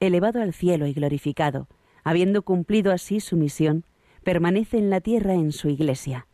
elevado 0.00 0.42
al 0.42 0.52
cielo 0.52 0.88
y 0.88 0.94
glorificado, 0.94 1.68
habiendo 2.02 2.42
cumplido 2.42 2.90
así 2.90 3.20
su 3.20 3.36
misión 3.36 3.84
permanece 4.24 4.78
en 4.78 4.90
la 4.90 5.00
tierra 5.00 5.34
en 5.34 5.52
su 5.52 5.68
Iglesia. 5.68 6.26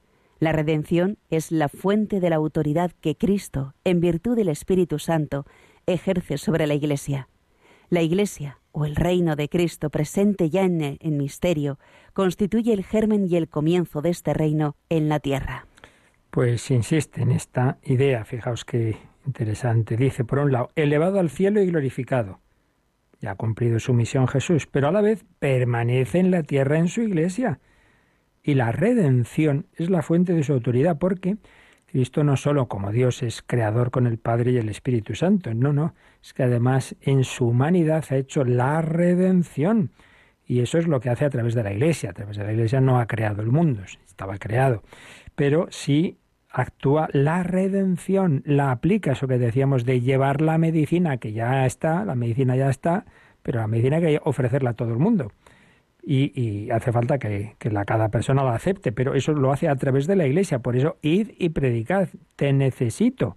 La 0.45 0.53
redención 0.53 1.17
es 1.31 1.53
la 1.53 1.71
fuente 1.71 2.21
de 2.21 2.29
la 2.29 2.37
autoridad 2.37 2.93
que 3.01 3.17
Cristo, 3.17 3.73
en 3.83 4.01
virtud 4.01 4.37
del 4.37 4.51
Espíritu 4.51 4.99
Santo, 4.99 5.47
ejerce 5.87 6.37
sobre 6.37 6.67
la 6.67 6.75
Iglesia. 6.75 7.31
La 7.89 8.03
Iglesia, 8.03 8.59
o 8.71 8.85
el 8.85 8.95
reino 8.95 9.37
de 9.37 9.49
Cristo 9.49 9.89
presente 9.89 10.51
ya 10.51 10.61
en 10.65 11.17
misterio, 11.17 11.79
constituye 12.13 12.75
el 12.75 12.85
germen 12.85 13.27
y 13.27 13.37
el 13.37 13.49
comienzo 13.49 14.03
de 14.03 14.11
este 14.11 14.35
reino 14.35 14.77
en 14.91 15.09
la 15.09 15.19
tierra. 15.19 15.67
Pues 16.31 16.71
insiste 16.71 17.23
en 17.23 17.31
esta 17.31 17.79
idea, 17.83 18.27
fijaos 18.27 18.67
qué 18.67 18.99
interesante. 19.27 19.97
Dice, 19.97 20.25
por 20.25 20.41
un 20.41 20.53
lado, 20.53 20.69
elevado 20.77 21.21
al 21.21 21.31
cielo 21.31 21.63
y 21.63 21.69
glorificado. 21.69 22.41
ya 23.19 23.31
ha 23.31 23.37
cumplido 23.37 23.81
su 23.81 23.95
misión 23.95 24.29
Jesús, 24.29 24.67
pero 24.67 24.89
a 24.89 24.93
la 24.93 25.01
vez 25.01 25.25
permanece 25.39 26.19
en 26.19 26.31
la 26.31 26.43
tierra 26.43 26.77
en 26.77 26.89
su 26.89 27.01
iglesia. 27.01 27.61
Y 28.47 28.55
la 28.55 28.73
redención 28.73 29.67
es 29.75 29.89
la 29.89 30.03
fuente 30.03 30.35
de 30.35 30.43
su 30.43 30.53
autoridad, 30.53 30.99
porque 30.99 31.39
Cristo 31.87 32.25
no 32.25 32.37
solo 32.37 32.69
como 32.69 32.93
Dios 32.93 33.23
es 33.23 33.41
creador 33.41 33.91
con 33.91 34.07
el 34.07 34.19
Padre 34.19 34.53
y 34.53 34.59
el 34.59 34.69
Espíritu 34.69 35.15
Santo, 35.15 35.55
no, 35.55 35.73
no, 35.73 35.95
es 36.23 36.35
que 36.35 36.43
además 36.43 36.95
en 37.01 37.25
su 37.25 37.49
humanidad 37.49 38.05
ha 38.11 38.17
hecho 38.17 38.45
la 38.45 38.83
redención. 38.83 39.93
Y 40.47 40.61
eso 40.61 40.77
es 40.77 40.87
lo 40.87 41.01
que 41.01 41.09
hace 41.09 41.25
a 41.25 41.31
través 41.31 41.55
de 41.55 41.63
la 41.63 41.73
Iglesia. 41.73 42.11
A 42.11 42.13
través 42.13 42.37
de 42.37 42.45
la 42.45 42.53
Iglesia 42.53 42.83
no 42.83 43.01
ha 43.01 43.07
creado 43.07 43.41
el 43.41 43.51
mundo, 43.51 43.83
estaba 44.07 44.37
creado. 44.37 44.83
Pero 45.35 45.69
sí 45.71 46.19
actúa 46.51 47.09
la 47.13 47.45
redención, 47.45 48.43
la 48.45 48.73
aplica, 48.73 49.13
eso 49.13 49.27
que 49.27 49.39
decíamos 49.39 49.87
de 49.87 50.03
llevar 50.03 50.43
la 50.43 50.59
medicina, 50.59 51.17
que 51.17 51.33
ya 51.33 51.65
está, 51.65 52.05
la 52.05 52.15
medicina 52.15 52.57
ya 52.57 52.69
está, 52.69 53.07
pero 53.43 53.61
la 53.61 53.69
medicina 53.69 53.97
hay 53.97 54.03
que 54.03 54.21
ofrecerla 54.23 54.71
a 54.71 54.75
todo 54.75 54.91
el 54.91 54.99
mundo 54.99 55.33
y, 56.07 56.71
hace 56.71 56.93
falta 56.93 57.19
que, 57.19 57.57
la, 57.71 57.85
cada 57.85 58.11
persona 58.11 58.45
la 58.45 58.55
acepte, 58.55 58.93
pero 58.93 59.15
eso 59.15 59.33
lo 59.33 59.53
hace 59.53 59.69
a 59.69 59.77
través 59.77 60.07
de 60.07 60.17
la 60.17 60.27
Iglesia. 60.27 60.59
Por 60.59 60.77
eso, 60.77 60.99
id 61.03 61.31
y 61.39 61.51
predicad, 61.51 62.09
te 62.37 62.53
necesito. 62.53 63.37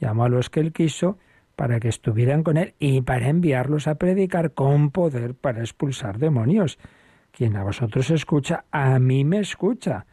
Llamó 0.00 0.24
a 0.24 0.28
los 0.28 0.48
que 0.48 0.60
él 0.60 0.72
quiso 0.72 1.18
para 1.56 1.80
que 1.80 1.88
estuvieran 1.88 2.42
con 2.44 2.56
él 2.56 2.74
y 2.78 3.02
para 3.02 3.28
enviarlos 3.28 3.88
a 3.88 3.96
predicar 3.96 4.52
con 4.52 4.90
poder 4.90 5.34
para 5.34 5.60
expulsar 5.60 6.18
demonios. 6.18 6.78
Quien 7.32 7.56
a 7.56 7.64
vosotros 7.64 8.10
escucha, 8.10 8.64
a 8.70 8.98
mí 8.98 9.24
me 9.24 9.40
escucha. 9.40 10.06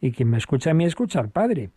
Y 0.00 0.12
quien 0.12 0.30
me 0.30 0.38
escucha 0.38 0.70
a 0.70 0.74
mí 0.74 0.84
escucha 0.84 1.20
al 1.20 1.28
Padre. 1.28 1.70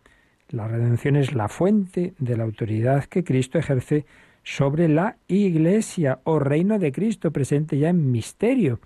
La 0.48 0.68
redención 0.68 1.16
es 1.16 1.34
la 1.34 1.48
fuente 1.48 2.14
de 2.18 2.36
la 2.36 2.44
autoridad 2.44 3.04
que 3.04 3.24
Cristo 3.24 3.58
ejerce 3.58 4.06
sobre 4.42 4.88
la 4.88 5.16
Iglesia 5.26 6.20
o 6.22 6.38
reino 6.38 6.78
de 6.78 6.92
Cristo 6.92 7.32
presente 7.32 7.78
ya 7.78 7.88
en 7.88 8.12
misterio 8.12 8.80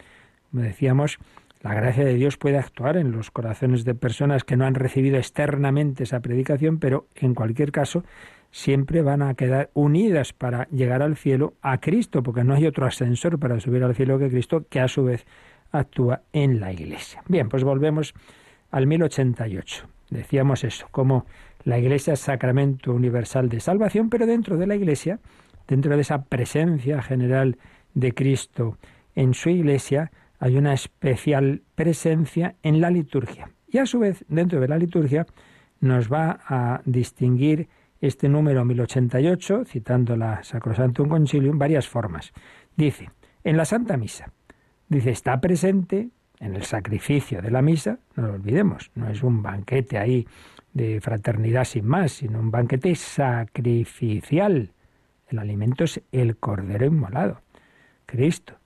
como 0.50 0.62
decíamos, 0.62 1.18
la 1.62 1.74
gracia 1.74 2.04
de 2.04 2.14
Dios 2.14 2.36
puede 2.38 2.58
actuar 2.58 2.96
en 2.96 3.12
los 3.12 3.30
corazones 3.30 3.84
de 3.84 3.94
personas 3.94 4.44
que 4.44 4.56
no 4.56 4.64
han 4.64 4.74
recibido 4.74 5.18
externamente 5.18 6.04
esa 6.04 6.20
predicación, 6.20 6.78
pero 6.78 7.06
en 7.16 7.34
cualquier 7.34 7.70
caso 7.70 8.02
siempre 8.50 9.02
van 9.02 9.22
a 9.22 9.34
quedar 9.34 9.70
unidas 9.74 10.32
para 10.32 10.66
llegar 10.68 11.02
al 11.02 11.16
cielo 11.16 11.54
a 11.62 11.78
Cristo, 11.78 12.22
porque 12.22 12.44
no 12.44 12.54
hay 12.54 12.66
otro 12.66 12.86
ascensor 12.86 13.38
para 13.38 13.60
subir 13.60 13.84
al 13.84 13.94
cielo 13.94 14.18
que 14.18 14.30
Cristo, 14.30 14.64
que 14.68 14.80
a 14.80 14.88
su 14.88 15.04
vez 15.04 15.26
actúa 15.70 16.22
en 16.32 16.60
la 16.60 16.72
Iglesia. 16.72 17.22
Bien, 17.28 17.48
pues 17.48 17.62
volvemos 17.62 18.14
al 18.70 18.86
1088. 18.86 19.86
Decíamos 20.10 20.64
eso, 20.64 20.88
como 20.90 21.26
la 21.62 21.78
Iglesia 21.78 22.14
es 22.14 22.20
sacramento 22.20 22.92
universal 22.92 23.48
de 23.48 23.60
salvación, 23.60 24.10
pero 24.10 24.26
dentro 24.26 24.56
de 24.56 24.66
la 24.66 24.74
Iglesia, 24.74 25.20
dentro 25.68 25.94
de 25.94 26.00
esa 26.00 26.24
presencia 26.24 27.02
general 27.02 27.58
de 27.94 28.12
Cristo 28.12 28.78
en 29.14 29.34
su 29.34 29.50
Iglesia, 29.50 30.10
hay 30.40 30.56
una 30.56 30.72
especial 30.72 31.62
presencia 31.74 32.56
en 32.62 32.80
la 32.80 32.90
liturgia. 32.90 33.50
Y 33.68 33.78
a 33.78 33.86
su 33.86 34.00
vez, 34.00 34.24
dentro 34.28 34.58
de 34.58 34.68
la 34.68 34.78
liturgia, 34.78 35.26
nos 35.80 36.10
va 36.10 36.40
a 36.46 36.80
distinguir 36.86 37.68
este 38.00 38.28
número 38.28 38.64
1088, 38.64 39.64
citando 39.66 40.16
la 40.16 40.42
Sacrosantum 40.42 41.08
Concilium, 41.08 41.58
varias 41.58 41.86
formas. 41.86 42.32
Dice, 42.74 43.10
en 43.44 43.58
la 43.58 43.66
Santa 43.66 43.98
Misa, 43.98 44.32
dice, 44.88 45.10
está 45.10 45.38
presente 45.40 46.08
en 46.40 46.54
el 46.56 46.62
sacrificio 46.62 47.42
de 47.42 47.50
la 47.50 47.60
misa, 47.60 47.98
no 48.16 48.28
lo 48.28 48.32
olvidemos, 48.32 48.90
no 48.94 49.08
es 49.10 49.22
un 49.22 49.42
banquete 49.42 49.98
ahí 49.98 50.26
de 50.72 51.02
fraternidad 51.02 51.64
sin 51.64 51.86
más, 51.86 52.12
sino 52.12 52.40
un 52.40 52.50
banquete 52.50 52.94
sacrificial. 52.94 54.72
El 55.28 55.38
alimento 55.38 55.84
es 55.84 56.00
el 56.12 56.38
cordero 56.38 56.86
inmolado, 56.86 57.42
Cristo 58.06 58.59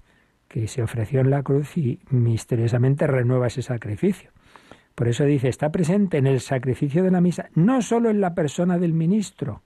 que 0.54 0.68
se 0.68 0.84
ofreció 0.84 1.18
en 1.18 1.30
la 1.30 1.42
cruz 1.42 1.76
y 1.76 1.98
misteriosamente 2.10 3.08
renueva 3.08 3.48
ese 3.48 3.60
sacrificio. 3.60 4.30
Por 4.94 5.08
eso 5.08 5.24
dice, 5.24 5.48
está 5.48 5.72
presente 5.72 6.18
en 6.18 6.28
el 6.28 6.40
sacrificio 6.40 7.02
de 7.02 7.10
la 7.10 7.20
misa, 7.20 7.48
no 7.56 7.82
solo 7.82 8.08
en 8.08 8.20
la 8.20 8.36
persona 8.36 8.78
del 8.78 8.92
ministro, 8.92 9.62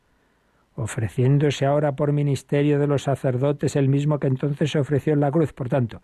ofreciéndose 0.77 1.67
ahora 1.67 1.95
por 1.95 2.13
ministerio 2.13 2.79
de 2.79 2.87
los 2.87 3.03
sacerdotes 3.03 3.77
el 3.77 3.91
mismo 3.91 4.19
que 4.19 4.29
entonces 4.29 4.71
se 4.71 4.79
ofreció 4.79 5.13
en 5.13 5.21
la 5.21 5.31
cruz. 5.31 5.53
Por 5.53 5.69
tanto, 5.69 6.01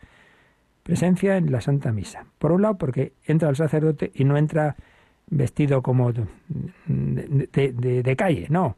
presencia 0.83 1.39
en 1.39 1.51
la 1.51 1.63
Santa 1.63 1.91
Misa. 1.91 2.27
Por 2.39 2.53
un 2.53 2.61
lado, 2.61 2.77
porque 2.77 3.15
entra 3.25 3.49
el 3.49 3.57
sacerdote 3.57 4.13
y 4.15 4.25
no 4.25 4.37
entra 4.37 4.77
vestido 5.31 5.81
como 5.81 6.13
de, 6.13 6.23
de 8.05 8.17
calle, 8.17 8.49
no. 8.51 8.77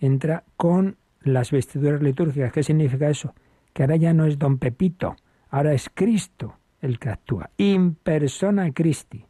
Entra 0.00 0.42
con 0.56 0.96
las 1.20 1.52
vestiduras 1.52 2.02
litúrgicas. 2.02 2.50
¿Qué 2.50 2.64
significa 2.64 3.08
eso? 3.08 3.32
Que 3.72 3.84
ahora 3.84 3.94
ya 3.94 4.12
no 4.12 4.26
es 4.26 4.40
don 4.40 4.58
Pepito, 4.58 5.14
Ahora 5.50 5.72
es 5.72 5.90
Cristo 5.92 6.58
el 6.80 6.98
que 6.98 7.10
actúa. 7.10 7.50
In 7.56 7.94
persona 7.94 8.72
Christi. 8.72 9.24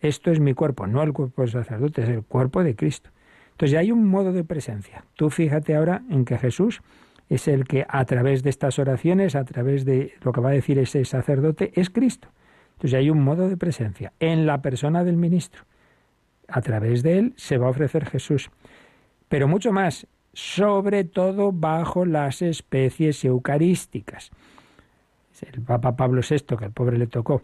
Esto 0.00 0.30
es 0.30 0.38
mi 0.38 0.54
cuerpo, 0.54 0.86
no 0.86 1.02
el 1.02 1.12
cuerpo 1.12 1.42
del 1.42 1.50
sacerdote, 1.50 2.02
es 2.02 2.08
el 2.08 2.22
cuerpo 2.22 2.62
de 2.62 2.76
Cristo. 2.76 3.10
Entonces 3.50 3.72
ya 3.72 3.80
hay 3.80 3.90
un 3.90 4.06
modo 4.06 4.32
de 4.32 4.44
presencia. 4.44 5.04
Tú 5.14 5.30
fíjate 5.30 5.74
ahora 5.74 6.02
en 6.08 6.24
que 6.24 6.38
Jesús 6.38 6.80
es 7.28 7.48
el 7.48 7.64
que 7.64 7.84
a 7.88 8.04
través 8.04 8.42
de 8.42 8.50
estas 8.50 8.78
oraciones, 8.78 9.34
a 9.34 9.44
través 9.44 9.84
de 9.84 10.14
lo 10.22 10.32
que 10.32 10.40
va 10.40 10.50
a 10.50 10.52
decir 10.52 10.78
ese 10.78 11.04
sacerdote, 11.04 11.72
es 11.74 11.90
Cristo. 11.90 12.28
Entonces 12.72 12.92
ya 12.92 12.98
hay 12.98 13.10
un 13.10 13.22
modo 13.22 13.48
de 13.48 13.56
presencia 13.56 14.12
en 14.20 14.46
la 14.46 14.62
persona 14.62 15.02
del 15.02 15.16
ministro. 15.16 15.64
A 16.46 16.60
través 16.62 17.02
de 17.02 17.18
él 17.18 17.34
se 17.36 17.58
va 17.58 17.66
a 17.66 17.70
ofrecer 17.70 18.06
Jesús. 18.06 18.50
Pero 19.28 19.48
mucho 19.48 19.72
más, 19.72 20.06
sobre 20.32 21.02
todo 21.02 21.50
bajo 21.50 22.06
las 22.06 22.40
especies 22.40 23.24
eucarísticas 23.24 24.30
el 25.42 25.62
Papa 25.62 25.96
Pablo 25.96 26.20
VI, 26.28 26.56
que 26.56 26.64
al 26.64 26.72
pobre 26.72 26.98
le 26.98 27.06
tocó, 27.06 27.42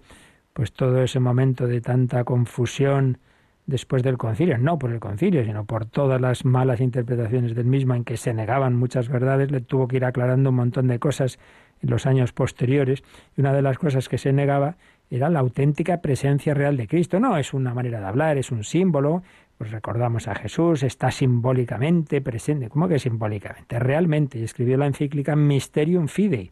pues 0.52 0.72
todo 0.72 1.02
ese 1.02 1.20
momento 1.20 1.66
de 1.66 1.80
tanta 1.80 2.24
confusión 2.24 3.18
después 3.66 4.02
del 4.02 4.18
concilio, 4.18 4.58
no 4.58 4.78
por 4.78 4.92
el 4.92 5.00
concilio, 5.00 5.44
sino 5.44 5.64
por 5.64 5.86
todas 5.86 6.20
las 6.20 6.44
malas 6.44 6.80
interpretaciones 6.80 7.54
del 7.54 7.66
mismo 7.66 7.94
en 7.94 8.04
que 8.04 8.16
se 8.16 8.34
negaban 8.34 8.76
muchas 8.76 9.08
verdades, 9.08 9.50
le 9.50 9.60
tuvo 9.60 9.88
que 9.88 9.96
ir 9.96 10.04
aclarando 10.04 10.50
un 10.50 10.56
montón 10.56 10.86
de 10.86 10.98
cosas 10.98 11.38
en 11.82 11.90
los 11.90 12.06
años 12.06 12.32
posteriores, 12.32 13.02
y 13.36 13.40
una 13.40 13.52
de 13.52 13.62
las 13.62 13.78
cosas 13.78 14.08
que 14.08 14.18
se 14.18 14.32
negaba 14.32 14.76
era 15.10 15.28
la 15.28 15.40
auténtica 15.40 16.00
presencia 16.00 16.54
real 16.54 16.76
de 16.76 16.88
Cristo. 16.88 17.20
No 17.20 17.36
es 17.36 17.54
una 17.54 17.74
manera 17.74 18.00
de 18.00 18.06
hablar, 18.06 18.38
es 18.38 18.50
un 18.50 18.64
símbolo, 18.64 19.22
pues 19.58 19.70
recordamos 19.70 20.28
a 20.28 20.34
Jesús, 20.34 20.82
está 20.82 21.10
simbólicamente 21.10 22.20
presente. 22.20 22.68
¿Cómo 22.68 22.88
que 22.88 22.98
simbólicamente? 22.98 23.78
Realmente, 23.78 24.38
y 24.38 24.44
escribió 24.44 24.76
la 24.76 24.86
encíclica 24.86 25.36
Mysterium 25.36 26.08
Fidei, 26.08 26.50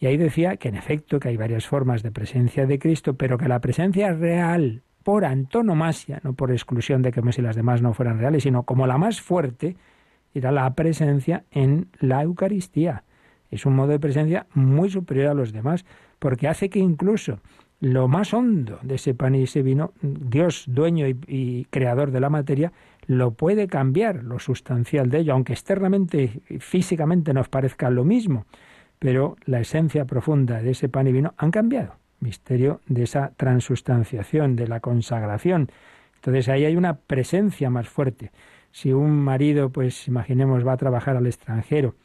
y 0.00 0.06
ahí 0.06 0.16
decía 0.16 0.56
que 0.56 0.68
en 0.68 0.76
efecto 0.76 1.20
que 1.20 1.28
hay 1.28 1.36
varias 1.36 1.66
formas 1.66 2.02
de 2.02 2.10
presencia 2.10 2.66
de 2.66 2.78
Cristo, 2.78 3.14
pero 3.14 3.36
que 3.36 3.48
la 3.48 3.60
presencia 3.60 4.12
real 4.14 4.82
por 5.04 5.26
antonomasia, 5.26 6.20
no 6.24 6.32
por 6.32 6.50
exclusión 6.50 7.02
de 7.02 7.12
que 7.12 7.20
si 7.32 7.42
las 7.42 7.54
demás 7.54 7.82
no 7.82 7.92
fueran 7.92 8.18
reales, 8.18 8.44
sino 8.44 8.62
como 8.62 8.86
la 8.86 8.96
más 8.96 9.20
fuerte, 9.20 9.76
era 10.34 10.52
la 10.52 10.74
presencia 10.74 11.44
en 11.50 11.88
la 12.00 12.22
Eucaristía. 12.22 13.04
Es 13.50 13.66
un 13.66 13.76
modo 13.76 13.88
de 13.88 14.00
presencia 14.00 14.46
muy 14.54 14.88
superior 14.88 15.28
a 15.28 15.34
los 15.34 15.52
demás, 15.52 15.84
porque 16.18 16.48
hace 16.48 16.70
que 16.70 16.78
incluso 16.78 17.40
lo 17.80 18.08
más 18.08 18.32
hondo 18.32 18.78
de 18.82 18.94
ese 18.94 19.12
pan 19.12 19.34
y 19.34 19.42
ese 19.42 19.62
vino, 19.62 19.92
Dios, 20.00 20.64
dueño 20.66 21.08
y, 21.08 21.18
y, 21.26 21.64
creador 21.66 22.10
de 22.10 22.20
la 22.20 22.30
materia, 22.30 22.72
lo 23.06 23.32
puede 23.32 23.68
cambiar, 23.68 24.22
lo 24.22 24.38
sustancial 24.38 25.10
de 25.10 25.18
ello, 25.18 25.34
aunque 25.34 25.52
externamente, 25.52 26.40
físicamente 26.58 27.34
nos 27.34 27.48
parezca 27.48 27.90
lo 27.90 28.04
mismo 28.04 28.46
pero 29.00 29.36
la 29.46 29.58
esencia 29.58 30.04
profunda 30.04 30.62
de 30.62 30.70
ese 30.70 30.88
pan 30.88 31.08
y 31.08 31.12
vino 31.12 31.34
han 31.36 31.50
cambiado. 31.50 31.96
Misterio 32.20 32.80
de 32.86 33.02
esa 33.02 33.32
transustanciación, 33.36 34.54
de 34.54 34.68
la 34.68 34.78
consagración. 34.78 35.72
Entonces 36.16 36.48
ahí 36.48 36.66
hay 36.66 36.76
una 36.76 36.98
presencia 36.98 37.70
más 37.70 37.88
fuerte. 37.88 38.30
Si 38.70 38.92
un 38.92 39.24
marido, 39.24 39.70
pues 39.70 40.06
imaginemos, 40.06 40.64
va 40.64 40.74
a 40.74 40.76
trabajar 40.76 41.16
al 41.16 41.26
extranjero 41.26 41.96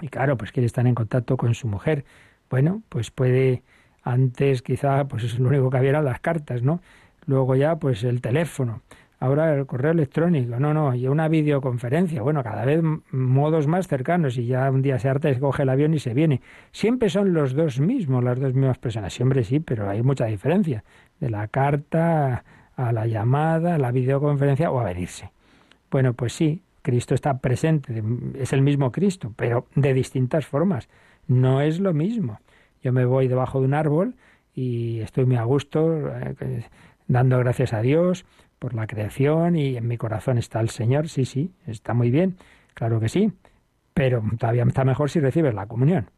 y 0.00 0.08
claro, 0.08 0.36
pues 0.36 0.50
quiere 0.50 0.66
estar 0.66 0.86
en 0.86 0.94
contacto 0.94 1.36
con 1.36 1.54
su 1.54 1.68
mujer, 1.68 2.04
bueno, 2.50 2.82
pues 2.88 3.10
puede 3.10 3.62
antes 4.02 4.62
quizá, 4.62 5.04
pues 5.06 5.24
es 5.24 5.38
lo 5.38 5.48
único 5.48 5.70
que 5.70 5.76
había 5.76 6.00
las 6.02 6.20
cartas, 6.20 6.62
¿no? 6.62 6.80
Luego 7.26 7.54
ya, 7.54 7.76
pues 7.76 8.02
el 8.04 8.20
teléfono 8.20 8.82
ahora 9.20 9.54
el 9.54 9.66
correo 9.66 9.92
electrónico, 9.92 10.58
no, 10.58 10.74
no, 10.74 10.94
y 10.94 11.08
una 11.08 11.28
videoconferencia, 11.28 12.22
bueno, 12.22 12.42
cada 12.42 12.64
vez 12.64 12.82
modos 13.10 13.66
más 13.66 13.88
cercanos 13.88 14.36
y 14.36 14.46
ya 14.46 14.70
un 14.70 14.82
día 14.82 14.98
se 14.98 15.08
harta, 15.08 15.32
coge 15.38 15.62
el 15.62 15.68
avión 15.68 15.94
y 15.94 15.98
se 15.98 16.14
viene. 16.14 16.40
Siempre 16.72 17.08
son 17.08 17.32
los 17.32 17.54
dos 17.54 17.80
mismos, 17.80 18.22
las 18.22 18.38
dos 18.38 18.54
mismas 18.54 18.78
personas, 18.78 19.12
siempre 19.12 19.44
sí, 19.44 19.60
pero 19.60 19.88
hay 19.88 20.02
mucha 20.02 20.26
diferencia, 20.26 20.84
de 21.20 21.30
la 21.30 21.48
carta 21.48 22.44
a 22.76 22.92
la 22.92 23.06
llamada, 23.06 23.76
a 23.76 23.78
la 23.78 23.92
videoconferencia 23.92 24.70
o 24.70 24.80
a 24.80 24.84
venirse. 24.84 25.30
Bueno, 25.90 26.12
pues 26.14 26.32
sí, 26.32 26.62
Cristo 26.82 27.14
está 27.14 27.38
presente, 27.38 28.02
es 28.38 28.52
el 28.52 28.62
mismo 28.62 28.92
Cristo, 28.92 29.32
pero 29.36 29.66
de 29.74 29.94
distintas 29.94 30.44
formas, 30.44 30.88
no 31.26 31.60
es 31.60 31.80
lo 31.80 31.94
mismo. 31.94 32.40
Yo 32.82 32.92
me 32.92 33.06
voy 33.06 33.28
debajo 33.28 33.60
de 33.60 33.66
un 33.66 33.74
árbol 33.74 34.16
y 34.54 35.00
estoy 35.00 35.24
muy 35.24 35.36
a 35.36 35.44
gusto, 35.44 36.08
eh, 36.08 36.64
dando 37.06 37.38
gracias 37.38 37.72
a 37.72 37.80
Dios, 37.80 38.26
por 38.64 38.72
la 38.72 38.86
creación 38.86 39.56
y 39.56 39.76
en 39.76 39.86
mi 39.86 39.98
corazón 39.98 40.38
está 40.38 40.58
el 40.58 40.70
Señor, 40.70 41.10
sí, 41.10 41.26
sí, 41.26 41.52
está 41.66 41.92
muy 41.92 42.10
bien, 42.10 42.38
claro 42.72 42.98
que 42.98 43.10
sí, 43.10 43.30
pero 43.92 44.22
todavía 44.38 44.64
está 44.64 44.86
mejor 44.86 45.10
si 45.10 45.20
recibes 45.20 45.52
la 45.52 45.66
comunión. 45.66 46.08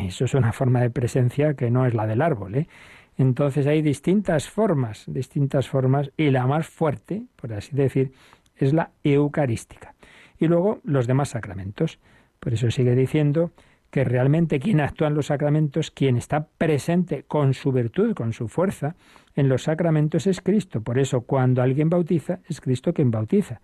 Eso 0.00 0.24
es 0.24 0.34
una 0.34 0.52
forma 0.52 0.80
de 0.80 0.90
presencia 0.90 1.54
que 1.54 1.70
no 1.70 1.86
es 1.86 1.94
la 1.94 2.08
del 2.08 2.20
árbol. 2.20 2.56
¿eh? 2.56 2.68
Entonces 3.16 3.68
hay 3.68 3.80
distintas 3.80 4.50
formas, 4.50 5.04
distintas 5.06 5.68
formas, 5.68 6.10
y 6.16 6.30
la 6.30 6.48
más 6.48 6.66
fuerte, 6.66 7.26
por 7.36 7.52
así 7.52 7.76
decir, 7.76 8.10
es 8.56 8.72
la 8.72 8.90
eucarística. 9.04 9.94
Y 10.36 10.48
luego 10.48 10.80
los 10.82 11.06
demás 11.06 11.28
sacramentos. 11.28 12.00
Por 12.40 12.54
eso 12.54 12.72
sigue 12.72 12.96
diciendo 12.96 13.52
que 13.92 14.02
realmente 14.02 14.58
quien 14.58 14.80
actúa 14.80 15.06
en 15.06 15.14
los 15.14 15.26
sacramentos, 15.26 15.92
quien 15.92 16.16
está 16.16 16.48
presente 16.58 17.22
con 17.22 17.54
su 17.54 17.70
virtud, 17.70 18.14
con 18.14 18.32
su 18.32 18.48
fuerza, 18.48 18.96
en 19.34 19.48
los 19.48 19.64
sacramentos 19.64 20.26
es 20.26 20.40
Cristo. 20.40 20.80
Por 20.80 20.98
eso 20.98 21.22
cuando 21.22 21.62
alguien 21.62 21.90
bautiza, 21.90 22.40
es 22.48 22.60
Cristo 22.60 22.92
quien 22.92 23.10
bautiza. 23.10 23.60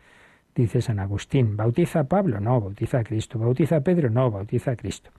Dice 0.55 0.83
San 0.83 0.99
Agustín, 0.99 1.57
¿bautiza 1.57 2.01
a 2.01 2.05
Pablo? 2.05 2.41
No, 2.41 2.61
bautiza 2.61 2.99
a 2.99 3.05
Cristo. 3.05 3.39
¿Bautiza 3.39 3.77
a 3.77 3.81
Pedro? 3.81 4.11
No, 4.11 4.31
bautiza 4.31 4.73
a 4.73 4.77
Cristo. 4.77 5.11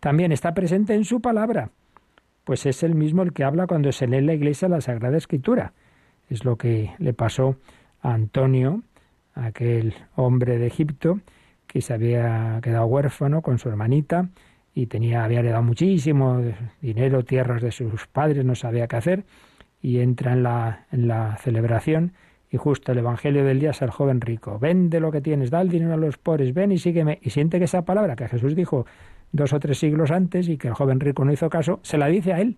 También 0.00 0.32
está 0.32 0.52
presente 0.52 0.94
en 0.94 1.04
su 1.04 1.20
palabra, 1.20 1.70
pues 2.44 2.66
es 2.66 2.82
el 2.82 2.94
mismo 2.94 3.22
el 3.22 3.32
que 3.32 3.44
habla 3.44 3.66
cuando 3.66 3.90
se 3.92 4.06
lee 4.06 4.18
en 4.18 4.26
la 4.26 4.34
iglesia 4.34 4.68
la 4.68 4.80
Sagrada 4.80 5.16
Escritura. 5.16 5.72
Es 6.28 6.44
lo 6.44 6.56
que 6.56 6.90
le 6.98 7.14
pasó 7.14 7.56
a 8.02 8.12
Antonio, 8.12 8.82
aquel 9.34 9.94
hombre 10.14 10.58
de 10.58 10.66
Egipto, 10.66 11.20
que 11.66 11.80
se 11.80 11.94
había 11.94 12.60
quedado 12.62 12.86
huérfano 12.86 13.42
con 13.42 13.58
su 13.58 13.68
hermanita 13.68 14.28
y 14.74 14.86
tenía, 14.86 15.24
había 15.24 15.40
heredado 15.40 15.62
muchísimo 15.62 16.42
dinero, 16.80 17.24
tierras 17.24 17.62
de 17.62 17.72
sus 17.72 18.06
padres, 18.06 18.44
no 18.44 18.54
sabía 18.54 18.86
qué 18.86 18.96
hacer, 18.96 19.24
y 19.86 20.00
entra 20.00 20.32
en 20.32 20.42
la, 20.42 20.84
en 20.90 21.06
la 21.06 21.36
celebración 21.36 22.12
y 22.50 22.56
justo 22.56 22.90
el 22.90 22.98
Evangelio 22.98 23.44
del 23.44 23.60
día 23.60 23.70
es 23.70 23.82
el 23.82 23.90
joven 23.90 24.20
rico. 24.20 24.58
Vende 24.58 24.98
lo 24.98 25.12
que 25.12 25.20
tienes, 25.20 25.48
da 25.48 25.60
el 25.60 25.68
dinero 25.68 25.94
a 25.94 25.96
los 25.96 26.18
pobres, 26.18 26.52
ven 26.52 26.72
y 26.72 26.78
sígueme. 26.78 27.20
Y 27.22 27.30
siente 27.30 27.60
que 27.60 27.66
esa 27.66 27.84
palabra 27.84 28.16
que 28.16 28.26
Jesús 28.26 28.56
dijo 28.56 28.84
dos 29.30 29.52
o 29.52 29.60
tres 29.60 29.78
siglos 29.78 30.10
antes 30.10 30.48
y 30.48 30.56
que 30.56 30.66
el 30.66 30.74
joven 30.74 30.98
rico 30.98 31.24
no 31.24 31.32
hizo 31.32 31.48
caso, 31.48 31.78
se 31.82 31.98
la 31.98 32.08
dice 32.08 32.32
a 32.32 32.40
él. 32.40 32.56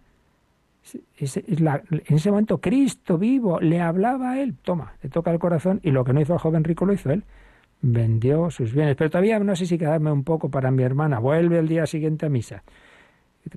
en 1.20 2.16
ese 2.16 2.30
momento 2.30 2.62
Cristo 2.62 3.18
vivo 3.18 3.60
le 3.60 3.82
hablaba 3.82 4.30
a 4.30 4.40
él, 4.40 4.54
toma, 4.62 4.94
le 5.02 5.10
toca 5.10 5.30
el 5.30 5.38
corazón 5.38 5.80
y 5.82 5.90
lo 5.90 6.04
que 6.04 6.14
no 6.14 6.22
hizo 6.22 6.32
el 6.32 6.38
joven 6.38 6.64
rico 6.64 6.86
lo 6.86 6.94
hizo 6.94 7.10
él. 7.10 7.24
Vendió 7.82 8.50
sus 8.50 8.72
bienes, 8.72 8.96
pero 8.96 9.10
todavía 9.10 9.38
no 9.38 9.54
sé 9.54 9.66
si 9.66 9.76
quedarme 9.76 10.10
un 10.10 10.24
poco 10.24 10.50
para 10.50 10.70
mi 10.70 10.82
hermana. 10.82 11.18
Vuelve 11.18 11.58
el 11.58 11.68
día 11.68 11.84
siguiente 11.84 12.24
a 12.24 12.30
misa. 12.30 12.62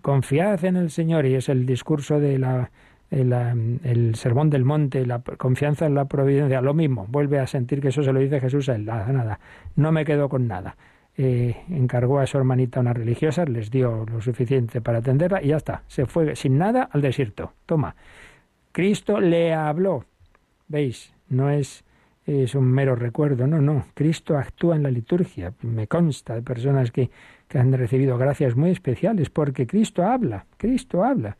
Confiad 0.02 0.66
en 0.66 0.76
el 0.76 0.90
Señor 0.90 1.26
y 1.26 1.36
es 1.36 1.48
el 1.48 1.66
discurso 1.66 2.20
de 2.20 2.38
la 2.38 2.70
el, 3.12 4.16
sermón 4.16 4.50
del 4.50 4.64
monte, 4.64 5.06
la 5.06 5.20
confianza 5.20 5.86
en 5.86 5.96
la 5.96 6.06
providencia, 6.06 6.62
lo 6.62 6.74
mismo, 6.74 7.06
vuelve 7.10 7.40
a 7.40 7.48
sentir 7.48 7.82
que 7.82 7.90
eso 7.90 8.04
se 8.04 8.14
lo 8.14 8.20
dice 8.20 8.40
Jesús 8.40 8.70
a 8.70 8.76
él, 8.76 8.86
nada, 8.86 9.12
nada, 9.12 9.40
no 9.76 9.92
me 9.92 10.06
quedo 10.06 10.30
con 10.30 10.48
nada. 10.48 10.78
Eh, 11.18 11.58
encargó 11.70 12.20
a 12.20 12.26
su 12.26 12.38
hermanita 12.38 12.80
unas 12.80 12.96
religiosas, 12.96 13.50
les 13.50 13.70
dio 13.70 14.06
lo 14.06 14.22
suficiente 14.22 14.80
para 14.80 15.00
atenderla 15.00 15.44
y 15.44 15.50
ya 15.50 15.58
está, 15.58 15.84
se 15.88 16.06
fue 16.06 16.38
sin 16.38 16.58
nada 16.58 16.90
al 16.90 17.02
desierto. 17.02 17.52
Toma, 17.66 17.96
Cristo 18.72 19.20
le 19.20 19.54
habló, 19.54 20.06
¿veis? 20.70 21.14
No 21.28 21.50
es, 21.50 21.84
es 22.26 22.56
un 22.56 22.72
mero 22.72 22.96
recuerdo, 22.96 23.46
no, 23.46 23.62
no, 23.62 23.86
Cristo 23.94 24.38
actúa 24.38 24.78
en 24.78 24.84
la 24.84 24.90
liturgia, 24.90 25.54
me 25.64 25.88
consta 25.88 26.36
de 26.36 26.42
personas 26.44 26.92
que, 26.92 27.12
que 27.50 27.60
han 27.60 27.74
recibido 27.74 28.18
gracias 28.18 28.56
muy 28.56 28.70
especiales 28.70 29.30
porque 29.30 29.68
Cristo 29.68 30.04
habla, 30.04 30.46
Cristo 30.58 31.04
habla. 31.04 31.36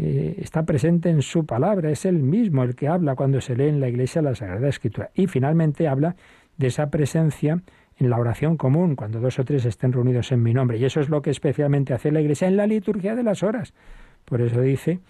Eh, 0.00 0.36
está 0.38 0.64
presente 0.64 1.10
en 1.10 1.22
su 1.22 1.44
palabra, 1.44 1.90
es 1.90 2.04
él 2.04 2.20
mismo 2.20 2.62
el 2.62 2.76
que 2.76 2.86
habla 2.86 3.16
cuando 3.16 3.40
se 3.40 3.56
lee 3.56 3.66
en 3.66 3.80
la 3.80 3.88
iglesia 3.88 4.22
la 4.22 4.34
Sagrada 4.36 4.68
Escritura. 4.68 5.10
Y 5.14 5.26
finalmente 5.26 5.88
habla 5.88 6.14
de 6.56 6.68
esa 6.68 6.88
presencia 6.88 7.60
en 7.96 8.10
la 8.10 8.16
oración 8.16 8.56
común, 8.56 8.94
cuando 8.94 9.18
dos 9.18 9.40
o 9.40 9.44
tres 9.44 9.64
estén 9.64 9.92
reunidos 9.92 10.30
en 10.30 10.42
mi 10.42 10.54
nombre. 10.54 10.78
Y 10.78 10.84
eso 10.84 11.00
es 11.00 11.08
lo 11.08 11.20
que 11.20 11.30
especialmente 11.30 11.94
hace 11.94 12.12
la 12.12 12.20
iglesia 12.20 12.46
en 12.46 12.56
la 12.56 12.68
liturgia 12.68 13.16
de 13.16 13.24
las 13.24 13.42
horas. 13.42 13.74
Por 14.24 14.40
eso 14.40 14.60
dice, 14.60 15.00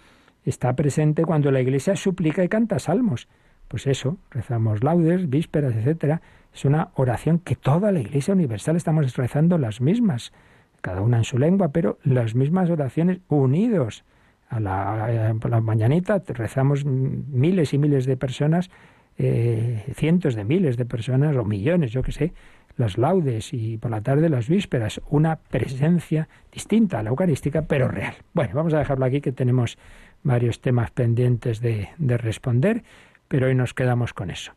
está 0.43 0.75
presente 0.75 1.23
cuando 1.23 1.51
la 1.51 1.61
iglesia 1.61 1.95
suplica 1.95 2.43
y 2.43 2.49
canta 2.49 2.79
salmos. 2.79 3.27
Pues 3.67 3.85
eso, 3.85 4.17
rezamos 4.31 4.83
laudes, 4.83 5.29
vísperas, 5.29 5.75
etcétera. 5.75 6.23
Es 6.51 6.65
una 6.65 6.89
oración 6.95 7.37
que 7.37 7.55
toda 7.55 7.91
la 7.91 7.99
iglesia 7.99 8.33
universal 8.33 8.75
estamos 8.75 9.15
rezando 9.15 9.59
las 9.59 9.81
mismas, 9.81 10.33
cada 10.81 11.01
una 11.01 11.17
en 11.17 11.25
su 11.25 11.37
lengua, 11.37 11.67
pero 11.67 11.99
las 12.03 12.33
mismas 12.33 12.71
oraciones 12.71 13.19
unidos 13.27 14.03
a 14.49 14.59
la, 14.59 15.61
mañanita 15.61 16.21
rezamos 16.27 16.83
miles 16.85 17.73
y 17.73 17.77
miles 17.77 18.05
de 18.05 18.17
personas, 18.17 18.69
eh, 19.17 19.83
cientos 19.95 20.35
de 20.35 20.43
miles 20.43 20.75
de 20.75 20.85
personas 20.85 21.35
o 21.35 21.45
millones, 21.45 21.91
yo 21.91 22.01
que 22.01 22.11
sé, 22.11 22.33
las 22.75 22.97
laudes 22.97 23.53
y 23.53 23.77
por 23.77 23.91
la 23.91 24.01
tarde 24.01 24.29
las 24.29 24.47
vísperas, 24.47 25.01
una 25.09 25.35
presencia 25.35 26.29
distinta 26.51 26.99
a 26.99 27.03
la 27.03 27.09
eucarística, 27.09 27.63
pero 27.63 27.89
real. 27.89 28.15
Bueno, 28.33 28.51
vamos 28.55 28.73
a 28.73 28.79
dejarlo 28.79 29.05
aquí 29.05 29.21
que 29.21 29.31
tenemos 29.31 29.77
varios 30.23 30.61
temas 30.61 30.89
pendientes 30.91 31.59
de, 31.59 31.89
de 31.97 32.17
responder, 32.17 32.83
pero 33.27 33.47
hoy 33.47 33.55
nos 33.55 33.73
quedamos 33.73 34.13
con 34.13 34.31
eso, 34.31 34.53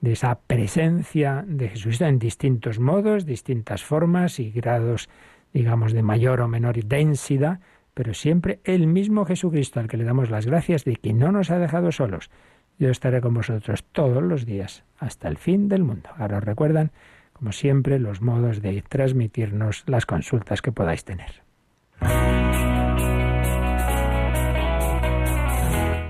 de 0.00 0.12
esa 0.12 0.38
presencia 0.38 1.44
de 1.46 1.70
Jesús 1.70 2.00
en 2.00 2.18
distintos 2.18 2.78
modos, 2.78 3.26
distintas 3.26 3.82
formas 3.82 4.38
y 4.38 4.50
grados, 4.50 5.08
digamos, 5.52 5.92
de 5.92 6.02
mayor 6.02 6.42
o 6.42 6.48
menor 6.48 6.76
densidad, 6.84 7.60
pero 7.94 8.14
siempre 8.14 8.60
el 8.64 8.86
mismo 8.86 9.24
Jesucristo 9.24 9.80
al 9.80 9.88
que 9.88 9.96
le 9.96 10.04
damos 10.04 10.30
las 10.30 10.46
gracias 10.46 10.84
de 10.84 10.94
que 10.96 11.12
no 11.12 11.32
nos 11.32 11.50
ha 11.50 11.58
dejado 11.58 11.90
solos. 11.92 12.30
Yo 12.78 12.90
estaré 12.90 13.20
con 13.20 13.34
vosotros 13.34 13.84
todos 13.92 14.22
los 14.22 14.46
días 14.46 14.84
hasta 14.98 15.28
el 15.28 15.36
fin 15.36 15.68
del 15.68 15.84
mundo. 15.84 16.08
Ahora 16.16 16.38
os 16.38 16.44
recuerdan, 16.44 16.90
como 17.32 17.52
siempre, 17.52 17.98
los 17.98 18.22
modos 18.22 18.62
de 18.62 18.82
transmitirnos 18.82 19.84
las 19.86 20.06
consultas 20.06 20.62
que 20.62 20.72
podáis 20.72 21.04
tener. 21.04 21.42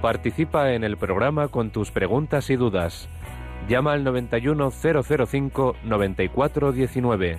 Participa 0.01 0.73
en 0.73 0.85
el 0.85 0.97
programa 0.97 1.49
con 1.49 1.71
tus 1.71 1.91
preguntas 1.91 2.49
y 2.51 2.57
dudas. 2.57 3.09
Llama 3.69 3.93
al 3.93 4.05
91005 4.05 5.77
9419. 5.93 7.39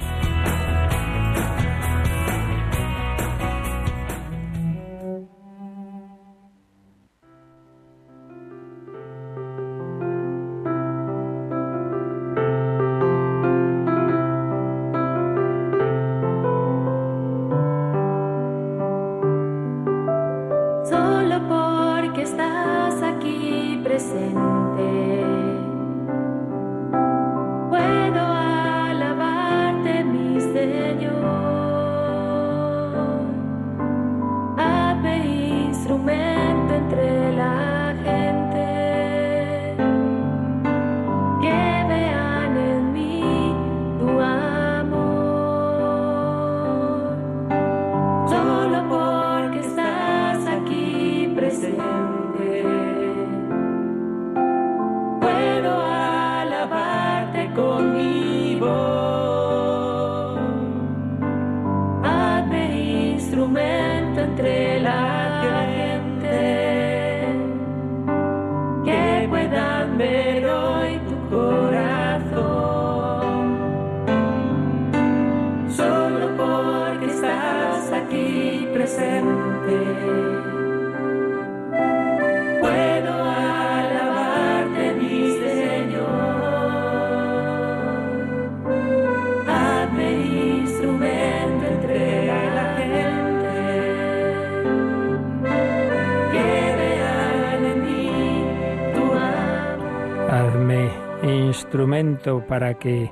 instrumento 101.71 102.45
para 102.45 102.73
que 102.73 103.09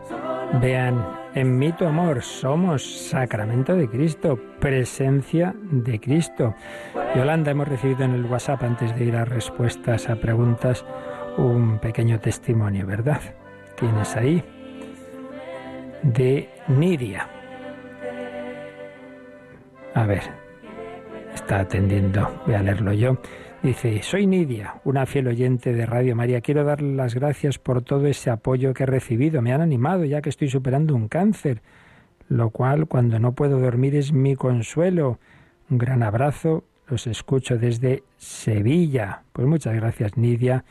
vean 0.62 1.02
en 1.34 1.58
mí 1.58 1.72
tu 1.72 1.86
amor. 1.86 2.22
Somos 2.22 3.08
sacramento 3.10 3.74
de 3.74 3.88
Cristo, 3.88 4.38
presencia 4.60 5.56
de 5.72 5.98
Cristo. 5.98 6.54
Yolanda, 7.16 7.52
hemos 7.52 7.70
recibido 7.70 8.04
en 8.04 8.16
el 8.16 8.26
WhatsApp, 8.26 8.64
antes 8.64 8.94
de 8.98 9.06
ir 9.06 9.16
a 9.16 9.24
respuestas 9.24 10.10
a 10.10 10.18
preguntas, 10.18 10.86
un 11.38 11.80
pequeño 11.80 12.20
testimonio, 12.20 12.86
¿verdad? 12.86 13.22
¿Tienes 13.78 14.18
ahí? 14.18 14.44
De 16.04 16.50
Nidia. 16.68 17.30
A 19.96 20.06
ver, 20.06 20.24
está 21.34 21.62
atendiendo, 21.62 22.42
voy 22.46 22.56
a 22.56 22.62
leerlo 22.62 22.92
yo. 22.92 23.18
Dice, 23.62 24.02
soy 24.04 24.26
Nidia, 24.26 24.76
una 24.86 25.06
fiel 25.06 25.28
oyente 25.28 25.74
de 25.74 25.86
Radio 25.86 26.16
María. 26.16 26.40
Quiero 26.40 26.64
darle 26.64 26.96
las 26.96 27.14
gracias 27.14 27.60
por 27.60 27.82
todo 27.82 28.08
ese 28.08 28.30
apoyo 28.30 28.74
que 28.74 28.84
he 28.84 28.86
recibido. 28.86 29.42
Me 29.42 29.52
han 29.52 29.60
animado 29.60 30.06
ya 30.06 30.22
que 30.22 30.30
estoy 30.30 30.48
superando 30.48 30.96
un 30.96 31.10
cáncer, 31.10 31.62
lo 32.30 32.52
cual 32.52 32.88
cuando 32.88 33.20
no 33.20 33.34
puedo 33.34 33.60
dormir 33.60 33.96
es 33.98 34.14
mi 34.14 34.38
consuelo. 34.38 35.20
Un 35.70 35.78
gran 35.78 36.04
abrazo, 36.04 36.64
los 36.88 37.06
escucho 37.06 37.58
desde 37.58 38.04
Sevilla. 38.16 39.24
Pues 39.34 39.46
muchas 39.46 39.76
gracias 39.76 40.16
Nidia 40.16 40.64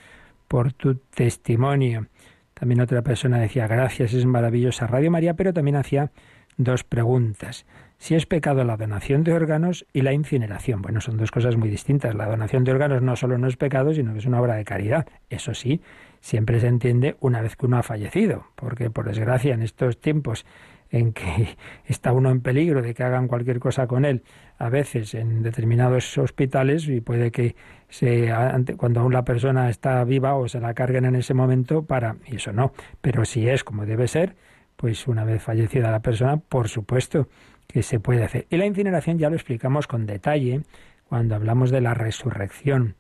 por 0.49 0.73
tu 0.73 0.95
testimonio. 0.95 2.07
También 2.55 2.81
otra 2.81 3.03
persona 3.03 3.39
decía, 3.39 3.67
gracias, 3.67 4.15
es 4.15 4.25
maravillosa 4.25 4.87
Radio 4.87 5.11
María, 5.11 5.35
pero 5.35 5.53
también 5.53 5.77
hacía 5.77 6.11
dos 6.57 6.85
preguntas 6.85 7.67
si 7.99 8.15
es 8.15 8.27
pecado 8.27 8.65
la 8.65 8.77
donación 8.77 9.25
de 9.25 9.33
órganos 9.33 9.85
y 9.93 10.03
la 10.03 10.13
incineración. 10.13 10.83
Bueno, 10.83 11.01
son 11.01 11.17
dos 11.17 11.31
cosas 11.31 11.57
muy 11.57 11.69
distintas. 11.69 12.15
La 12.15 12.27
donación 12.27 12.63
de 12.65 12.71
órganos 12.71 13.03
no 13.03 13.17
solo 13.17 13.39
no 13.39 13.49
es 13.49 13.57
pecado, 13.57 13.93
sino 13.93 14.13
que 14.13 14.21
es 14.21 14.27
una 14.27 14.41
obra 14.41 14.55
de 14.55 14.65
caridad. 14.65 15.07
Eso 15.29 15.53
sí, 15.53 15.83
siempre 16.21 16.61
se 16.61 16.69
entiende 16.69 17.17
una 17.21 17.43
vez 17.43 17.57
que 17.57 17.67
uno 17.67 17.79
ha 17.79 17.83
fallecido, 17.83 18.47
porque 18.55 18.89
por 18.89 19.07
desgracia 19.07 19.53
en 19.53 19.63
estos 19.63 20.01
tiempos 20.01 20.47
en 20.91 21.13
que 21.13 21.57
está 21.87 22.13
uno 22.13 22.31
en 22.31 22.41
peligro 22.41 22.83
de 22.83 22.95
que 22.95 23.03
hagan 23.03 23.27
cualquier 23.27 23.59
cosa 23.59 23.89
con 23.89 24.05
él, 24.05 24.23
a 24.59 24.69
veces 24.69 25.15
en 25.15 25.43
determinados 25.43 26.17
hospitales, 26.19 26.89
y 26.89 27.01
puede 27.01 27.33
que 27.33 27.57
se, 27.89 28.33
cuando 28.77 29.01
aún 29.01 29.13
la 29.13 29.25
persona 29.25 29.71
está 29.71 30.05
viva 30.05 30.35
o 30.37 30.49
se 30.49 30.61
la 30.61 30.73
carguen 30.73 31.05
en 31.05 31.17
ese 31.17 31.35
momento 31.35 31.83
para, 31.83 32.17
y 32.27 32.37
eso 32.37 32.53
no, 32.53 32.73
pero 33.01 33.25
si 33.25 33.49
es 33.49 33.65
como 33.65 33.87
debe 33.87 34.09
ser, 34.09 34.37
pues 34.77 35.09
una 35.09 35.25
vez 35.25 35.43
fallecida 35.43 35.91
la 35.91 36.01
persona, 36.01 36.37
por 36.37 36.69
supuesto 36.69 37.29
que 37.69 37.83
se 37.83 38.01
puede 38.01 38.25
hacer. 38.25 38.47
Y 38.51 38.57
la 38.57 38.67
incineración 38.67 39.19
ya 39.19 39.31
lo 39.31 39.37
explicamos 39.37 39.87
con 39.87 40.07
detalle 40.07 40.63
cuando 41.09 41.35
hablamos 41.35 41.71
de 41.71 41.81
la 41.81 41.95
resurrección. 41.95 42.97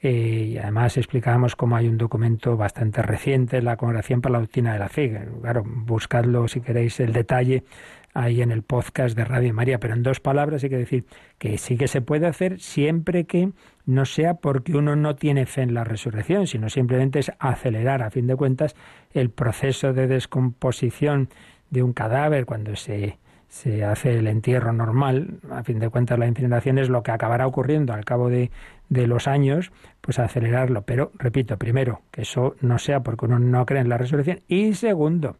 Eh, 0.00 0.50
y 0.52 0.58
además 0.58 0.96
explicábamos 0.96 1.54
cómo 1.54 1.76
hay 1.76 1.86
un 1.86 1.96
documento 1.96 2.56
bastante 2.56 3.02
reciente, 3.02 3.62
la 3.62 3.76
Congregación 3.76 4.20
para 4.20 4.34
la 4.34 4.38
Doctrina 4.40 4.72
de 4.72 4.78
la 4.78 4.88
Fe. 4.88 5.28
Claro, 5.42 5.62
buscadlo 5.64 6.48
si 6.48 6.60
queréis 6.60 6.98
el 6.98 7.12
detalle 7.12 7.64
ahí 8.14 8.42
en 8.42 8.50
el 8.50 8.62
podcast 8.62 9.16
de 9.16 9.24
Radio 9.24 9.54
María, 9.54 9.78
pero 9.78 9.94
en 9.94 10.02
dos 10.02 10.20
palabras 10.20 10.62
hay 10.64 10.70
que 10.70 10.78
decir 10.78 11.06
que 11.38 11.56
sí 11.56 11.76
que 11.76 11.88
se 11.88 12.00
puede 12.00 12.26
hacer 12.26 12.60
siempre 12.60 13.24
que 13.24 13.50
no 13.86 14.04
sea 14.04 14.34
porque 14.34 14.76
uno 14.76 14.96
no 14.96 15.16
tiene 15.16 15.46
fe 15.46 15.62
en 15.62 15.74
la 15.74 15.84
resurrección, 15.84 16.46
sino 16.46 16.68
simplemente 16.68 17.20
es 17.20 17.32
acelerar, 17.38 18.02
a 18.02 18.10
fin 18.10 18.26
de 18.26 18.36
cuentas, 18.36 18.74
el 19.12 19.30
proceso 19.30 19.92
de 19.92 20.08
descomposición 20.08 21.28
de 21.70 21.82
un 21.82 21.92
cadáver 21.92 22.44
cuando 22.44 22.76
se 22.76 23.18
se 23.52 23.84
hace 23.84 24.16
el 24.16 24.28
entierro 24.28 24.72
normal, 24.72 25.38
a 25.50 25.62
fin 25.62 25.78
de 25.78 25.90
cuentas 25.90 26.18
la 26.18 26.26
incineración 26.26 26.78
es 26.78 26.88
lo 26.88 27.02
que 27.02 27.10
acabará 27.10 27.46
ocurriendo 27.46 27.92
al 27.92 28.02
cabo 28.02 28.30
de, 28.30 28.50
de, 28.88 29.06
los 29.06 29.28
años, 29.28 29.72
pues 30.00 30.18
acelerarlo. 30.18 30.82
Pero, 30.82 31.12
repito, 31.18 31.58
primero, 31.58 32.00
que 32.10 32.22
eso 32.22 32.56
no 32.62 32.78
sea 32.78 33.02
porque 33.02 33.26
uno 33.26 33.38
no 33.38 33.66
cree 33.66 33.82
en 33.82 33.90
la 33.90 33.98
resurrección. 33.98 34.40
Y 34.48 34.72
segundo, 34.72 35.36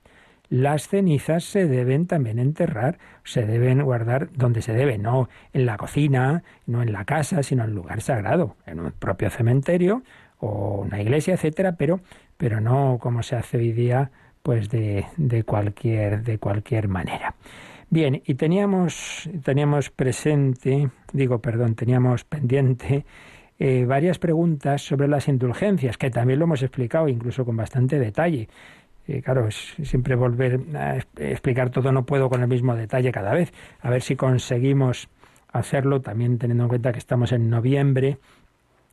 las 0.51 0.89
cenizas 0.89 1.45
se 1.45 1.67
deben 1.67 2.07
también 2.07 2.39
enterrar, 2.39 2.99
se 3.25 3.47
deben 3.47 3.83
guardar 3.83 4.29
donde 4.35 4.61
se 4.61 4.75
debe, 4.75 4.99
no 4.99 5.31
en 5.55 5.65
la 5.65 5.79
cocina, 5.79 6.43
no 6.67 6.83
en 6.83 6.93
la 6.93 7.07
casa, 7.07 7.43
sino 7.43 7.65
en 7.65 7.75
lugar 7.75 8.03
sagrado, 8.03 8.57
en 8.67 8.81
un 8.81 8.93
propio 8.93 9.31
cementerio 9.31 10.03
o 10.39 10.83
una 10.83 11.01
iglesia, 11.01 11.33
etcétera, 11.33 11.77
pero, 11.79 12.01
pero 12.37 12.61
no 12.61 12.99
como 13.01 13.23
se 13.23 13.37
hace 13.37 13.57
hoy 13.57 13.73
día, 13.73 14.11
pues 14.43 14.69
de, 14.69 15.07
de 15.17 15.45
cualquier, 15.45 16.25
de 16.25 16.37
cualquier 16.37 16.89
manera. 16.89 17.35
Bien, 17.93 18.23
y 18.25 18.37
teníamos, 18.37 19.29
teníamos 19.45 19.91
presente, 19.91 20.89
digo, 21.13 21.41
perdón, 21.41 21.75
teníamos 21.75 22.25
pendiente 22.25 23.05
eh, 23.59 23.85
varias 23.85 24.19
preguntas 24.19 24.81
sobre 24.81 25.09
las 25.09 25.29
indulgencias, 25.29 25.99
que 25.99 26.09
también 26.09 26.39
lo 26.39 26.47
hemos 26.47 26.63
explicado, 26.63 27.07
incluso 27.07 27.45
con 27.45 27.55
bastante 27.55 27.99
detalle. 27.99 28.49
Eh, 29.07 29.21
claro, 29.21 29.51
siempre 29.51 30.15
volver 30.15 30.61
a 30.75 30.97
explicar 31.19 31.69
todo 31.69 31.93
no 31.93 32.07
puedo 32.07 32.31
con 32.31 32.41
el 32.41 32.49
mismo 32.49 32.75
detalle 32.75 33.13
cada 33.13 33.35
vez. 33.35 33.53
A 33.83 33.91
ver 33.91 34.01
si 34.01 34.17
conseguimos 34.17 35.11
hacerlo, 35.49 36.01
también 36.01 36.39
teniendo 36.39 36.65
en 36.65 36.69
cuenta 36.71 36.93
que 36.93 36.99
estamos 36.99 37.31
en 37.31 37.51
noviembre 37.51 38.17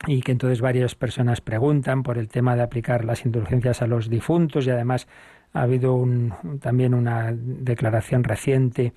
y 0.06 0.20
que 0.20 0.32
entonces 0.32 0.60
varias 0.60 0.94
personas 0.94 1.40
preguntan 1.40 2.02
por 2.02 2.18
el 2.18 2.28
tema 2.28 2.54
de 2.54 2.64
aplicar 2.64 3.06
las 3.06 3.24
indulgencias 3.24 3.80
a 3.80 3.86
los 3.86 4.10
difuntos 4.10 4.66
y 4.66 4.70
además 4.70 5.08
ha 5.52 5.62
habido 5.62 5.94
un, 5.94 6.32
también 6.60 6.94
una 6.94 7.32
declaración 7.32 8.24
reciente 8.24 8.92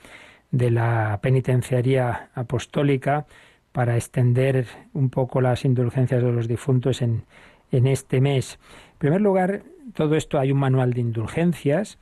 de 0.51 0.69
la 0.71 1.19
penitenciaría 1.21 2.29
apostólica 2.35 3.25
para 3.71 3.95
extender 3.95 4.67
un 4.93 5.09
poco 5.09 5.41
las 5.41 5.65
indulgencias 5.65 6.21
de 6.21 6.31
los 6.31 6.47
difuntos 6.47 7.01
en, 7.01 7.23
en 7.71 7.87
este 7.87 8.21
mes. 8.21 8.59
En 8.93 8.97
primer 8.99 9.21
lugar, 9.21 9.63
todo 9.93 10.15
esto 10.15 10.39
hay 10.39 10.51
un 10.51 10.59
manual 10.59 10.93
de 10.93 11.01
indulgencias, 11.01 11.97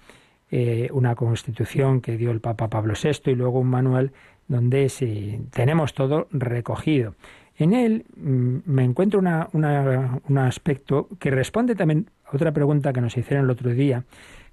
eh, 0.52 0.90
una 0.92 1.16
constitución 1.16 2.02
que 2.02 2.18
dio 2.18 2.32
el 2.32 2.42
Papa 2.42 2.70
Pablo 2.70 2.94
VI 3.02 3.32
y 3.32 3.36
luego 3.36 3.60
un 3.60 3.70
manual 3.70 4.12
donde 4.50 4.90
sí, 4.90 5.40
tenemos 5.52 5.94
todo 5.94 6.28
recogido. 6.32 7.16
En 7.58 7.74
él 7.74 8.06
mm, 8.18 8.58
me 8.66 8.84
encuentro 8.84 9.20
una, 9.20 9.48
un 9.54 10.38
aspecto 10.38 11.08
que 11.20 11.32
responde 11.32 11.76
también 11.76 12.10
a 12.26 12.36
otra 12.36 12.52
pregunta 12.52 12.92
que 12.92 13.00
nos 13.00 13.16
hicieron 13.16 13.46
el 13.46 13.52
otro 13.52 13.72
día 13.72 14.04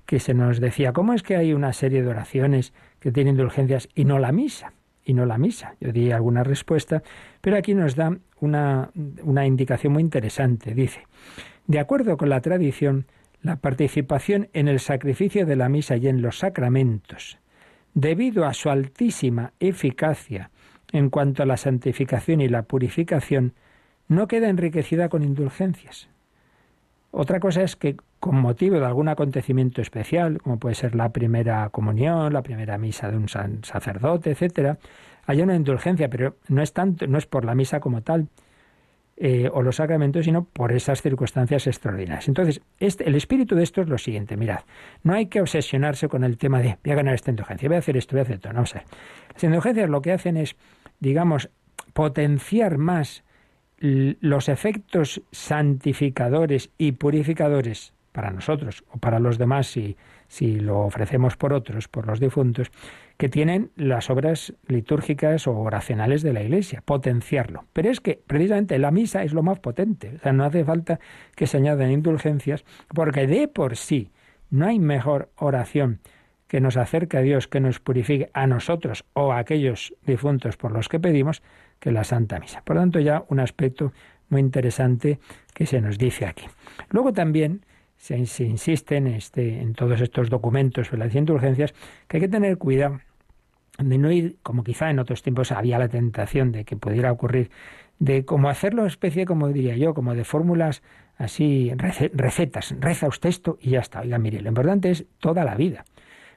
que 0.09 0.21
se 0.21 0.33
nos 0.33 0.59
decía, 0.59 0.95
¿cómo 0.95 1.13
es 1.13 1.23
que 1.23 1.37
hay 1.37 1.53
una 1.53 1.75
serie 1.75 2.03
de 2.03 2.09
oraciones 2.09 2.73
que 2.99 3.13
tienen 3.13 3.35
indulgencias 3.35 3.91
y 3.95 4.07
no 4.07 4.19
la 4.19 4.33
misa? 4.33 4.73
Y 5.05 5.13
no 5.13 5.27
la 5.27 5.37
misa. 5.37 5.75
Yo 5.83 5.93
di 5.93 6.13
alguna 6.13 6.45
respuesta, 6.45 7.03
pero 7.43 7.59
aquí 7.59 7.75
nos 7.75 7.95
da 7.95 8.17
una, 8.41 8.91
una 9.23 9.45
indicación 9.45 9.93
muy 9.93 10.03
interesante. 10.03 10.73
Dice, 10.73 11.07
de 11.67 11.79
acuerdo 11.79 12.17
con 12.17 12.31
la 12.31 12.41
tradición, 12.41 13.05
la 13.43 13.57
participación 13.57 14.49
en 14.55 14.69
el 14.69 14.81
sacrificio 14.81 15.45
de 15.45 15.57
la 15.57 15.69
misa 15.69 15.99
y 15.99 16.09
en 16.09 16.23
los 16.23 16.39
sacramentos, 16.39 17.39
debido 17.93 18.47
a 18.47 18.55
su 18.55 18.71
altísima 18.71 19.53
eficacia 19.61 20.51
en 20.91 21.11
cuanto 21.11 21.43
a 21.43 21.47
la 21.47 21.59
santificación 21.59 22.41
y 22.41 22.49
la 22.49 22.63
purificación, 22.63 23.53
no 24.09 24.27
queda 24.27 24.49
enriquecida 24.49 25.11
con 25.11 25.23
indulgencias. 25.23 26.09
Otra 27.21 27.41
cosa 27.41 27.65
es 27.65 27.75
que 27.75 27.97
con 28.21 28.37
motivo 28.37 28.79
de 28.79 28.87
algún 28.87 29.09
acontecimiento 29.09 29.83
especial, 29.83 30.41
como 30.41 30.61
puede 30.61 30.77
ser 30.77 30.95
la 30.95 31.09
primera 31.09 31.69
comunión, 31.71 32.33
la 32.33 32.43
primera 32.43 32.79
misa 32.79 33.11
de 33.11 33.17
un 33.17 33.27
sacerdote, 33.29 34.31
etcétera, 34.31 34.79
haya 35.27 35.43
una 35.43 35.57
indulgencia, 35.57 36.09
pero 36.09 36.37
no 36.47 36.63
es 36.63 36.73
tanto, 36.73 37.09
no 37.09 37.19
es 37.19 37.27
por 37.27 37.45
la 37.45 37.57
misa 37.57 37.81
como 37.81 38.03
tal, 38.03 38.29
eh, 39.17 39.51
o 39.53 39.63
los 39.63 39.75
sacramentos, 39.75 40.27
sino 40.27 40.45
por 40.45 40.71
esas 40.71 41.03
circunstancias 41.03 41.67
extraordinarias. 41.67 42.29
Entonces, 42.29 42.61
este, 42.79 43.09
el 43.09 43.17
espíritu 43.17 43.57
de 43.57 43.65
esto 43.65 43.83
es 43.83 43.89
lo 43.89 43.99
siguiente, 43.99 44.37
mirad, 44.37 44.61
no 45.03 45.13
hay 45.13 45.27
que 45.27 45.41
obsesionarse 45.41 46.07
con 46.07 46.23
el 46.23 46.39
tema 46.39 46.61
de 46.61 46.79
voy 46.85 46.93
a 46.93 46.95
ganar 46.95 47.15
esta 47.15 47.33
indulgencia, 47.33 47.69
voy 47.69 47.75
a 47.75 47.81
hacer 47.81 47.97
esto, 47.97 48.13
voy 48.13 48.21
a 48.21 48.23
hacer 48.23 48.37
esto, 48.37 48.53
no 48.53 48.65
sé. 48.65 48.85
Las 49.35 49.43
indulgencias 49.43 49.91
lo 49.91 50.03
que 50.03 50.13
hacen 50.13 50.37
es, 50.37 50.55
digamos, 51.01 51.51
potenciar 51.95 52.79
más 52.79 53.25
los 53.79 54.49
efectos 54.49 55.23
santificadores 55.31 56.71
y 56.79 56.93
purificadores 56.93 57.93
para 58.13 58.31
nosotros 58.31 58.85
o 58.91 58.99
para 58.99 59.21
los 59.21 59.39
demás 59.39 59.69
si, 59.69 59.97
si 60.27 60.59
lo 60.59 60.81
ofrecemos 60.81 61.37
por 61.37 61.53
otros, 61.53 61.87
por 61.87 62.07
los 62.07 62.19
difuntos, 62.19 62.71
que 63.17 63.29
tienen 63.29 63.71
las 63.77 64.11
obras 64.11 64.55
litúrgicas 64.67 65.47
o 65.47 65.57
oracionales 65.59 66.23
de 66.23 66.33
la 66.33 66.43
Iglesia, 66.43 66.83
potenciarlo. 66.85 67.65
Pero 67.73 67.91
es 67.91 68.01
que 68.01 68.21
precisamente 68.27 68.79
la 68.79 68.91
misa 68.91 69.23
es 69.23 69.33
lo 69.33 69.43
más 69.43 69.61
potente, 69.61 70.15
o 70.17 70.19
sea, 70.19 70.33
no 70.33 70.45
hace 70.45 70.65
falta 70.65 70.99
que 71.35 71.47
se 71.47 71.59
añaden 71.59 71.91
indulgencias, 71.91 72.65
porque 72.89 73.27
de 73.27 73.49
por 73.49 73.77
sí 73.77 74.11
no 74.51 74.67
hay 74.67 74.79
mejor 74.79 75.31
oración 75.37 76.01
que 76.49 76.61
nos 76.61 76.77
acerque 76.77 77.19
a 77.19 77.21
Dios, 77.21 77.47
que 77.47 77.61
nos 77.61 77.79
purifique 77.79 78.31
a 78.33 78.47
nosotros 78.47 79.05
o 79.13 79.33
a 79.33 79.39
aquellos 79.39 79.95
difuntos 80.07 80.57
por 80.57 80.73
los 80.73 80.89
que 80.89 80.99
pedimos, 80.99 81.43
que 81.81 81.93
la 81.93 82.05
Santa 82.05 82.39
Misa. 82.39 82.63
Por 82.63 82.77
lo 82.77 82.83
tanto, 82.83 83.01
ya 83.01 83.25
un 83.29 83.41
aspecto 83.41 83.93
muy 84.29 84.41
interesante 84.41 85.19
que 85.55 85.67
se 85.67 85.81
nos 85.81 85.99
dice 85.99 86.27
aquí. 86.27 86.45
Luego 86.91 87.13
también 87.13 87.65
se, 87.97 88.17
insiste 88.17 88.97
en, 88.97 89.09
este, 89.09 89.61
en 89.61 89.75
todos 89.75 90.01
estos 90.01 90.31
documentos 90.31 90.89
sobre 90.89 91.05
las 91.05 91.15
indulgencias 91.15 91.75
que 92.07 92.19
hay 92.19 92.21
que 92.23 92.29
tener 92.29 92.57
cuidado 92.59 93.01
de 93.79 93.99
no 93.99 94.11
ir, 94.11 94.39
como 94.43 94.65
quizá 94.65 94.91
en 94.91 94.99
otros 94.99 95.23
tiempos 95.23 95.53
había 95.53 95.79
la 95.79 95.89
tentación 95.89 96.53
de 96.53 96.65
que 96.65 96.77
pudiera 96.77 97.13
ocurrir, 97.13 97.51
de 97.99 98.25
como 98.25 98.49
hacerlo 98.49 98.87
especie, 98.87 99.25
como 99.25 99.49
diría 99.49 99.77
yo, 99.77 99.95
como 99.95 100.15
de 100.15 100.25
fórmulas 100.25 100.83
así 101.17 101.73
recetas, 101.77 102.75
reza 102.79 103.09
usted 103.09 103.29
esto 103.29 103.59
y 103.61 103.71
ya 103.71 103.81
está. 103.81 104.01
Oiga, 104.01 104.19
mire, 104.19 104.41
lo 104.41 104.49
importante 104.49 104.91
es 104.91 105.07
toda 105.19 105.45
la 105.45 105.55
vida. 105.55 105.85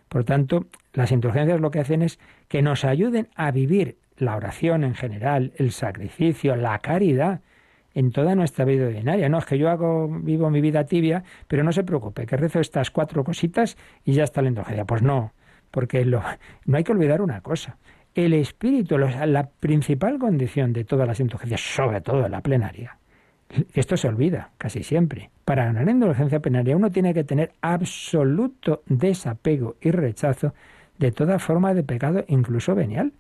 Por 0.10 0.24
tanto, 0.24 0.66
las 0.94 1.12
indulgencias 1.12 1.62
lo 1.62 1.72
que 1.72 1.80
hacen 1.80 2.02
es 2.02 2.20
que 2.48 2.62
nos 2.62 2.84
ayuden 2.84 3.30
a 3.36 3.52
vivir 3.52 3.98
la 4.22 4.36
oración 4.36 4.84
en 4.84 4.94
general, 4.94 5.52
el 5.56 5.72
sacrificio, 5.72 6.56
la 6.56 6.78
caridad 6.80 7.42
en 7.94 8.12
toda 8.12 8.36
nuestra 8.36 8.66
vida 8.66 8.86
ordinaria. 8.86 9.30
No 9.30 9.40
es 9.40 9.46
que 9.46 9.58
yo 9.58 9.70
hago, 9.70 10.08
vivo 10.08 10.50
mi 10.50 10.62
vida 10.62 10.86
tibia, 10.86 11.24
pero 11.48 11.64
no 11.64 11.72
se 11.72 11.84
preocupe, 11.84 12.26
que 12.26 12.38
rezo 12.38 12.60
estas 12.60 12.92
cuatro 12.92 13.24
cositas 13.24 13.78
y 14.06 14.14
ya 14.14 14.24
está 14.24 14.42
la 14.42 14.50
indulgencia. 14.50 14.86
Pues 14.86 15.02
no, 15.02 15.34
porque 15.72 16.06
lo, 16.06 16.22
no 16.66 16.78
hay 16.78 16.84
que 16.84 16.92
olvidar 16.92 17.22
una 17.22 17.42
cosa. 17.42 17.78
El 18.14 18.34
espíritu, 18.34 18.98
la 18.98 19.50
principal 19.60 20.20
condición 20.20 20.72
de 20.72 20.84
todas 20.84 21.08
las 21.08 21.20
indulgencias, 21.20 21.62
sobre 21.62 22.02
todo 22.02 22.28
la 22.30 22.42
plenaria, 22.42 22.98
esto 23.74 23.98
se 23.98 24.08
olvida 24.08 24.52
casi 24.58 24.84
siempre. 24.84 25.32
Para 25.46 25.66
ganar 25.66 25.90
indulgencia 25.90 26.40
plenaria 26.40 26.76
uno 26.76 26.92
tiene 26.92 27.14
que 27.14 27.24
tener 27.24 27.54
absoluto 27.62 28.84
desapego 28.86 29.78
y 29.82 29.92
rechazo 29.92 30.54
de 31.00 31.12
toda 31.12 31.40
forma 31.40 31.74
de 31.74 31.84
pecado, 31.84 32.24
incluso 32.28 32.76
venial. 32.76 33.14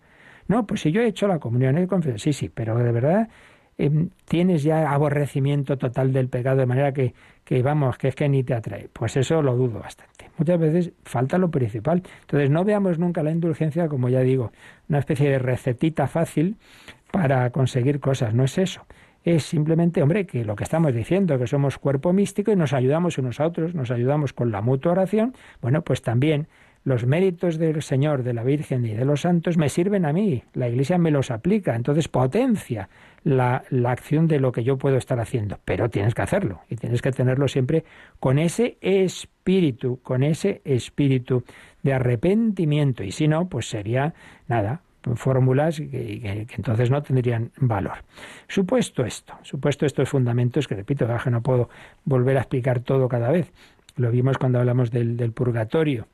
No, 0.47 0.65
pues 0.65 0.81
si 0.81 0.91
yo 0.91 1.01
he 1.01 1.07
hecho 1.07 1.27
la 1.27 1.39
comunión 1.39 1.77
y 1.77 1.87
confieso, 1.87 2.17
sí, 2.17 2.33
sí, 2.33 2.49
pero 2.49 2.77
de 2.77 2.91
verdad 2.91 3.29
em, 3.77 4.09
tienes 4.25 4.63
ya 4.63 4.91
aborrecimiento 4.91 5.77
total 5.77 6.13
del 6.13 6.27
pecado 6.27 6.57
de 6.57 6.65
manera 6.65 6.93
que, 6.93 7.13
que, 7.43 7.61
vamos, 7.61 7.97
que 7.97 8.09
es 8.09 8.15
que 8.15 8.29
ni 8.29 8.43
te 8.43 8.53
atrae. 8.53 8.89
Pues 8.91 9.17
eso 9.17 9.41
lo 9.41 9.55
dudo 9.55 9.79
bastante. 9.79 10.29
Muchas 10.37 10.59
veces 10.59 10.91
falta 11.03 11.37
lo 11.37 11.51
principal. 11.51 12.03
Entonces 12.21 12.49
no 12.49 12.63
veamos 12.63 12.99
nunca 12.99 13.23
la 13.23 13.31
indulgencia 13.31 13.87
como 13.87 14.09
ya 14.09 14.21
digo, 14.21 14.51
una 14.89 14.99
especie 14.99 15.29
de 15.29 15.39
recetita 15.39 16.07
fácil 16.07 16.57
para 17.11 17.49
conseguir 17.51 17.99
cosas. 17.99 18.33
No 18.33 18.43
es 18.43 18.57
eso 18.57 18.85
es 19.23 19.43
simplemente, 19.43 20.01
hombre, 20.01 20.25
que 20.25 20.43
lo 20.43 20.55
que 20.55 20.63
estamos 20.63 20.93
diciendo, 20.93 21.37
que 21.37 21.47
somos 21.47 21.77
cuerpo 21.77 22.11
místico 22.13 22.51
y 22.51 22.55
nos 22.55 22.73
ayudamos 22.73 23.17
unos 23.17 23.39
a 23.39 23.45
otros, 23.45 23.75
nos 23.75 23.91
ayudamos 23.91 24.33
con 24.33 24.51
la 24.51 24.61
mutua 24.61 24.93
oración, 24.93 25.35
bueno, 25.61 25.83
pues 25.83 26.01
también 26.01 26.47
los 26.83 27.05
méritos 27.05 27.57
del 27.57 27.81
Señor, 27.81 28.23
de 28.23 28.33
la 28.33 28.43
Virgen 28.43 28.85
y 28.85 28.93
de 28.93 29.05
los 29.05 29.21
santos 29.21 29.57
me 29.57 29.69
sirven 29.69 30.05
a 30.05 30.13
mí, 30.13 30.43
la 30.53 30.67
Iglesia 30.67 30.97
me 30.97 31.11
los 31.11 31.29
aplica, 31.29 31.75
entonces 31.75 32.07
potencia 32.07 32.89
la, 33.23 33.63
la, 33.69 33.91
acción 33.91 34.27
de 34.27 34.39
lo 34.39 34.51
que 34.51 34.63
yo 34.63 34.77
puedo 34.77 34.97
estar 34.97 35.19
haciendo, 35.19 35.59
pero 35.63 35.89
tienes 35.89 36.15
que 36.15 36.23
hacerlo 36.23 36.61
y 36.69 36.77
tienes 36.77 37.01
que 37.01 37.11
tenerlo 37.11 37.47
siempre 37.47 37.83
con 38.19 38.39
ese 38.39 38.77
espíritu, 38.81 39.99
con 40.01 40.23
ese 40.23 40.61
espíritu 40.65 41.43
de 41.83 41.93
arrepentimiento. 41.93 43.03
Y 43.03 43.11
si 43.11 43.27
no, 43.27 43.47
pues 43.47 43.69
sería 43.69 44.15
nada, 44.47 44.81
fórmulas 45.15 45.77
que, 45.77 46.47
entonces 46.55 46.89
no 46.89 47.01
tendrían 47.03 47.51
valor. 47.57 48.03
Supuesto 48.47 49.05
esto, 49.05 49.33
supuesto 49.43 49.85
estos 49.85 50.09
fundamentos, 50.09 50.67
que 50.67 50.75
repito, 50.75 51.07
que 51.23 51.29
no 51.29 51.41
puedo 51.41 51.69
volver 52.05 52.37
a 52.37 52.41
explicar 52.41 52.79
todo 52.79 53.07
cada 53.07 53.31
vez, 53.31 53.51
lo 53.95 54.11
vimos 54.11 54.37
cuando 54.37 54.59
hablamos 54.59 54.89
del 54.91 55.31
purgatorio, 55.31 56.07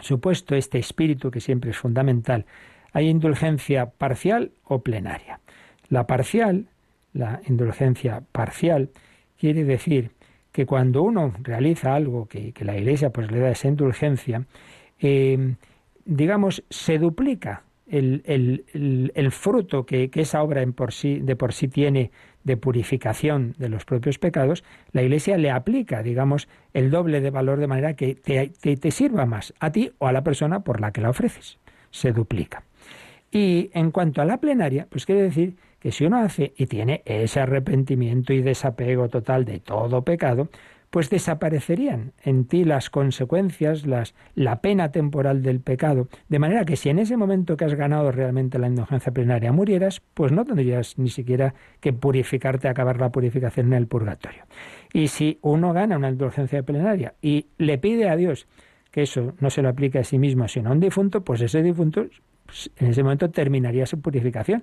Supuesto 0.00 0.54
este 0.54 0.78
espíritu 0.78 1.30
que 1.30 1.40
siempre 1.40 1.70
es 1.70 1.76
fundamental, 1.76 2.46
hay 2.92 3.08
indulgencia 3.08 3.86
parcial 3.86 4.52
o 4.64 4.82
plenaria. 4.82 5.40
La 5.88 6.06
parcial, 6.06 6.66
la 7.12 7.40
indulgencia 7.46 8.22
parcial, 8.32 8.90
quiere 9.38 9.64
decir 9.64 10.10
que 10.52 10.66
cuando 10.66 11.02
uno 11.02 11.34
realiza 11.42 11.94
algo 11.94 12.26
que, 12.26 12.52
la 12.60 12.76
Iglesia 12.76 13.10
pues 13.10 13.30
le 13.30 13.40
da 13.40 13.50
esa 13.50 13.68
indulgencia, 13.68 14.46
eh, 15.00 15.54
digamos, 16.04 16.62
se 16.70 16.98
duplica 16.98 17.64
el, 17.92 18.64
el, 19.14 19.32
fruto 19.32 19.84
que, 19.84 20.10
esa 20.14 20.42
obra 20.42 20.62
en 20.62 20.72
por 20.72 20.92
sí, 20.92 21.20
de 21.20 21.36
por 21.36 21.52
sí 21.52 21.68
tiene 21.68 22.10
de 22.44 22.56
purificación 22.56 23.54
de 23.58 23.68
los 23.68 23.84
propios 23.84 24.18
pecados, 24.18 24.64
la 24.92 25.02
Iglesia 25.02 25.36
le 25.38 25.50
aplica, 25.50 26.02
digamos, 26.02 26.48
el 26.72 26.90
doble 26.90 27.20
de 27.20 27.30
valor 27.30 27.58
de 27.58 27.66
manera 27.66 27.94
que 27.94 28.14
te, 28.14 28.48
te 28.48 28.90
sirva 28.90 29.26
más 29.26 29.54
a 29.60 29.70
ti 29.72 29.92
o 29.98 30.06
a 30.06 30.12
la 30.12 30.24
persona 30.24 30.60
por 30.60 30.80
la 30.80 30.92
que 30.92 31.00
la 31.00 31.10
ofreces. 31.10 31.58
Se 31.90 32.12
duplica. 32.12 32.64
Y 33.30 33.70
en 33.72 33.90
cuanto 33.90 34.20
a 34.20 34.24
la 34.24 34.38
plenaria, 34.38 34.86
pues 34.90 35.06
quiere 35.06 35.22
decir 35.22 35.56
que 35.78 35.90
si 35.90 36.04
uno 36.04 36.18
hace 36.18 36.52
y 36.56 36.66
tiene 36.66 37.02
ese 37.04 37.40
arrepentimiento 37.40 38.32
y 38.32 38.42
desapego 38.42 39.08
total 39.08 39.44
de 39.44 39.58
todo 39.58 40.02
pecado, 40.02 40.48
pues 40.92 41.08
desaparecerían. 41.08 42.12
En 42.22 42.44
ti 42.44 42.64
las 42.64 42.90
consecuencias, 42.90 43.86
las, 43.86 44.14
la 44.34 44.60
pena 44.60 44.92
temporal 44.92 45.42
del 45.42 45.58
pecado, 45.58 46.08
de 46.28 46.38
manera 46.38 46.66
que 46.66 46.76
si 46.76 46.90
en 46.90 46.98
ese 46.98 47.16
momento 47.16 47.56
que 47.56 47.64
has 47.64 47.74
ganado 47.74 48.12
realmente 48.12 48.58
la 48.58 48.66
indulgencia 48.66 49.10
plenaria 49.10 49.52
murieras, 49.52 50.02
pues 50.12 50.32
no 50.32 50.44
tendrías 50.44 50.98
ni 50.98 51.08
siquiera 51.08 51.54
que 51.80 51.94
purificarte, 51.94 52.68
acabar 52.68 53.00
la 53.00 53.10
purificación 53.10 53.68
en 53.68 53.72
el 53.72 53.86
purgatorio. 53.86 54.44
Y 54.92 55.08
si 55.08 55.38
uno 55.40 55.72
gana 55.72 55.96
una 55.96 56.10
indulgencia 56.10 56.62
plenaria 56.62 57.14
y 57.22 57.46
le 57.56 57.78
pide 57.78 58.10
a 58.10 58.16
Dios 58.16 58.46
que 58.90 59.00
eso 59.00 59.32
no 59.40 59.48
se 59.48 59.62
lo 59.62 59.70
aplique 59.70 59.98
a 59.98 60.04
sí 60.04 60.18
mismo, 60.18 60.46
sino 60.46 60.68
a 60.68 60.72
un 60.72 60.80
difunto, 60.80 61.24
pues 61.24 61.40
ese 61.40 61.62
difunto 61.62 62.04
pues, 62.44 62.70
en 62.76 62.88
ese 62.88 63.02
momento 63.02 63.30
terminaría 63.30 63.86
su 63.86 63.98
purificación 63.98 64.62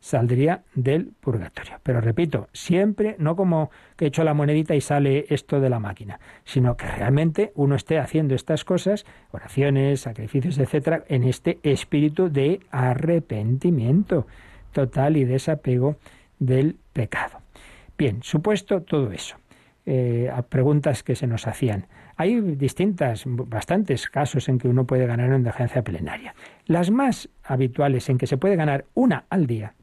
saldría 0.00 0.62
del 0.74 1.12
purgatorio. 1.20 1.78
Pero 1.82 2.00
repito, 2.00 2.48
siempre 2.52 3.16
no 3.18 3.36
como 3.36 3.70
que 3.96 4.06
echo 4.06 4.24
la 4.24 4.34
monedita 4.34 4.74
y 4.74 4.80
sale 4.80 5.26
esto 5.28 5.60
de 5.60 5.70
la 5.70 5.78
máquina, 5.78 6.18
sino 6.44 6.76
que 6.76 6.86
realmente 6.86 7.52
uno 7.54 7.74
esté 7.74 7.98
haciendo 7.98 8.34
estas 8.34 8.64
cosas, 8.64 9.04
oraciones, 9.30 10.00
sacrificios, 10.00 10.58
etcétera, 10.58 11.04
en 11.08 11.24
este 11.24 11.60
espíritu 11.62 12.30
de 12.30 12.60
arrepentimiento 12.70 14.26
total 14.72 15.16
y 15.16 15.24
desapego 15.24 15.96
del 16.38 16.76
pecado. 16.92 17.38
Bien, 17.98 18.22
supuesto 18.22 18.80
todo 18.82 19.12
eso, 19.12 19.36
eh, 19.84 20.32
preguntas 20.48 21.02
que 21.02 21.14
se 21.14 21.26
nos 21.26 21.46
hacían. 21.46 21.86
Hay 22.16 22.40
distintas, 22.40 23.24
bastantes 23.26 24.08
casos 24.08 24.48
en 24.48 24.58
que 24.58 24.68
uno 24.68 24.86
puede 24.86 25.06
ganar 25.06 25.28
una 25.28 25.36
indulgencia 25.36 25.82
plenaria. 25.82 26.34
Las 26.66 26.90
más 26.90 27.28
habituales 27.42 28.08
en 28.08 28.18
que 28.18 28.26
se 28.26 28.36
puede 28.36 28.56
ganar 28.56 28.84
una 28.94 29.24
al 29.30 29.46
día 29.46 29.74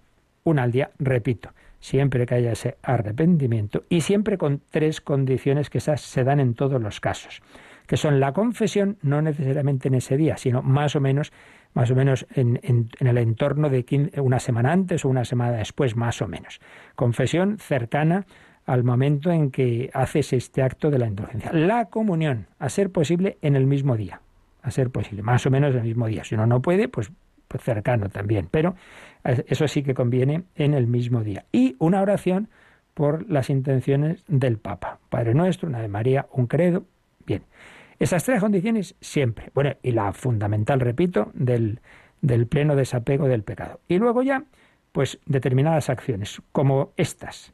una 0.47 0.63
al 0.63 0.71
día, 0.71 0.91
repito, 0.97 1.51
siempre 1.79 2.25
que 2.25 2.35
haya 2.35 2.51
ese 2.51 2.77
arrepentimiento 2.81 3.83
y 3.89 4.01
siempre 4.01 4.37
con 4.37 4.61
tres 4.69 5.01
condiciones 5.01 5.69
que 5.69 5.77
esas 5.77 6.01
se 6.01 6.23
dan 6.23 6.39
en 6.39 6.53
todos 6.53 6.81
los 6.81 6.99
casos, 6.99 7.41
que 7.85 7.97
son 7.97 8.19
la 8.19 8.33
confesión, 8.33 8.97
no 9.01 9.21
necesariamente 9.21 9.87
en 9.89 9.95
ese 9.95 10.17
día, 10.17 10.37
sino 10.37 10.61
más 10.61 10.95
o 10.95 11.01
menos, 11.01 11.31
más 11.73 11.91
o 11.91 11.95
menos 11.95 12.25
en, 12.33 12.59
el 12.99 13.17
entorno 13.17 13.69
de 13.69 14.11
una 14.17 14.39
semana 14.39 14.71
antes 14.71 15.05
o 15.05 15.09
una 15.09 15.25
semana 15.25 15.57
después, 15.57 15.95
más 15.95 16.21
o 16.21 16.27
menos. 16.27 16.59
Confesión 16.95 17.57
cercana 17.59 18.25
al 18.65 18.83
momento 18.83 19.31
en 19.31 19.51
que 19.51 19.89
haces 19.93 20.33
este 20.33 20.61
acto 20.61 20.91
de 20.91 20.99
la 20.99 21.07
indulgencia. 21.07 21.53
La 21.53 21.85
comunión, 21.85 22.47
a 22.59 22.69
ser 22.69 22.91
posible 22.91 23.37
en 23.41 23.55
el 23.55 23.65
mismo 23.65 23.95
día, 23.95 24.21
a 24.61 24.71
ser 24.71 24.89
posible, 24.89 25.23
más 25.23 25.45
o 25.45 25.51
menos 25.51 25.71
en 25.71 25.81
el 25.81 25.87
mismo 25.87 26.07
día. 26.07 26.25
Si 26.25 26.35
uno 26.35 26.45
no 26.45 26.61
puede, 26.61 26.89
pues, 26.89 27.11
pues 27.47 27.63
cercano 27.63 28.09
también, 28.09 28.47
pero 28.49 28.75
eso 29.23 29.67
sí 29.67 29.83
que 29.83 29.93
conviene 29.93 30.43
en 30.55 30.73
el 30.73 30.87
mismo 30.87 31.23
día. 31.23 31.45
Y 31.51 31.75
una 31.79 32.01
oración 32.01 32.49
por 32.93 33.29
las 33.29 33.49
intenciones 33.49 34.23
del 34.27 34.57
Papa. 34.57 34.99
Padre 35.09 35.33
nuestro, 35.33 35.69
una 35.69 35.81
de 35.81 35.87
María, 35.87 36.27
un 36.31 36.47
credo. 36.47 36.85
Bien. 37.25 37.43
Esas 37.99 38.23
tres 38.23 38.39
condiciones 38.39 38.95
siempre. 39.01 39.51
Bueno, 39.53 39.75
y 39.83 39.91
la 39.91 40.13
fundamental, 40.13 40.79
repito, 40.79 41.31
del, 41.33 41.79
del 42.21 42.47
pleno 42.47 42.75
desapego 42.75 43.27
del 43.27 43.43
pecado. 43.43 43.79
Y 43.87 43.97
luego 43.97 44.23
ya, 44.23 44.43
pues 44.91 45.19
determinadas 45.25 45.89
acciones, 45.89 46.41
como 46.51 46.91
estas. 46.97 47.53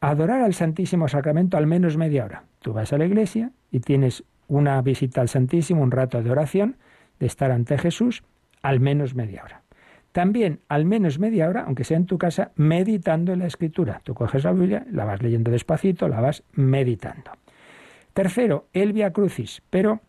Adorar 0.00 0.42
al 0.42 0.54
Santísimo 0.54 1.08
Sacramento 1.08 1.56
al 1.56 1.66
menos 1.66 1.96
media 1.96 2.24
hora. 2.24 2.44
Tú 2.60 2.72
vas 2.72 2.92
a 2.92 2.98
la 2.98 3.06
iglesia 3.06 3.52
y 3.70 3.80
tienes 3.80 4.24
una 4.48 4.80
visita 4.82 5.20
al 5.20 5.28
Santísimo, 5.28 5.82
un 5.82 5.90
rato 5.90 6.22
de 6.22 6.30
oración, 6.30 6.76
de 7.20 7.26
estar 7.26 7.50
ante 7.50 7.78
Jesús, 7.78 8.22
al 8.62 8.80
menos 8.80 9.14
media 9.14 9.42
hora. 9.44 9.62
También 10.12 10.60
al 10.68 10.84
menos 10.84 11.18
media 11.18 11.48
hora, 11.48 11.62
aunque 11.62 11.84
sea 11.84 11.96
en 11.96 12.06
tu 12.06 12.18
casa, 12.18 12.52
meditando 12.56 13.32
en 13.32 13.40
la 13.40 13.46
escritura. 13.46 14.00
Tú 14.02 14.14
coges 14.14 14.44
la 14.44 14.52
Biblia, 14.52 14.86
la 14.90 15.04
vas 15.04 15.22
leyendo 15.22 15.50
despacito, 15.50 16.08
la 16.08 16.20
vas 16.20 16.42
meditando. 16.52 17.30
Tercero, 18.14 18.66
el 18.72 18.92
Via 18.92 19.12
Crucis, 19.12 19.62
pero 19.70 20.00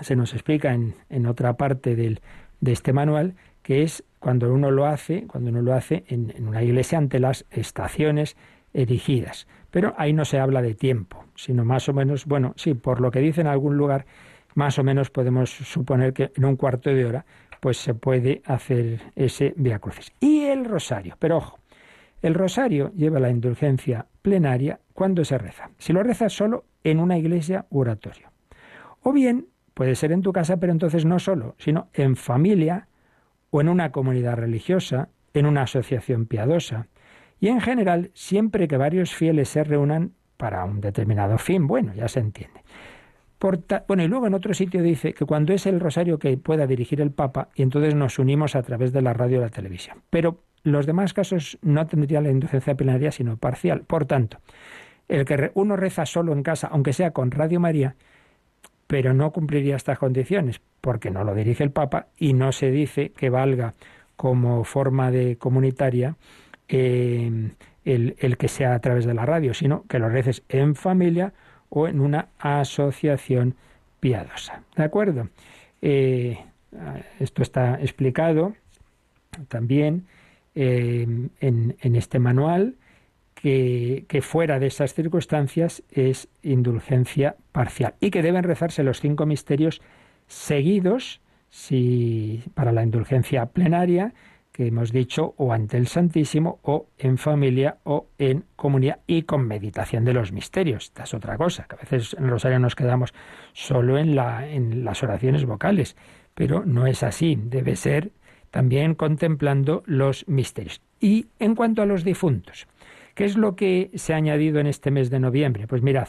se 0.00 0.16
nos 0.16 0.32
explica 0.32 0.74
en, 0.74 1.26
otra 1.26 1.54
parte 1.54 1.96
del, 1.96 2.20
de 2.60 2.72
este 2.72 2.92
manual 2.92 3.34
que 3.62 3.82
es 3.82 4.04
cuando 4.18 4.52
uno 4.52 4.70
lo 4.70 4.86
hace, 4.86 5.26
cuando 5.26 5.50
uno 5.50 5.62
lo 5.62 5.74
hace 5.74 6.04
en, 6.08 6.32
en 6.36 6.46
una 6.46 6.62
iglesia 6.62 6.98
ante 6.98 7.18
las 7.18 7.44
estaciones 7.50 8.36
erigidas. 8.74 9.46
Pero 9.70 9.94
ahí 9.96 10.12
no 10.12 10.24
se 10.24 10.38
habla 10.38 10.62
de 10.62 10.74
tiempo, 10.74 11.24
sino 11.34 11.64
más 11.64 11.88
o 11.88 11.92
menos, 11.92 12.26
bueno, 12.26 12.52
sí, 12.56 12.74
por 12.74 13.00
lo 13.00 13.10
que 13.10 13.20
dice 13.20 13.40
en 13.40 13.46
algún 13.46 13.76
lugar, 13.76 14.06
más 14.54 14.78
o 14.78 14.84
menos 14.84 15.10
podemos 15.10 15.50
suponer 15.50 16.12
que 16.12 16.30
en 16.36 16.44
un 16.44 16.56
cuarto 16.56 16.90
de 16.90 17.04
hora 17.04 17.24
pues 17.62 17.76
se 17.76 17.94
puede 17.94 18.42
hacer 18.44 19.12
ese 19.14 19.54
Via 19.56 19.78
Crucis. 19.78 20.12
Y 20.18 20.46
el 20.46 20.64
rosario, 20.64 21.14
pero 21.20 21.36
ojo, 21.36 21.60
el 22.20 22.34
rosario 22.34 22.90
lleva 22.96 23.20
la 23.20 23.30
indulgencia 23.30 24.06
plenaria 24.20 24.80
cuando 24.94 25.24
se 25.24 25.38
reza. 25.38 25.70
Si 25.78 25.92
lo 25.92 26.02
rezas 26.02 26.32
solo 26.32 26.64
en 26.82 26.98
una 26.98 27.16
iglesia 27.16 27.66
u 27.70 27.78
oratorio. 27.78 28.32
O 29.02 29.12
bien 29.12 29.46
puede 29.74 29.94
ser 29.94 30.10
en 30.10 30.22
tu 30.22 30.32
casa, 30.32 30.56
pero 30.56 30.72
entonces 30.72 31.04
no 31.04 31.20
solo, 31.20 31.54
sino 31.56 31.86
en 31.92 32.16
familia 32.16 32.88
o 33.50 33.60
en 33.60 33.68
una 33.68 33.92
comunidad 33.92 34.38
religiosa, 34.38 35.10
en 35.32 35.46
una 35.46 35.62
asociación 35.62 36.26
piadosa. 36.26 36.88
Y 37.38 37.46
en 37.46 37.60
general, 37.60 38.10
siempre 38.12 38.66
que 38.66 38.76
varios 38.76 39.14
fieles 39.14 39.48
se 39.50 39.62
reúnan, 39.62 40.14
para 40.36 40.64
un 40.64 40.80
determinado 40.80 41.38
fin, 41.38 41.68
bueno, 41.68 41.94
ya 41.94 42.08
se 42.08 42.18
entiende. 42.18 42.64
Bueno, 43.88 44.02
y 44.04 44.08
luego 44.08 44.26
en 44.26 44.34
otro 44.34 44.54
sitio 44.54 44.82
dice 44.82 45.14
que 45.14 45.24
cuando 45.24 45.52
es 45.52 45.66
el 45.66 45.80
rosario 45.80 46.18
que 46.18 46.36
pueda 46.36 46.66
dirigir 46.66 47.00
el 47.00 47.10
Papa, 47.10 47.48
y 47.54 47.62
entonces 47.62 47.94
nos 47.94 48.18
unimos 48.18 48.54
a 48.54 48.62
través 48.62 48.92
de 48.92 49.02
la 49.02 49.12
radio 49.12 49.38
y 49.38 49.40
la 49.40 49.48
televisión. 49.48 49.98
Pero 50.10 50.38
los 50.62 50.86
demás 50.86 51.12
casos 51.12 51.58
no 51.62 51.86
tendría 51.86 52.20
la 52.20 52.30
indulgencia 52.30 52.76
plenaria, 52.76 53.10
sino 53.10 53.36
parcial. 53.36 53.80
Por 53.80 54.06
tanto, 54.06 54.38
el 55.08 55.24
que 55.24 55.50
uno 55.54 55.76
reza 55.76 56.06
solo 56.06 56.32
en 56.32 56.42
casa, 56.42 56.68
aunque 56.70 56.92
sea 56.92 57.10
con 57.10 57.30
Radio 57.30 57.58
María, 57.58 57.96
pero 58.86 59.14
no 59.14 59.32
cumpliría 59.32 59.76
estas 59.76 59.98
condiciones, 59.98 60.60
porque 60.80 61.10
no 61.10 61.24
lo 61.24 61.34
dirige 61.34 61.64
el 61.64 61.70
Papa 61.70 62.06
y 62.18 62.34
no 62.34 62.52
se 62.52 62.70
dice 62.70 63.10
que 63.10 63.30
valga 63.30 63.74
como 64.16 64.64
forma 64.64 65.10
de 65.10 65.36
comunitaria 65.36 66.16
eh, 66.68 67.50
el, 67.84 68.36
que 68.36 68.48
sea 68.48 68.74
a 68.74 68.78
través 68.78 69.04
de 69.04 69.14
la 69.14 69.26
radio, 69.26 69.54
sino 69.54 69.84
que 69.88 69.98
lo 69.98 70.08
reces 70.08 70.42
en 70.48 70.74
familia 70.74 71.32
o 71.74 71.88
en 71.88 72.00
una 72.00 72.28
asociación 72.38 73.54
piadosa. 73.98 74.62
¿De 74.76 74.84
acuerdo? 74.84 75.30
Eh, 75.80 76.38
esto 77.18 77.42
está 77.42 77.80
explicado 77.80 78.54
también 79.48 80.06
eh, 80.54 81.06
en, 81.40 81.96
este 81.96 82.18
manual 82.18 82.74
que, 83.34 84.04
que, 84.06 84.20
fuera 84.20 84.58
de 84.58 84.66
esas 84.66 84.92
circunstancias 84.92 85.82
es 85.90 86.28
indulgencia 86.42 87.36
parcial 87.52 87.94
y 88.00 88.10
que 88.10 88.22
deben 88.22 88.44
rezarse 88.44 88.82
los 88.82 89.00
cinco 89.00 89.24
misterios 89.24 89.80
seguidos 90.26 91.22
si 91.48 92.42
para 92.52 92.72
la 92.72 92.82
indulgencia 92.82 93.46
plenaria 93.46 94.12
que 94.52 94.66
hemos 94.66 94.92
dicho 94.92 95.34
o 95.38 95.52
ante 95.52 95.78
el 95.78 95.86
Santísimo 95.86 96.60
o 96.62 96.86
en 96.98 97.18
familia 97.18 97.78
o 97.84 98.08
en 98.18 98.44
comunidad 98.54 99.00
y 99.06 99.22
con 99.22 99.46
meditación 99.48 100.04
de 100.04 100.12
los 100.12 100.30
misterios. 100.30 100.84
Esta 100.84 101.04
es 101.04 101.14
otra 101.14 101.36
cosa, 101.38 101.66
que 101.68 101.76
a 101.76 101.78
veces 101.78 102.14
en 102.18 102.28
rosario 102.28 102.58
nos 102.58 102.76
quedamos 102.76 103.14
solo 103.54 103.98
en, 103.98 104.14
la, 104.14 104.46
en 104.46 104.84
las 104.84 105.02
oraciones 105.02 105.46
vocales, 105.46 105.96
pero 106.34 106.64
no 106.64 106.86
es 106.86 107.02
así, 107.02 107.38
debe 107.42 107.76
ser 107.76 108.12
también 108.50 108.94
contemplando 108.94 109.82
los 109.86 110.28
misterios. 110.28 110.82
Y 111.00 111.26
en 111.38 111.54
cuanto 111.54 111.82
a 111.82 111.86
los 111.86 112.04
difuntos, 112.04 112.68
¿qué 113.14 113.24
es 113.24 113.36
lo 113.36 113.56
que 113.56 113.90
se 113.94 114.12
ha 114.12 114.16
añadido 114.16 114.60
en 114.60 114.66
este 114.66 114.90
mes 114.90 115.08
de 115.10 115.18
noviembre? 115.18 115.66
Pues 115.66 115.82
mirad, 115.82 116.08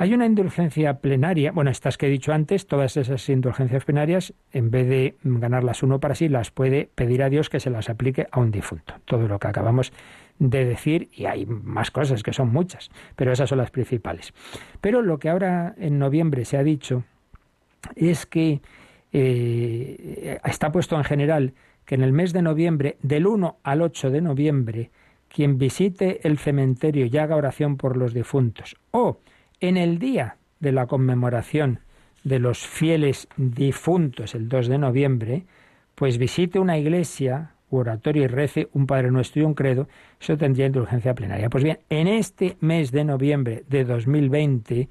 hay 0.00 0.14
una 0.14 0.24
indulgencia 0.24 0.94
plenaria, 1.00 1.52
bueno, 1.52 1.70
estas 1.70 1.98
que 1.98 2.06
he 2.06 2.08
dicho 2.08 2.32
antes, 2.32 2.66
todas 2.66 2.96
esas 2.96 3.28
indulgencias 3.28 3.84
plenarias, 3.84 4.32
en 4.50 4.70
vez 4.70 4.88
de 4.88 5.16
ganarlas 5.22 5.82
uno 5.82 6.00
para 6.00 6.14
sí, 6.14 6.30
las 6.30 6.50
puede 6.50 6.88
pedir 6.94 7.22
a 7.22 7.28
Dios 7.28 7.50
que 7.50 7.60
se 7.60 7.68
las 7.68 7.90
aplique 7.90 8.26
a 8.30 8.40
un 8.40 8.50
difunto. 8.50 8.94
Todo 9.04 9.28
lo 9.28 9.38
que 9.38 9.48
acabamos 9.48 9.92
de 10.38 10.64
decir, 10.64 11.10
y 11.12 11.26
hay 11.26 11.44
más 11.44 11.90
cosas 11.90 12.22
que 12.22 12.32
son 12.32 12.50
muchas, 12.50 12.90
pero 13.14 13.30
esas 13.30 13.50
son 13.50 13.58
las 13.58 13.70
principales. 13.70 14.32
Pero 14.80 15.02
lo 15.02 15.18
que 15.18 15.28
ahora 15.28 15.74
en 15.76 15.98
noviembre 15.98 16.46
se 16.46 16.56
ha 16.56 16.62
dicho 16.62 17.04
es 17.94 18.24
que 18.24 18.62
eh, 19.12 20.40
está 20.46 20.72
puesto 20.72 20.96
en 20.96 21.04
general 21.04 21.52
que 21.84 21.96
en 21.96 22.02
el 22.02 22.14
mes 22.14 22.32
de 22.32 22.40
noviembre, 22.40 22.96
del 23.02 23.26
1 23.26 23.58
al 23.62 23.82
8 23.82 24.10
de 24.10 24.22
noviembre, 24.22 24.90
quien 25.28 25.58
visite 25.58 26.26
el 26.26 26.38
cementerio 26.38 27.04
y 27.04 27.18
haga 27.18 27.36
oración 27.36 27.76
por 27.76 27.98
los 27.98 28.14
difuntos, 28.14 28.76
o 28.92 29.18
en 29.60 29.76
el 29.76 29.98
día 29.98 30.36
de 30.58 30.72
la 30.72 30.86
conmemoración 30.86 31.80
de 32.24 32.38
los 32.38 32.66
fieles 32.66 33.28
difuntos, 33.36 34.34
el 34.34 34.48
2 34.48 34.68
de 34.68 34.78
noviembre, 34.78 35.44
pues 35.94 36.18
visite 36.18 36.58
una 36.58 36.78
iglesia, 36.78 37.52
oratorio 37.70 38.24
y 38.24 38.26
rece 38.26 38.68
un 38.72 38.86
Padre 38.86 39.10
Nuestro 39.10 39.42
y 39.42 39.44
un 39.44 39.54
credo, 39.54 39.88
eso 40.20 40.36
tendría 40.36 40.66
indulgencia 40.66 41.14
plenaria. 41.14 41.50
Pues 41.50 41.64
bien, 41.64 41.78
en 41.88 42.08
este 42.08 42.56
mes 42.60 42.90
de 42.90 43.04
noviembre 43.04 43.64
de 43.68 43.84
2020, 43.84 44.88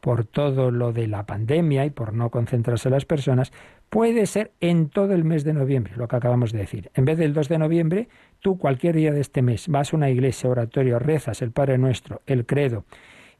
por 0.00 0.24
todo 0.24 0.70
lo 0.70 0.92
de 0.92 1.06
la 1.06 1.26
pandemia 1.26 1.84
y 1.84 1.90
por 1.90 2.12
no 2.12 2.30
concentrarse 2.30 2.90
las 2.90 3.04
personas, 3.04 3.52
puede 3.88 4.26
ser 4.26 4.50
en 4.60 4.88
todo 4.88 5.12
el 5.12 5.22
mes 5.22 5.44
de 5.44 5.52
noviembre, 5.52 5.92
lo 5.96 6.08
que 6.08 6.16
acabamos 6.16 6.50
de 6.50 6.58
decir. 6.58 6.90
En 6.94 7.04
vez 7.04 7.18
del 7.18 7.34
2 7.34 7.48
de 7.48 7.58
noviembre, 7.58 8.08
tú 8.40 8.58
cualquier 8.58 8.96
día 8.96 9.12
de 9.12 9.20
este 9.20 9.42
mes 9.42 9.68
vas 9.68 9.92
a 9.92 9.96
una 9.96 10.10
iglesia, 10.10 10.50
oratorio, 10.50 10.98
rezas 10.98 11.42
el 11.42 11.52
Padre 11.52 11.78
Nuestro, 11.78 12.22
el 12.26 12.46
credo, 12.46 12.84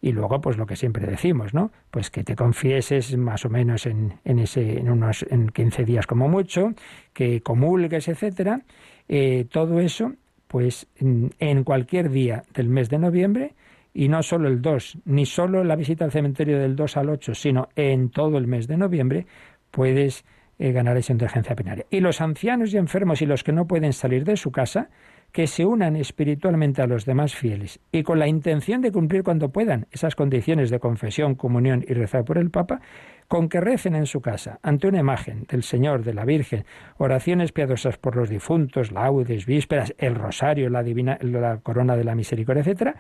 y 0.03 0.11
luego 0.11 0.41
pues 0.41 0.59
lo 0.59 0.67
que 0.67 0.75
siempre 0.75 1.07
decimos, 1.07 1.55
¿no? 1.55 1.71
Pues 1.91 2.11
que 2.11 2.25
te 2.25 2.35
confieses 2.35 3.17
más 3.17 3.47
o 3.47 3.49
menos 3.49 3.87
en, 3.87 4.15
en 4.25 4.41
ese 4.41 4.81
en 4.81 4.91
unos 4.91 5.25
en 5.31 5.49
15 5.49 5.85
días 5.85 6.07
como 6.09 6.29
mucho, 6.29 6.75
que 7.15 7.41
comulgues, 7.41 8.09
etcétera, 8.09 8.63
eh, 9.09 9.47
todo 9.51 9.81
eso 9.81 10.13
pues 10.49 10.87
en 10.99 11.65
cualquier 11.65 12.11
día 12.11 12.43
del 12.53 12.69
mes 12.69 12.91
de 12.91 12.99
noviembre 12.99 13.55
y 13.95 14.09
no 14.09 14.23
solo 14.23 14.49
el 14.49 14.61
2, 14.61 14.99
ni 15.07 15.25
solo 15.25 15.65
la 15.65 15.77
visita 15.77 16.05
al 16.05 16.13
cementerio 16.13 16.59
del 16.59 16.77
2 16.77 16.97
al 16.99 17.09
8, 17.09 17.35
sino 17.35 17.69
en 17.77 18.11
todo 18.11 18.37
el 18.37 18.47
mes 18.47 18.67
de 18.67 18.77
noviembre 18.77 19.27
puedes 19.71 20.25
eh, 20.59 20.73
ganar 20.73 20.97
esa 20.97 21.13
indulgencia 21.13 21.55
plenaria. 21.55 21.87
Y 21.91 22.01
los 22.01 22.21
ancianos 22.21 22.75
y 22.75 22.77
enfermos 22.77 23.23
y 23.23 23.27
los 23.27 23.45
que 23.45 23.53
no 23.53 23.67
pueden 23.67 23.93
salir 23.93 24.25
de 24.25 24.37
su 24.37 24.51
casa, 24.51 24.91
que 25.33 25.47
se 25.47 25.65
unan 25.65 25.97
espiritualmente 25.97 26.83
a 26.83 26.87
los 26.87 27.07
demás 27.07 27.35
fieles 27.35 27.81
y 27.91 28.03
con 28.03 28.19
la 28.19 28.29
intención 28.29 28.83
de 28.83 28.93
cumplir 28.93 29.25
cuando 29.25 29.49
puedan 29.51 29.87
esas 29.91 30.15
condiciones 30.15 30.69
de 30.69 30.79
confesión, 30.79 31.35
comunión 31.35 31.83
y 31.89 31.95
rezar 31.95 32.25
por 32.25 32.37
el 32.37 32.51
Papa, 32.51 32.83
con 33.29 33.49
que 33.49 33.63
recen 33.63 33.95
en 33.95 34.05
su 34.05 34.21
casa, 34.21 34.61
ante 34.63 34.89
una 34.89 35.01
imagen 35.01 35.47
del 35.49 35.63
Señor, 35.63 36.05
de 36.05 36.13
la 36.13 36.27
Virgen, 36.27 36.67
oraciones 36.99 37.51
piadosas 37.53 37.97
por 37.97 38.15
los 38.15 38.29
difuntos, 38.29 38.93
laudes, 38.93 39.47
vísperas, 39.47 39.95
el 39.97 40.15
rosario, 40.15 40.69
la, 40.69 40.83
divina, 40.83 41.19
la 41.23 41.59
corona 41.59 41.97
de 41.97 42.05
la 42.05 42.15
misericordia, 42.15 42.61
etcétera, 42.61 42.97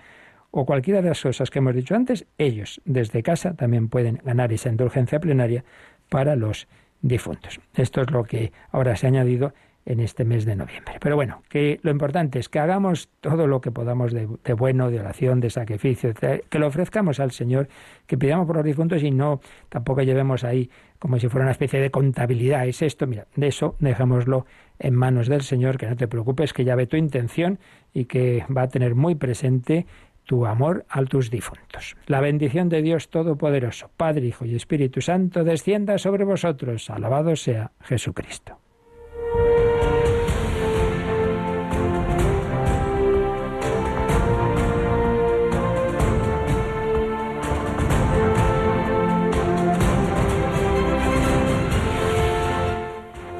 o 0.50 0.64
cualquiera 0.64 1.02
de 1.02 1.10
las 1.10 1.20
cosas 1.20 1.50
que 1.50 1.58
hemos 1.58 1.74
dicho 1.74 1.94
antes, 1.94 2.26
ellos 2.38 2.80
desde 2.86 3.22
casa 3.22 3.54
también 3.54 3.88
pueden 3.88 4.20
ganar 4.24 4.52
esa 4.54 4.70
indulgencia 4.70 5.20
plenaria 5.20 5.64
para 6.08 6.34
los 6.34 6.66
difuntos. 7.02 7.60
Esto 7.74 8.00
es 8.00 8.10
lo 8.10 8.24
que 8.24 8.52
ahora 8.70 8.96
se 8.96 9.06
ha 9.06 9.08
añadido 9.08 9.52
en 9.84 10.00
este 10.00 10.24
mes 10.24 10.44
de 10.44 10.56
noviembre. 10.56 10.94
Pero 11.00 11.16
bueno, 11.16 11.42
que 11.48 11.80
lo 11.82 11.90
importante 11.90 12.38
es 12.38 12.48
que 12.48 12.58
hagamos 12.58 13.08
todo 13.20 13.46
lo 13.46 13.60
que 13.60 13.70
podamos 13.70 14.12
de, 14.12 14.26
bueno, 14.54 14.90
de 14.90 15.00
oración, 15.00 15.40
de 15.40 15.50
sacrificio, 15.50 16.14
que 16.14 16.58
lo 16.58 16.66
ofrezcamos 16.66 17.20
al 17.20 17.32
Señor, 17.32 17.68
que 18.06 18.16
pidamos 18.16 18.46
por 18.46 18.56
los 18.56 18.64
difuntos 18.64 19.02
y 19.02 19.10
no 19.10 19.40
tampoco 19.68 20.02
llevemos 20.02 20.44
ahí 20.44 20.70
como 20.98 21.18
si 21.18 21.28
fuera 21.28 21.44
una 21.44 21.52
especie 21.52 21.80
de 21.80 21.90
contabilidad. 21.90 22.66
Es 22.66 22.82
esto, 22.82 23.06
mira, 23.06 23.26
de 23.34 23.48
eso 23.48 23.76
dejémoslo 23.80 24.46
en 24.78 24.94
manos 24.94 25.26
del 25.28 25.42
Señor, 25.42 25.78
que 25.78 25.86
no 25.86 25.96
te 25.96 26.08
preocupes, 26.08 26.52
que 26.52 26.64
ya 26.64 26.76
ve 26.76 26.86
tu 26.86 26.96
intención 26.96 27.58
y 27.92 28.04
que 28.04 28.44
va 28.56 28.62
a 28.62 28.68
tener 28.68 28.94
muy 28.94 29.14
presente 29.14 29.86
tu 30.24 30.46
amor 30.46 30.86
a 30.88 31.02
tus 31.04 31.30
difuntos. 31.30 31.96
La 32.06 32.20
bendición 32.20 32.68
de 32.68 32.82
Dios 32.82 33.10
Todopoderoso, 33.10 33.90
Padre, 33.96 34.26
Hijo 34.26 34.44
y 34.44 34.54
Espíritu 34.54 35.00
Santo, 35.00 35.42
descienda 35.42 35.98
sobre 35.98 36.24
vosotros. 36.24 36.88
Alabado 36.90 37.34
sea 37.34 37.72
Jesucristo. 37.80 38.61